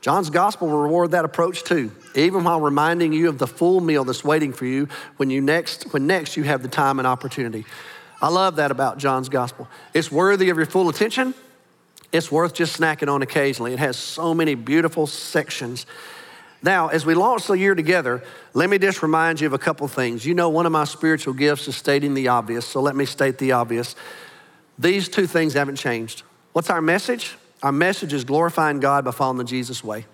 John's 0.00 0.30
gospel 0.30 0.68
will 0.68 0.78
reward 0.78 1.12
that 1.12 1.24
approach 1.24 1.62
too, 1.62 1.92
even 2.16 2.42
while 2.42 2.60
reminding 2.60 3.12
you 3.12 3.28
of 3.28 3.38
the 3.38 3.46
full 3.46 3.80
meal 3.80 4.04
that's 4.04 4.24
waiting 4.24 4.52
for 4.52 4.64
you 4.64 4.88
when 5.18 5.30
you 5.30 5.40
next 5.40 5.92
when 5.92 6.06
next 6.06 6.36
you 6.36 6.44
have 6.44 6.62
the 6.62 6.68
time 6.68 6.98
and 6.98 7.06
opportunity. 7.06 7.64
I 8.22 8.28
love 8.28 8.56
that 8.56 8.70
about 8.70 8.98
John's 8.98 9.28
gospel. 9.28 9.68
It's 9.94 10.10
worthy 10.10 10.50
of 10.50 10.56
your 10.56 10.66
full 10.66 10.88
attention 10.88 11.34
it's 12.12 12.32
worth 12.32 12.54
just 12.54 12.80
snacking 12.80 13.12
on 13.12 13.22
occasionally. 13.22 13.72
It 13.72 13.78
has 13.78 13.96
so 13.96 14.34
many 14.34 14.54
beautiful 14.54 15.06
sections. 15.06 15.86
Now, 16.62 16.88
as 16.88 17.06
we 17.06 17.14
launch 17.14 17.46
the 17.46 17.54
year 17.54 17.74
together, 17.74 18.22
let 18.54 18.68
me 18.68 18.78
just 18.78 19.02
remind 19.02 19.40
you 19.40 19.46
of 19.46 19.52
a 19.52 19.58
couple 19.58 19.86
things. 19.88 20.26
You 20.26 20.34
know, 20.34 20.48
one 20.48 20.66
of 20.66 20.72
my 20.72 20.84
spiritual 20.84 21.34
gifts 21.34 21.68
is 21.68 21.76
stating 21.76 22.14
the 22.14 22.28
obvious, 22.28 22.66
so 22.66 22.80
let 22.80 22.96
me 22.96 23.04
state 23.04 23.38
the 23.38 23.52
obvious. 23.52 23.94
These 24.78 25.08
two 25.08 25.26
things 25.26 25.54
haven't 25.54 25.76
changed. 25.76 26.22
What's 26.52 26.70
our 26.70 26.80
message? 26.80 27.36
Our 27.62 27.72
message 27.72 28.12
is 28.12 28.24
glorifying 28.24 28.80
God 28.80 29.04
by 29.04 29.10
following 29.10 29.38
the 29.38 29.44
Jesus 29.44 29.84
way. 29.84 30.06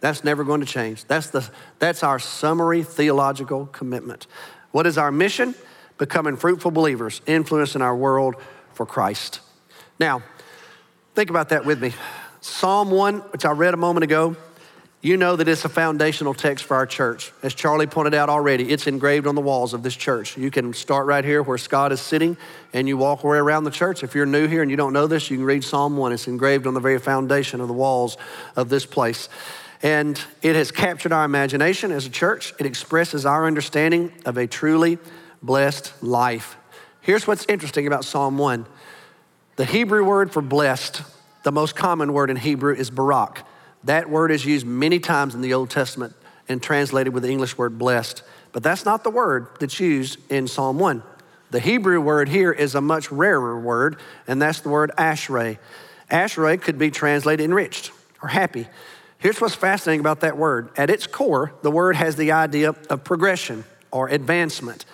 That's 0.00 0.24
never 0.24 0.44
going 0.44 0.60
to 0.60 0.66
change. 0.66 1.04
That's, 1.04 1.30
the, 1.30 1.48
that's 1.78 2.02
our 2.02 2.18
summary 2.18 2.82
theological 2.82 3.66
commitment. 3.66 4.26
What 4.70 4.86
is 4.86 4.98
our 4.98 5.12
mission? 5.12 5.54
Becoming 5.98 6.36
fruitful 6.36 6.72
believers, 6.72 7.20
influencing 7.26 7.82
our 7.82 7.96
world 7.96 8.34
for 8.72 8.84
Christ. 8.84 9.40
Now, 10.00 10.22
think 11.14 11.30
about 11.30 11.50
that 11.50 11.64
with 11.64 11.80
me. 11.80 11.92
Psalm 12.40 12.90
1, 12.90 13.18
which 13.30 13.44
I 13.44 13.52
read 13.52 13.72
a 13.72 13.76
moment 13.76 14.02
ago, 14.02 14.36
you 15.00 15.16
know 15.16 15.36
that 15.36 15.46
it's 15.46 15.64
a 15.64 15.68
foundational 15.68 16.34
text 16.34 16.64
for 16.64 16.76
our 16.76 16.86
church. 16.86 17.30
As 17.42 17.54
Charlie 17.54 17.86
pointed 17.86 18.14
out 18.14 18.28
already, 18.28 18.70
it's 18.70 18.86
engraved 18.86 19.26
on 19.26 19.34
the 19.34 19.40
walls 19.40 19.74
of 19.74 19.82
this 19.82 19.94
church. 19.94 20.36
You 20.36 20.50
can 20.50 20.72
start 20.72 21.06
right 21.06 21.24
here 21.24 21.42
where 21.42 21.58
Scott 21.58 21.92
is 21.92 22.00
sitting 22.00 22.36
and 22.72 22.88
you 22.88 22.96
walk 22.96 23.22
way 23.22 23.36
around 23.36 23.64
the 23.64 23.70
church. 23.70 24.02
If 24.02 24.14
you're 24.14 24.26
new 24.26 24.48
here 24.48 24.62
and 24.62 24.70
you 24.70 24.76
don't 24.76 24.92
know 24.92 25.06
this, 25.06 25.30
you 25.30 25.36
can 25.36 25.46
read 25.46 25.62
Psalm 25.62 25.96
1. 25.96 26.12
It's 26.12 26.26
engraved 26.26 26.66
on 26.66 26.74
the 26.74 26.80
very 26.80 26.98
foundation 26.98 27.60
of 27.60 27.68
the 27.68 27.74
walls 27.74 28.16
of 28.56 28.68
this 28.68 28.86
place. 28.86 29.28
And 29.82 30.20
it 30.42 30.56
has 30.56 30.72
captured 30.72 31.12
our 31.12 31.24
imagination 31.24 31.92
as 31.92 32.06
a 32.06 32.10
church. 32.10 32.54
It 32.58 32.66
expresses 32.66 33.24
our 33.24 33.46
understanding 33.46 34.10
of 34.24 34.36
a 34.38 34.46
truly 34.46 34.98
blessed 35.42 35.92
life. 36.02 36.56
Here's 37.02 37.26
what's 37.26 37.44
interesting 37.46 37.86
about 37.86 38.04
Psalm 38.04 38.38
1 38.38 38.66
the 39.56 39.64
Hebrew 39.64 40.04
word 40.04 40.32
for 40.32 40.42
blessed, 40.42 41.02
the 41.44 41.52
most 41.52 41.76
common 41.76 42.12
word 42.12 42.30
in 42.30 42.36
Hebrew, 42.36 42.74
is 42.74 42.90
barak. 42.90 43.46
That 43.84 44.10
word 44.10 44.30
is 44.30 44.44
used 44.44 44.66
many 44.66 44.98
times 44.98 45.34
in 45.34 45.42
the 45.42 45.54
Old 45.54 45.70
Testament 45.70 46.14
and 46.48 46.62
translated 46.62 47.14
with 47.14 47.22
the 47.22 47.30
English 47.30 47.56
word 47.56 47.78
blessed. 47.78 48.22
But 48.52 48.62
that's 48.62 48.84
not 48.84 49.04
the 49.04 49.10
word 49.10 49.48
that's 49.60 49.78
used 49.78 50.18
in 50.30 50.48
Psalm 50.48 50.78
1. 50.78 51.02
The 51.50 51.60
Hebrew 51.60 52.00
word 52.00 52.28
here 52.28 52.50
is 52.50 52.74
a 52.74 52.80
much 52.80 53.12
rarer 53.12 53.58
word, 53.60 53.96
and 54.26 54.42
that's 54.42 54.60
the 54.60 54.70
word 54.70 54.90
ashrei. 54.98 55.58
Ashrei 56.10 56.60
could 56.60 56.78
be 56.78 56.90
translated 56.90 57.44
enriched 57.44 57.92
or 58.22 58.28
happy. 58.28 58.66
Here's 59.18 59.40
what's 59.40 59.54
fascinating 59.54 60.00
about 60.00 60.20
that 60.20 60.36
word. 60.36 60.70
At 60.76 60.90
its 60.90 61.06
core, 61.06 61.52
the 61.62 61.70
word 61.70 61.96
has 61.96 62.16
the 62.16 62.32
idea 62.32 62.74
of 62.90 63.04
progression 63.04 63.64
or 63.90 64.08
advancement. 64.08 64.84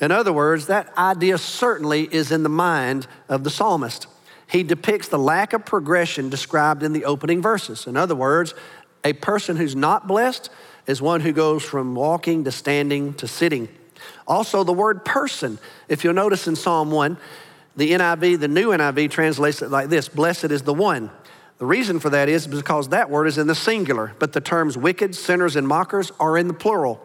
In 0.00 0.10
other 0.10 0.32
words, 0.32 0.66
that 0.66 0.96
idea 0.96 1.38
certainly 1.38 2.02
is 2.04 2.32
in 2.32 2.42
the 2.42 2.48
mind 2.48 3.06
of 3.28 3.44
the 3.44 3.50
psalmist 3.50 4.06
he 4.50 4.64
depicts 4.64 5.08
the 5.08 5.18
lack 5.18 5.52
of 5.52 5.64
progression 5.64 6.28
described 6.28 6.82
in 6.82 6.92
the 6.92 7.04
opening 7.04 7.40
verses. 7.40 7.86
In 7.86 7.96
other 7.96 8.16
words, 8.16 8.52
a 9.04 9.12
person 9.12 9.56
who's 9.56 9.76
not 9.76 10.08
blessed 10.08 10.50
is 10.88 11.00
one 11.00 11.20
who 11.20 11.32
goes 11.32 11.62
from 11.62 11.94
walking 11.94 12.44
to 12.44 12.50
standing 12.50 13.14
to 13.14 13.28
sitting. 13.28 13.68
Also, 14.26 14.64
the 14.64 14.72
word 14.72 15.04
person, 15.04 15.58
if 15.88 16.02
you'll 16.02 16.14
notice 16.14 16.48
in 16.48 16.56
Psalm 16.56 16.90
1, 16.90 17.16
the 17.76 17.92
NIV, 17.92 18.40
the 18.40 18.48
new 18.48 18.70
NIV 18.70 19.10
translates 19.10 19.62
it 19.62 19.70
like 19.70 19.88
this 19.88 20.08
Blessed 20.08 20.46
is 20.46 20.62
the 20.62 20.74
one. 20.74 21.10
The 21.58 21.66
reason 21.66 22.00
for 22.00 22.10
that 22.10 22.28
is 22.28 22.46
because 22.46 22.88
that 22.88 23.08
word 23.08 23.26
is 23.26 23.38
in 23.38 23.46
the 23.46 23.54
singular, 23.54 24.14
but 24.18 24.32
the 24.32 24.40
terms 24.40 24.76
wicked, 24.76 25.14
sinners, 25.14 25.54
and 25.54 25.68
mockers 25.68 26.10
are 26.18 26.36
in 26.36 26.48
the 26.48 26.54
plural. 26.54 27.00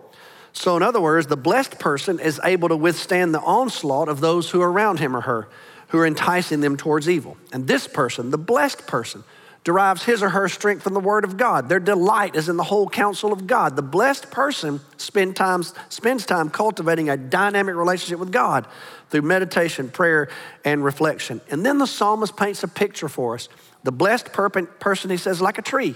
So, 0.56 0.78
in 0.78 0.84
other 0.84 1.02
words, 1.02 1.28
the 1.28 1.36
blessed 1.36 1.80
person 1.80 2.18
is 2.18 2.40
able 2.42 2.70
to 2.70 2.78
withstand 2.78 3.34
the 3.34 3.42
onslaught 3.42 4.08
of 4.08 4.22
those 4.22 4.50
who 4.50 4.62
are 4.62 4.72
around 4.72 5.00
him 5.00 5.14
or 5.14 5.22
her 5.22 5.50
who 5.90 6.00
are 6.00 6.06
enticing 6.06 6.62
them 6.62 6.78
towards 6.78 7.10
evil. 7.10 7.36
And 7.52 7.68
this 7.68 7.88
person, 7.88 8.32
the 8.32 8.38
blessed 8.38 8.88
person, 8.88 9.26
derives 9.66 10.06
his 10.06 10.24
or 10.24 10.30
her 10.30 10.48
strength 10.48 10.84
from 10.84 10.94
the 10.94 11.00
Word 11.02 11.26
of 11.26 11.36
God. 11.36 11.68
Their 11.68 11.82
delight 11.82 12.38
is 12.38 12.48
in 12.48 12.56
the 12.56 12.64
whole 12.64 12.88
counsel 12.88 13.34
of 13.34 13.48
God. 13.48 13.76
The 13.76 13.82
blessed 13.82 14.32
person 14.32 14.80
spend 14.96 15.36
times, 15.36 15.74
spends 15.90 16.26
time 16.26 16.50
cultivating 16.50 17.10
a 17.10 17.18
dynamic 17.18 17.76
relationship 17.76 18.20
with 18.20 18.32
God 18.32 18.66
through 19.10 19.24
meditation, 19.24 19.90
prayer, 19.90 20.30
and 20.64 20.86
reflection. 20.86 21.42
And 21.52 21.66
then 21.66 21.80
the 21.80 21.88
psalmist 21.88 22.38
paints 22.38 22.64
a 22.64 22.70
picture 22.70 23.10
for 23.10 23.36
us. 23.36 23.50
The 23.84 23.92
blessed 23.92 24.32
person, 24.32 25.10
he 25.10 25.18
says, 25.18 25.42
like 25.42 25.58
a 25.58 25.62
tree, 25.62 25.96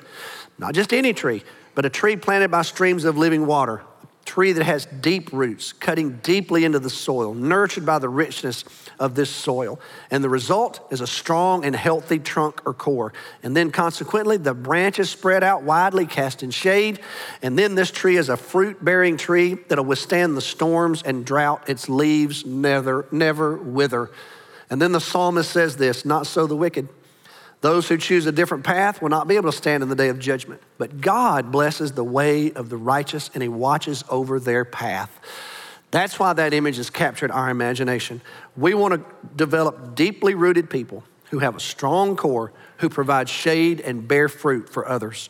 not 0.58 0.74
just 0.74 0.94
any 0.94 1.14
tree, 1.14 1.44
but 1.76 1.86
a 1.86 1.90
tree 1.90 2.18
planted 2.18 2.52
by 2.52 2.64
streams 2.64 3.06
of 3.06 3.18
living 3.18 3.46
water 3.46 3.84
tree 4.30 4.52
that 4.52 4.64
has 4.64 4.86
deep 4.86 5.34
roots, 5.34 5.74
cutting 5.74 6.20
deeply 6.22 6.64
into 6.64 6.78
the 6.78 6.90
soil, 6.90 7.34
nurtured 7.34 7.84
by 7.84 7.98
the 7.98 8.08
richness 8.08 8.64
of 9.00 9.16
this 9.16 9.32
soil. 9.32 9.80
And 10.12 10.24
the 10.24 10.30
result 10.30 10.86
is 10.92 11.02
a 11.02 11.08
strong 11.08 11.66
and 11.66 11.76
healthy 11.76 12.20
trunk 12.20 12.62
or 12.64 12.76
core. 12.76 13.12
And 13.42 13.58
then 13.58 13.72
consequently, 13.72 14.38
the 14.38 14.54
branches 14.54 15.10
spread 15.10 15.44
out 15.44 15.64
widely, 15.64 16.06
casting 16.06 16.52
shade. 16.52 17.00
And 17.42 17.58
then 17.58 17.74
this 17.74 17.90
tree 17.90 18.18
is 18.18 18.30
a 18.30 18.38
fruit 18.38 18.86
bearing 18.86 19.18
tree 19.18 19.56
that'll 19.68 19.84
withstand 19.84 20.38
the 20.38 20.42
storms 20.42 21.02
and 21.02 21.26
drought. 21.26 21.68
Its 21.68 21.90
leaves 21.90 22.46
never, 22.46 23.08
never 23.12 23.58
wither. 23.58 24.12
And 24.70 24.80
then 24.80 24.92
the 24.92 25.02
psalmist 25.02 25.50
says 25.50 25.76
this 25.78 26.06
not 26.06 26.28
so 26.28 26.46
the 26.46 26.56
wicked. 26.56 26.88
Those 27.62 27.90
who 27.90 27.98
choose 27.98 28.26
a 28.26 28.32
different 28.32 28.64
path 28.64 29.02
will 29.02 29.10
not 29.10 29.28
be 29.28 29.36
able 29.36 29.52
to 29.52 29.58
stand 29.58 29.84
in 29.84 29.90
the 29.90 29.96
day 29.96 30.10
of 30.10 30.18
judgment. 30.18 30.62
But 30.78 31.02
God 31.02 31.52
blesses 31.52 31.92
the 31.92 32.04
way 32.04 32.52
of 32.54 32.70
the 32.70 32.78
righteous 32.78 33.30
and 33.34 33.44
He 33.44 33.50
watches 33.50 34.04
over 34.10 34.40
their 34.40 34.64
path. 34.64 35.12
That's 35.92 36.20
why 36.20 36.34
that 36.34 36.54
image 36.54 36.78
has 36.78 36.90
captured 36.90 37.32
our 37.32 37.50
imagination. 37.50 38.22
We 38.56 38.74
want 38.74 38.94
to 38.94 39.06
develop 39.36 39.96
deeply 39.96 40.36
rooted 40.36 40.70
people 40.70 41.04
who 41.32 41.40
have 41.40 41.56
a 41.56 41.60
strong 41.60 42.16
core, 42.16 42.52
who 42.78 42.90
provide 42.90 43.28
shade 43.28 43.82
and 43.82 44.08
bear 44.08 44.30
fruit 44.30 44.70
for 44.70 44.88
others. 44.88 45.30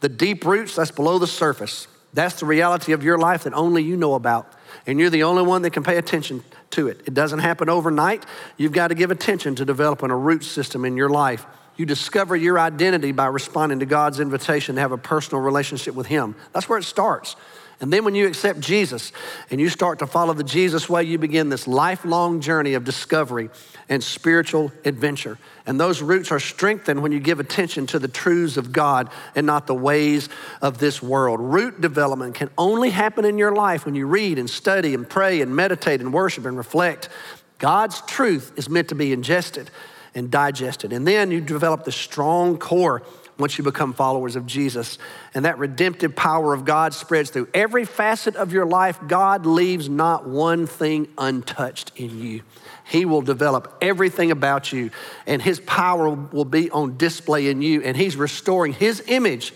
The 0.00 0.08
deep 0.08 0.44
roots, 0.44 0.76
that's 0.76 0.90
below 0.90 1.18
the 1.18 1.26
surface. 1.26 1.86
That's 2.12 2.40
the 2.40 2.46
reality 2.46 2.92
of 2.92 3.04
your 3.04 3.18
life 3.18 3.44
that 3.44 3.54
only 3.54 3.84
you 3.84 3.96
know 3.96 4.14
about. 4.14 4.52
And 4.86 4.98
you're 4.98 5.10
the 5.10 5.22
only 5.22 5.42
one 5.42 5.62
that 5.62 5.70
can 5.70 5.84
pay 5.84 5.96
attention 5.96 6.42
to 6.70 6.88
it. 6.88 7.02
It 7.06 7.14
doesn't 7.14 7.38
happen 7.38 7.68
overnight. 7.68 8.26
You've 8.56 8.72
got 8.72 8.88
to 8.88 8.94
give 8.94 9.10
attention 9.10 9.54
to 9.56 9.64
developing 9.64 10.10
a 10.10 10.16
root 10.16 10.42
system 10.42 10.84
in 10.84 10.96
your 10.96 11.08
life. 11.08 11.46
You 11.80 11.86
discover 11.86 12.36
your 12.36 12.58
identity 12.58 13.10
by 13.10 13.28
responding 13.28 13.78
to 13.78 13.86
God's 13.86 14.20
invitation 14.20 14.74
to 14.74 14.82
have 14.82 14.92
a 14.92 14.98
personal 14.98 15.40
relationship 15.40 15.94
with 15.94 16.06
Him. 16.06 16.36
That's 16.52 16.68
where 16.68 16.78
it 16.78 16.82
starts. 16.82 17.36
And 17.80 17.90
then 17.90 18.04
when 18.04 18.14
you 18.14 18.26
accept 18.26 18.60
Jesus 18.60 19.12
and 19.50 19.58
you 19.58 19.70
start 19.70 20.00
to 20.00 20.06
follow 20.06 20.34
the 20.34 20.44
Jesus 20.44 20.90
way, 20.90 21.04
you 21.04 21.16
begin 21.16 21.48
this 21.48 21.66
lifelong 21.66 22.42
journey 22.42 22.74
of 22.74 22.84
discovery 22.84 23.48
and 23.88 24.04
spiritual 24.04 24.70
adventure. 24.84 25.38
And 25.64 25.80
those 25.80 26.02
roots 26.02 26.30
are 26.30 26.38
strengthened 26.38 27.02
when 27.02 27.12
you 27.12 27.18
give 27.18 27.40
attention 27.40 27.86
to 27.86 27.98
the 27.98 28.08
truths 28.08 28.58
of 28.58 28.72
God 28.72 29.08
and 29.34 29.46
not 29.46 29.66
the 29.66 29.74
ways 29.74 30.28
of 30.60 30.76
this 30.76 31.02
world. 31.02 31.40
Root 31.40 31.80
development 31.80 32.34
can 32.34 32.50
only 32.58 32.90
happen 32.90 33.24
in 33.24 33.38
your 33.38 33.54
life 33.54 33.86
when 33.86 33.94
you 33.94 34.06
read 34.06 34.38
and 34.38 34.50
study 34.50 34.92
and 34.92 35.08
pray 35.08 35.40
and 35.40 35.56
meditate 35.56 36.02
and 36.02 36.12
worship 36.12 36.44
and 36.44 36.58
reflect. 36.58 37.08
God's 37.56 38.02
truth 38.02 38.52
is 38.56 38.68
meant 38.68 38.90
to 38.90 38.94
be 38.94 39.14
ingested 39.14 39.70
and 40.14 40.30
digest 40.30 40.84
it. 40.84 40.92
And 40.92 41.06
then 41.06 41.30
you 41.30 41.40
develop 41.40 41.84
the 41.84 41.92
strong 41.92 42.58
core 42.58 43.02
once 43.38 43.56
you 43.56 43.64
become 43.64 43.92
followers 43.94 44.36
of 44.36 44.46
Jesus. 44.46 44.98
And 45.34 45.44
that 45.44 45.58
redemptive 45.58 46.14
power 46.14 46.52
of 46.52 46.64
God 46.64 46.94
spreads 46.94 47.30
through 47.30 47.48
every 47.54 47.84
facet 47.84 48.36
of 48.36 48.52
your 48.52 48.66
life. 48.66 48.98
God 49.08 49.46
leaves 49.46 49.88
not 49.88 50.28
one 50.28 50.66
thing 50.66 51.08
untouched 51.18 51.92
in 51.96 52.22
you. 52.22 52.42
He 52.84 53.04
will 53.04 53.22
develop 53.22 53.78
everything 53.80 54.30
about 54.30 54.72
you, 54.72 54.90
and 55.26 55.40
His 55.40 55.60
power 55.60 56.10
will 56.10 56.44
be 56.44 56.70
on 56.70 56.96
display 56.96 57.48
in 57.48 57.62
you. 57.62 57.82
And 57.82 57.96
He's 57.96 58.16
restoring 58.16 58.72
His 58.72 59.02
image 59.06 59.54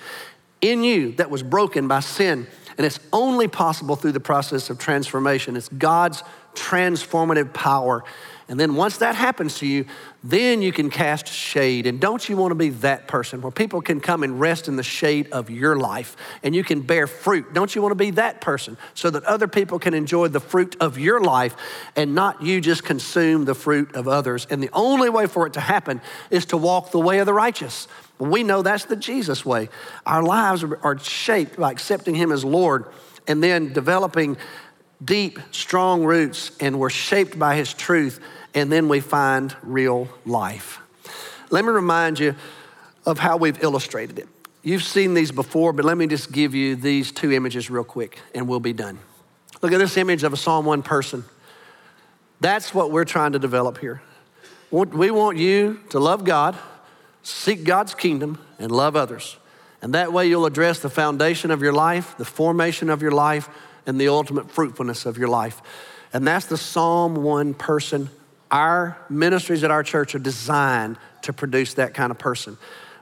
in 0.60 0.82
you 0.82 1.12
that 1.12 1.30
was 1.30 1.42
broken 1.42 1.88
by 1.88 2.00
sin. 2.00 2.46
And 2.76 2.86
it's 2.86 3.00
only 3.12 3.48
possible 3.48 3.96
through 3.96 4.12
the 4.12 4.20
process 4.20 4.70
of 4.70 4.78
transformation. 4.78 5.56
It's 5.56 5.68
God's 5.68 6.22
transformative 6.54 7.52
power 7.52 8.04
and 8.48 8.60
then 8.60 8.74
once 8.74 8.98
that 8.98 9.14
happens 9.14 9.58
to 9.58 9.66
you, 9.66 9.86
then 10.22 10.60
you 10.60 10.70
can 10.70 10.90
cast 10.90 11.28
shade. 11.28 11.86
And 11.86 11.98
don't 11.98 12.28
you 12.28 12.36
want 12.36 12.50
to 12.50 12.54
be 12.56 12.68
that 12.70 13.08
person 13.08 13.40
where 13.40 13.50
people 13.50 13.80
can 13.80 14.00
come 14.00 14.22
and 14.22 14.38
rest 14.38 14.68
in 14.68 14.76
the 14.76 14.82
shade 14.82 15.28
of 15.32 15.48
your 15.48 15.76
life 15.76 16.14
and 16.42 16.54
you 16.54 16.62
can 16.62 16.82
bear 16.82 17.06
fruit? 17.06 17.54
Don't 17.54 17.74
you 17.74 17.80
want 17.80 17.92
to 17.92 17.96
be 17.96 18.10
that 18.12 18.42
person 18.42 18.76
so 18.92 19.08
that 19.10 19.24
other 19.24 19.48
people 19.48 19.78
can 19.78 19.94
enjoy 19.94 20.28
the 20.28 20.40
fruit 20.40 20.76
of 20.78 20.98
your 20.98 21.22
life 21.22 21.56
and 21.96 22.14
not 22.14 22.42
you 22.42 22.60
just 22.60 22.84
consume 22.84 23.46
the 23.46 23.54
fruit 23.54 23.94
of 23.94 24.08
others? 24.08 24.46
And 24.50 24.62
the 24.62 24.70
only 24.74 25.08
way 25.08 25.26
for 25.26 25.46
it 25.46 25.54
to 25.54 25.60
happen 25.60 26.02
is 26.30 26.44
to 26.46 26.58
walk 26.58 26.90
the 26.90 27.00
way 27.00 27.20
of 27.20 27.26
the 27.26 27.34
righteous. 27.34 27.88
We 28.18 28.42
know 28.42 28.60
that's 28.60 28.84
the 28.84 28.96
Jesus 28.96 29.44
way. 29.44 29.70
Our 30.04 30.22
lives 30.22 30.62
are 30.64 30.98
shaped 30.98 31.56
by 31.56 31.72
accepting 31.72 32.14
Him 32.14 32.30
as 32.30 32.44
Lord 32.44 32.86
and 33.26 33.42
then 33.42 33.72
developing 33.72 34.36
deep, 35.04 35.38
strong 35.50 36.04
roots, 36.04 36.50
and 36.60 36.78
we're 36.78 36.90
shaped 36.90 37.38
by 37.38 37.56
His 37.56 37.74
truth, 37.74 38.20
and 38.54 38.70
then 38.70 38.88
we 38.88 39.00
find 39.00 39.54
real 39.62 40.08
life. 40.24 40.80
Let 41.50 41.64
me 41.64 41.70
remind 41.70 42.18
you 42.18 42.34
of 43.06 43.18
how 43.18 43.36
we've 43.36 43.62
illustrated 43.62 44.18
it. 44.18 44.28
You've 44.62 44.82
seen 44.82 45.14
these 45.14 45.30
before, 45.30 45.72
but 45.72 45.84
let 45.84 45.98
me 45.98 46.06
just 46.06 46.32
give 46.32 46.54
you 46.54 46.74
these 46.74 47.12
two 47.12 47.32
images 47.32 47.68
real 47.68 47.84
quick, 47.84 48.18
and 48.34 48.48
we'll 48.48 48.60
be 48.60 48.72
done. 48.72 48.98
Look 49.60 49.72
at 49.72 49.78
this 49.78 49.96
image 49.96 50.22
of 50.22 50.32
a 50.32 50.36
Psalm 50.36 50.64
1 50.64 50.82
person. 50.82 51.24
That's 52.40 52.74
what 52.74 52.90
we're 52.90 53.04
trying 53.04 53.32
to 53.32 53.38
develop 53.38 53.78
here. 53.78 54.02
We 54.70 55.10
want 55.10 55.38
you 55.38 55.80
to 55.90 55.98
love 55.98 56.24
God, 56.24 56.56
seek 57.22 57.64
God's 57.64 57.94
kingdom, 57.94 58.38
and 58.58 58.72
love 58.72 58.96
others. 58.96 59.36
And 59.80 59.94
that 59.94 60.12
way 60.12 60.26
you'll 60.26 60.46
address 60.46 60.80
the 60.80 60.90
foundation 60.90 61.50
of 61.50 61.62
your 61.62 61.72
life, 61.72 62.16
the 62.16 62.24
formation 62.24 62.90
of 62.90 63.02
your 63.02 63.12
life, 63.12 63.48
and 63.86 64.00
the 64.00 64.08
ultimate 64.08 64.50
fruitfulness 64.50 65.06
of 65.06 65.18
your 65.18 65.28
life. 65.28 65.60
And 66.12 66.26
that's 66.26 66.46
the 66.46 66.56
Psalm 66.56 67.16
1 67.16 67.54
person. 67.54 68.10
Our 68.50 68.96
ministries 69.10 69.64
at 69.64 69.70
our 69.70 69.82
church 69.82 70.14
are 70.14 70.20
designed 70.20 70.96
to 71.22 71.32
produce 71.32 71.74
that 71.74 71.94
kind 71.94 72.10
of 72.10 72.18
person. 72.18 72.56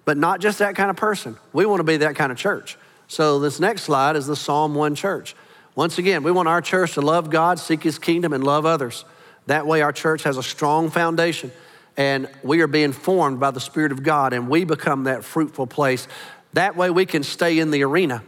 But 0.04 0.16
not 0.16 0.40
just 0.40 0.58
that 0.58 0.74
kind 0.74 0.90
of 0.90 0.96
person. 0.96 1.36
We 1.52 1.66
want 1.66 1.80
to 1.80 1.84
be 1.84 1.98
that 1.98 2.16
kind 2.16 2.32
of 2.32 2.38
church. 2.38 2.76
So 3.06 3.38
this 3.38 3.60
next 3.60 3.82
slide 3.82 4.16
is 4.16 4.26
the 4.26 4.36
Psalm 4.36 4.74
1 4.74 4.94
church. 4.94 5.36
Once 5.74 5.98
again, 5.98 6.22
we 6.22 6.30
want 6.30 6.48
our 6.48 6.60
church 6.60 6.94
to 6.94 7.00
love 7.00 7.30
God, 7.30 7.58
seek 7.58 7.82
His 7.82 7.98
kingdom, 7.98 8.32
and 8.32 8.44
love 8.44 8.66
others. 8.66 9.04
That 9.46 9.66
way, 9.66 9.82
our 9.82 9.92
church 9.92 10.22
has 10.22 10.36
a 10.36 10.42
strong 10.42 10.90
foundation, 10.90 11.50
and 11.96 12.28
we 12.42 12.60
are 12.60 12.66
being 12.66 12.92
formed 12.92 13.40
by 13.40 13.50
the 13.50 13.60
Spirit 13.60 13.92
of 13.92 14.02
God, 14.02 14.32
and 14.32 14.48
we 14.48 14.64
become 14.64 15.04
that 15.04 15.24
fruitful 15.24 15.66
place. 15.66 16.08
That 16.52 16.76
way, 16.76 16.90
we 16.90 17.06
can 17.06 17.22
stay 17.22 17.58
in 17.58 17.70
the 17.70 17.82
arena. 17.84 18.22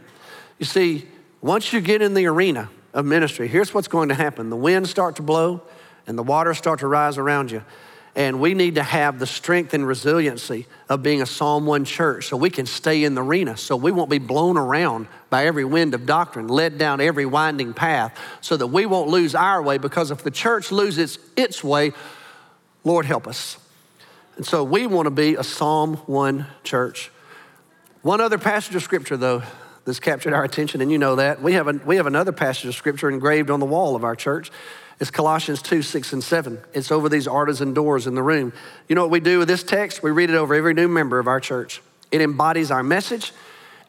You 0.59 0.65
see, 0.65 1.07
once 1.45 1.71
you 1.71 1.79
get 1.79 2.01
in 2.01 2.15
the 2.15 2.25
arena 2.25 2.67
of 2.91 3.05
ministry, 3.05 3.47
here's 3.47 3.71
what's 3.71 3.87
going 3.87 4.09
to 4.09 4.15
happen 4.15 4.49
the 4.49 4.55
winds 4.55 4.89
start 4.89 5.17
to 5.17 5.21
blow, 5.21 5.61
and 6.07 6.17
the 6.17 6.23
waters 6.23 6.57
start 6.57 6.79
to 6.79 6.87
rise 6.87 7.19
around 7.19 7.51
you. 7.51 7.63
And 8.15 8.39
we 8.39 8.55
need 8.55 8.75
to 8.75 8.83
have 8.83 9.19
the 9.19 9.27
strength 9.27 9.75
and 9.75 9.85
resiliency 9.85 10.65
of 10.89 11.03
being 11.03 11.21
a 11.21 11.25
Psalm 11.27 11.67
1 11.67 11.85
church 11.85 12.29
so 12.29 12.37
we 12.37 12.49
can 12.49 12.65
stay 12.65 13.03
in 13.03 13.13
the 13.13 13.21
arena, 13.21 13.57
so 13.57 13.75
we 13.75 13.91
won't 13.91 14.09
be 14.09 14.17
blown 14.17 14.57
around 14.57 15.07
by 15.29 15.45
every 15.45 15.65
wind 15.65 15.93
of 15.93 16.07
doctrine, 16.07 16.47
led 16.47 16.79
down 16.79 16.99
every 16.99 17.27
winding 17.27 17.75
path, 17.75 18.17
so 18.41 18.57
that 18.57 18.67
we 18.67 18.87
won't 18.87 19.09
lose 19.09 19.35
our 19.35 19.61
way. 19.61 19.77
Because 19.77 20.09
if 20.09 20.23
the 20.23 20.31
church 20.31 20.71
loses 20.71 21.19
its 21.35 21.63
way, 21.63 21.91
Lord 22.83 23.05
help 23.05 23.27
us. 23.27 23.57
And 24.37 24.47
so 24.47 24.63
we 24.63 24.87
want 24.87 25.05
to 25.05 25.11
be 25.11 25.35
a 25.35 25.43
Psalm 25.43 25.97
1 26.07 26.47
church. 26.63 27.11
One 28.01 28.19
other 28.19 28.39
passage 28.39 28.73
of 28.73 28.81
scripture, 28.81 29.17
though, 29.17 29.43
that's 29.85 29.99
captured 29.99 30.33
our 30.33 30.43
attention, 30.43 30.81
and 30.81 30.91
you 30.91 30.97
know 30.97 31.15
that. 31.15 31.41
We 31.41 31.53
have, 31.53 31.67
a, 31.67 31.73
we 31.85 31.95
have 31.95 32.07
another 32.07 32.31
passage 32.31 32.65
of 32.65 32.75
scripture 32.75 33.09
engraved 33.09 33.49
on 33.49 33.59
the 33.59 33.65
wall 33.65 33.95
of 33.95 34.03
our 34.03 34.15
church. 34.15 34.51
It's 34.99 35.11
Colossians 35.11 35.61
2, 35.61 35.81
6, 35.81 36.13
and 36.13 36.23
7. 36.23 36.59
It's 36.73 36.91
over 36.91 37.07
these 37.07 37.27
artisan 37.27 37.73
doors 37.73 38.07
in 38.07 38.15
the 38.15 38.23
room. 38.23 38.53
You 38.87 38.95
know 38.95 39.01
what 39.01 39.11
we 39.11 39.19
do 39.19 39.39
with 39.39 39.47
this 39.47 39.61
text? 39.61 40.01
We 40.01 40.11
read 40.11 40.29
it 40.29 40.35
over 40.35 40.55
every 40.55 40.73
new 40.73 40.87
member 40.87 41.19
of 41.19 41.27
our 41.27 41.39
church. 41.39 41.81
It 42.11 42.21
embodies 42.21 42.71
our 42.71 42.83
message 42.83 43.33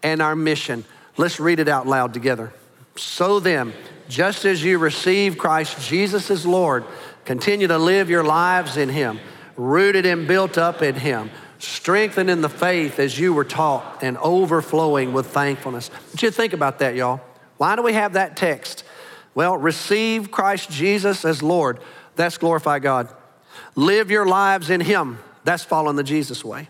and 0.02 0.20
our 0.20 0.36
mission. 0.36 0.84
Let's 1.16 1.40
read 1.40 1.60
it 1.60 1.68
out 1.68 1.86
loud 1.86 2.12
together. 2.12 2.52
So 2.96 3.40
then, 3.40 3.72
just 4.08 4.44
as 4.44 4.62
you 4.62 4.78
receive 4.78 5.38
Christ 5.38 5.80
Jesus 5.88 6.30
as 6.30 6.44
Lord, 6.44 6.84
continue 7.24 7.68
to 7.68 7.78
live 7.78 8.10
your 8.10 8.24
lives 8.24 8.76
in 8.76 8.88
Him, 8.88 9.20
rooted 9.56 10.06
and 10.06 10.26
built 10.26 10.58
up 10.58 10.82
in 10.82 10.96
Him, 10.96 11.30
strengthened 11.58 12.30
in 12.30 12.40
the 12.40 12.48
faith 12.48 12.98
as 12.98 13.18
you 13.18 13.32
were 13.32 13.44
taught, 13.44 14.02
and 14.02 14.16
overflowing 14.18 15.12
with 15.12 15.26
thankfulness. 15.26 15.90
But 16.10 16.22
you 16.22 16.30
think 16.30 16.52
about 16.52 16.78
that, 16.80 16.94
y'all. 16.94 17.20
Why 17.56 17.76
do 17.76 17.82
we 17.82 17.94
have 17.94 18.14
that 18.14 18.36
text? 18.36 18.84
Well, 19.34 19.56
receive 19.56 20.30
Christ 20.30 20.70
Jesus 20.70 21.24
as 21.24 21.42
Lord. 21.42 21.80
That's 22.16 22.38
glorify 22.38 22.78
God. 22.78 23.08
Live 23.74 24.10
your 24.10 24.26
lives 24.26 24.70
in 24.70 24.80
Him. 24.80 25.18
That's 25.44 25.64
following 25.64 25.96
the 25.96 26.02
Jesus 26.02 26.44
way. 26.44 26.68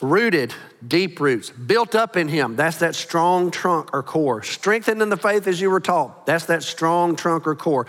Rooted, 0.00 0.54
deep 0.86 1.18
roots, 1.18 1.50
built 1.50 1.96
up 1.96 2.16
in 2.16 2.28
Him. 2.28 2.54
That's 2.54 2.78
that 2.78 2.94
strong 2.94 3.50
trunk 3.50 3.90
or 3.92 4.04
core. 4.04 4.42
Strengthened 4.44 5.02
in 5.02 5.08
the 5.08 5.16
faith 5.16 5.48
as 5.48 5.60
you 5.60 5.70
were 5.70 5.80
taught. 5.80 6.24
That's 6.24 6.46
that 6.46 6.62
strong 6.62 7.16
trunk 7.16 7.46
or 7.46 7.56
core. 7.56 7.86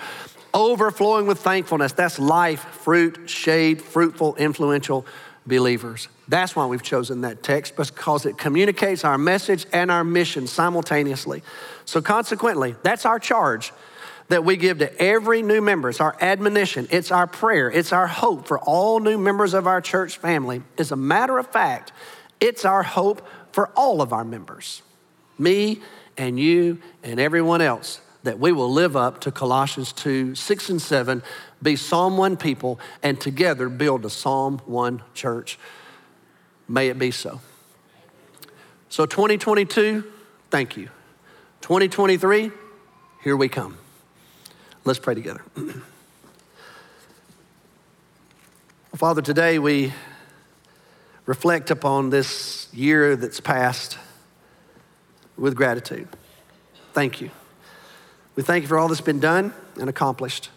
Overflowing 0.51 1.27
with 1.27 1.39
thankfulness. 1.39 1.93
That's 1.93 2.17
life, 2.17 2.61
fruit, 2.61 3.29
shade, 3.29 3.79
fruitful, 3.81 4.35
influential 4.37 5.05
believers. 5.45 6.07
That's 6.29 6.55
why 6.55 6.67
we've 6.67 6.83
chosen 6.83 7.21
that 7.21 7.41
text 7.41 7.75
because 7.75 8.27
it 8.27 8.37
communicates 8.37 9.03
our 9.03 9.17
message 9.17 9.65
and 9.73 9.89
our 9.89 10.03
mission 10.03 10.45
simultaneously. 10.45 11.41
So, 11.85 12.03
consequently, 12.03 12.75
that's 12.83 13.03
our 13.05 13.17
charge 13.17 13.73
that 14.27 14.45
we 14.45 14.55
give 14.55 14.77
to 14.77 15.01
every 15.01 15.41
new 15.41 15.59
member. 15.59 15.89
It's 15.89 15.99
our 15.99 16.15
admonition, 16.21 16.87
it's 16.91 17.11
our 17.11 17.25
prayer, 17.25 17.71
it's 17.71 17.91
our 17.91 18.05
hope 18.05 18.47
for 18.47 18.59
all 18.59 18.99
new 18.99 19.17
members 19.17 19.55
of 19.55 19.65
our 19.65 19.81
church 19.81 20.17
family. 20.17 20.61
As 20.77 20.91
a 20.91 20.95
matter 20.95 21.39
of 21.39 21.47
fact, 21.47 21.91
it's 22.39 22.63
our 22.63 22.83
hope 22.83 23.27
for 23.51 23.69
all 23.69 23.99
of 23.99 24.13
our 24.13 24.23
members, 24.23 24.83
me 25.39 25.81
and 26.15 26.39
you 26.39 26.79
and 27.01 27.19
everyone 27.19 27.61
else, 27.61 28.01
that 28.21 28.37
we 28.37 28.51
will 28.51 28.71
live 28.71 28.95
up 28.95 29.19
to 29.21 29.31
Colossians 29.31 29.91
2 29.93 30.35
6 30.35 30.69
and 30.69 30.81
7, 30.81 31.23
be 31.63 31.75
Psalm 31.75 32.17
1 32.17 32.37
people, 32.37 32.79
and 33.01 33.19
together 33.19 33.67
build 33.67 34.05
a 34.05 34.11
Psalm 34.11 34.61
1 34.67 35.01
church. 35.15 35.57
May 36.69 36.89
it 36.89 36.99
be 36.99 37.09
so. 37.09 37.41
So, 38.89 39.07
2022, 39.07 40.03
thank 40.51 40.77
you. 40.77 40.89
2023, 41.61 42.51
here 43.23 43.35
we 43.35 43.49
come. 43.49 43.77
Let's 44.85 44.99
pray 44.99 45.15
together. 45.15 45.41
Father, 48.95 49.21
today 49.21 49.59
we 49.59 49.93
reflect 51.25 51.71
upon 51.71 52.11
this 52.11 52.67
year 52.73 53.15
that's 53.15 53.39
passed 53.39 53.97
with 55.37 55.55
gratitude. 55.55 56.07
Thank 56.93 57.21
you. 57.21 57.31
We 58.35 58.43
thank 58.43 58.63
you 58.63 58.67
for 58.67 58.77
all 58.77 58.87
that's 58.87 59.01
been 59.01 59.19
done 59.19 59.53
and 59.79 59.89
accomplished. 59.89 60.49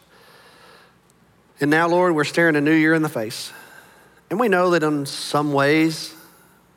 And 1.60 1.70
now, 1.70 1.88
Lord, 1.88 2.14
we're 2.14 2.24
staring 2.24 2.56
a 2.56 2.60
new 2.60 2.74
year 2.74 2.94
in 2.94 3.02
the 3.02 3.08
face. 3.08 3.52
And 4.32 4.40
we 4.40 4.48
know 4.48 4.70
that 4.70 4.82
in 4.82 5.04
some 5.04 5.52
ways 5.52 6.14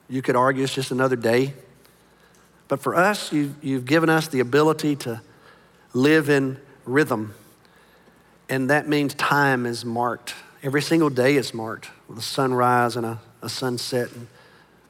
you 0.09 0.21
could 0.21 0.35
argue 0.35 0.65
it's 0.65 0.73
just 0.73 0.91
another 0.91 1.15
day. 1.15 1.53
But 2.67 2.81
for 2.81 2.95
us, 2.95 3.31
you've, 3.31 3.55
you've 3.63 3.85
given 3.85 4.09
us 4.09 4.27
the 4.27 4.41
ability 4.41 4.97
to 4.97 5.21
live 5.93 6.29
in 6.29 6.59
rhythm. 6.83 7.33
And 8.49 8.69
that 8.71 8.89
means 8.89 9.13
time 9.13 9.65
is 9.65 9.85
marked. 9.85 10.33
Every 10.63 10.81
single 10.81 11.09
day 11.09 11.37
is 11.37 11.53
marked 11.53 11.87
with 12.09 12.17
a 12.17 12.21
sunrise 12.21 12.97
and 12.97 13.05
a, 13.05 13.21
a 13.41 13.47
sunset. 13.47 14.11
And 14.11 14.27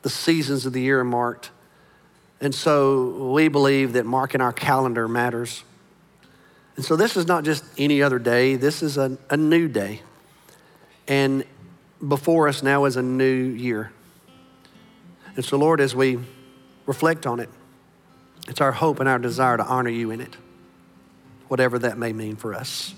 the 0.02 0.10
seasons 0.10 0.66
of 0.66 0.74
the 0.74 0.82
year 0.82 1.02
are 1.02 1.04
marked. 1.04 1.52
And 2.42 2.56
so 2.56 3.30
we 3.32 3.48
believe 3.48 3.94
that 3.94 4.08
marking 4.08 4.42
our 4.42 4.52
calendar 4.52 5.08
matters. 5.08 5.64
And 6.78 6.84
so 6.84 6.96
this 6.96 7.16
is 7.16 7.28
not 7.28 7.44
just 7.44 7.64
any 7.78 8.02
other 8.02 8.18
day, 8.18 8.56
this 8.56 8.82
is 8.82 8.98
a, 8.98 9.20
a 9.30 9.38
new 9.38 9.68
day. 9.68 10.02
And 11.08 11.46
before 12.08 12.48
us 12.48 12.64
now 12.64 12.86
is 12.86 12.98
a 12.98 13.04
new 13.04 13.34
year. 13.34 13.92
And 15.36 15.44
so, 15.44 15.58
Lord, 15.58 15.82
as 15.82 15.96
we 15.96 16.20
reflect 16.86 17.26
on 17.26 17.40
it, 17.40 17.50
it's 18.48 18.62
our 18.62 18.72
hope 18.72 19.00
and 19.00 19.10
our 19.10 19.20
desire 19.20 19.58
to 19.58 19.66
honor 19.66 19.90
you 19.90 20.12
in 20.12 20.22
it 20.22 20.36
whatever 21.48 21.80
that 21.80 21.98
may 21.98 22.14
mean 22.14 22.36
for 22.36 22.54
us. 22.54 22.94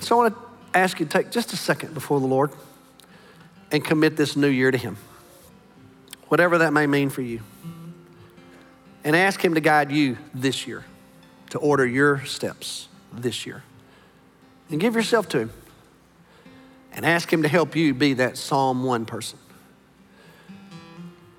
So 0.00 0.18
I 0.18 0.22
want 0.22 0.34
to 0.34 0.78
ask 0.78 1.00
you 1.00 1.06
to 1.06 1.10
take 1.10 1.30
just 1.30 1.52
a 1.52 1.56
second 1.56 1.94
before 1.94 2.20
the 2.20 2.26
Lord 2.26 2.52
and 3.72 3.84
commit 3.84 4.16
this 4.16 4.36
new 4.36 4.48
year 4.48 4.70
to 4.70 4.78
Him, 4.78 4.96
whatever 6.28 6.58
that 6.58 6.72
may 6.72 6.86
mean 6.86 7.10
for 7.10 7.22
you. 7.22 7.40
And 9.04 9.16
ask 9.16 9.42
Him 9.42 9.54
to 9.54 9.60
guide 9.60 9.90
you 9.90 10.18
this 10.34 10.66
year, 10.66 10.84
to 11.50 11.58
order 11.58 11.86
your 11.86 12.24
steps 12.24 12.88
this 13.12 13.46
year. 13.46 13.62
And 14.70 14.80
give 14.80 14.94
yourself 14.94 15.28
to 15.30 15.38
Him. 15.38 15.52
And 16.98 17.06
ask 17.06 17.32
Him 17.32 17.44
to 17.44 17.48
help 17.48 17.76
you 17.76 17.94
be 17.94 18.14
that 18.14 18.36
Psalm 18.36 18.82
1 18.82 19.06
person. 19.06 19.38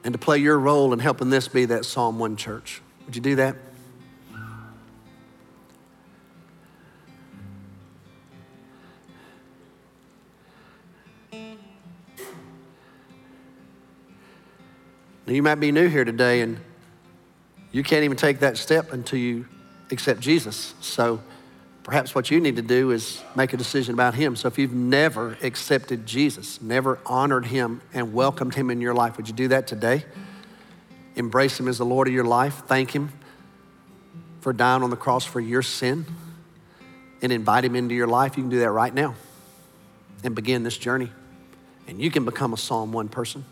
And 0.05 0.13
to 0.13 0.17
play 0.17 0.37
your 0.37 0.57
role 0.57 0.93
in 0.93 0.99
helping 0.99 1.29
this 1.29 1.49
be 1.49 1.65
that 1.65 1.83
Psalm 1.83 2.17
1 2.17 2.37
church. 2.37 2.81
Would 3.05 3.17
you 3.17 3.21
do 3.21 3.35
that? 3.35 3.57
Now, 11.33 11.43
you 15.27 15.43
might 15.43 15.55
be 15.55 15.73
new 15.73 15.89
here 15.89 16.05
today 16.05 16.39
and 16.39 16.57
you 17.73 17.83
can't 17.83 18.05
even 18.05 18.15
take 18.15 18.39
that 18.39 18.55
step 18.55 18.93
until 18.93 19.19
you 19.19 19.45
accept 19.91 20.21
Jesus. 20.21 20.73
So 20.79 21.21
perhaps 21.89 22.13
what 22.13 22.29
you 22.29 22.39
need 22.39 22.55
to 22.55 22.61
do 22.61 22.91
is 22.91 23.19
make 23.35 23.51
a 23.51 23.57
decision 23.57 23.95
about 23.95 24.13
Him. 24.13 24.35
So 24.35 24.47
if 24.47 24.59
you've 24.59 24.75
never 24.75 25.35
accepted 25.41 26.05
Jesus, 26.05 26.61
never 26.61 26.99
honored 27.03 27.47
Him 27.47 27.81
and 27.95 28.13
welcomed 28.13 28.53
Him 28.53 28.69
in 28.69 28.79
your 28.79 28.93
life, 28.93 29.17
would 29.17 29.27
you 29.27 29.33
do 29.33 29.47
that 29.47 29.65
today? 29.65 30.05
Embrace 31.15 31.59
Him 31.59 31.67
as 31.67 31.79
the 31.79 31.85
Lord 31.85 32.07
of 32.07 32.13
your 32.13 32.25
life. 32.25 32.61
Thank 32.67 32.91
Him 32.91 33.11
for 34.41 34.53
dying 34.53 34.83
on 34.83 34.91
the 34.91 34.95
cross 34.95 35.25
for 35.25 35.39
your 35.39 35.63
sin 35.63 36.05
and 37.23 37.31
invite 37.31 37.65
Him 37.65 37.75
into 37.75 37.95
your 37.95 38.05
life. 38.05 38.37
You 38.37 38.43
can 38.43 38.51
do 38.51 38.59
that 38.59 38.69
right 38.69 38.93
now 38.93 39.15
and 40.23 40.35
begin 40.35 40.61
this 40.61 40.77
journey. 40.77 41.09
And 41.87 41.99
you 41.99 42.11
can 42.11 42.23
become 42.23 42.53
a 42.53 42.57
Psalm 42.57 42.91
1 42.91 43.07
person. 43.07 43.45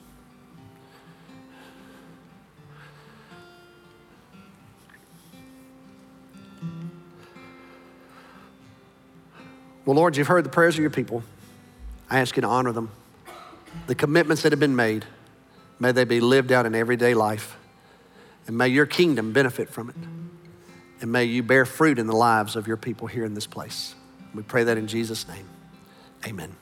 Well, 9.88 9.96
Lord, 9.96 10.18
you've 10.18 10.28
heard 10.28 10.44
the 10.44 10.50
prayers 10.50 10.76
of 10.76 10.82
your 10.82 10.90
people. 10.90 11.24
I 12.10 12.20
ask 12.20 12.36
you 12.36 12.42
to 12.42 12.48
honor 12.48 12.74
them. 12.74 12.92
The 13.88 13.96
commitments 13.96 14.44
that 14.44 14.52
have 14.52 14.60
been 14.60 14.76
made, 14.76 15.06
may 15.80 15.94
they 15.94 16.04
be 16.04 16.20
lived 16.20 16.52
out 16.52 16.66
in 16.66 16.76
everyday 16.76 17.14
life. 17.14 17.56
And 18.48 18.58
may 18.58 18.68
your 18.68 18.86
kingdom 18.86 19.32
benefit 19.32 19.70
from 19.70 19.90
it. 19.90 19.96
And 21.00 21.10
may 21.10 21.24
you 21.24 21.42
bear 21.42 21.66
fruit 21.66 22.00
in 22.00 22.08
the 22.08 22.16
lives 22.16 22.58
of 22.58 22.68
your 22.68 22.76
people 22.76 23.08
here 23.08 23.24
in 23.24 23.34
this 23.34 23.48
place. 23.48 23.96
We 24.36 24.44
pray 24.44 24.66
that 24.66 24.78
in 24.78 24.88
Jesus' 24.88 25.26
name. 25.26 25.48
Amen. 26.26 26.54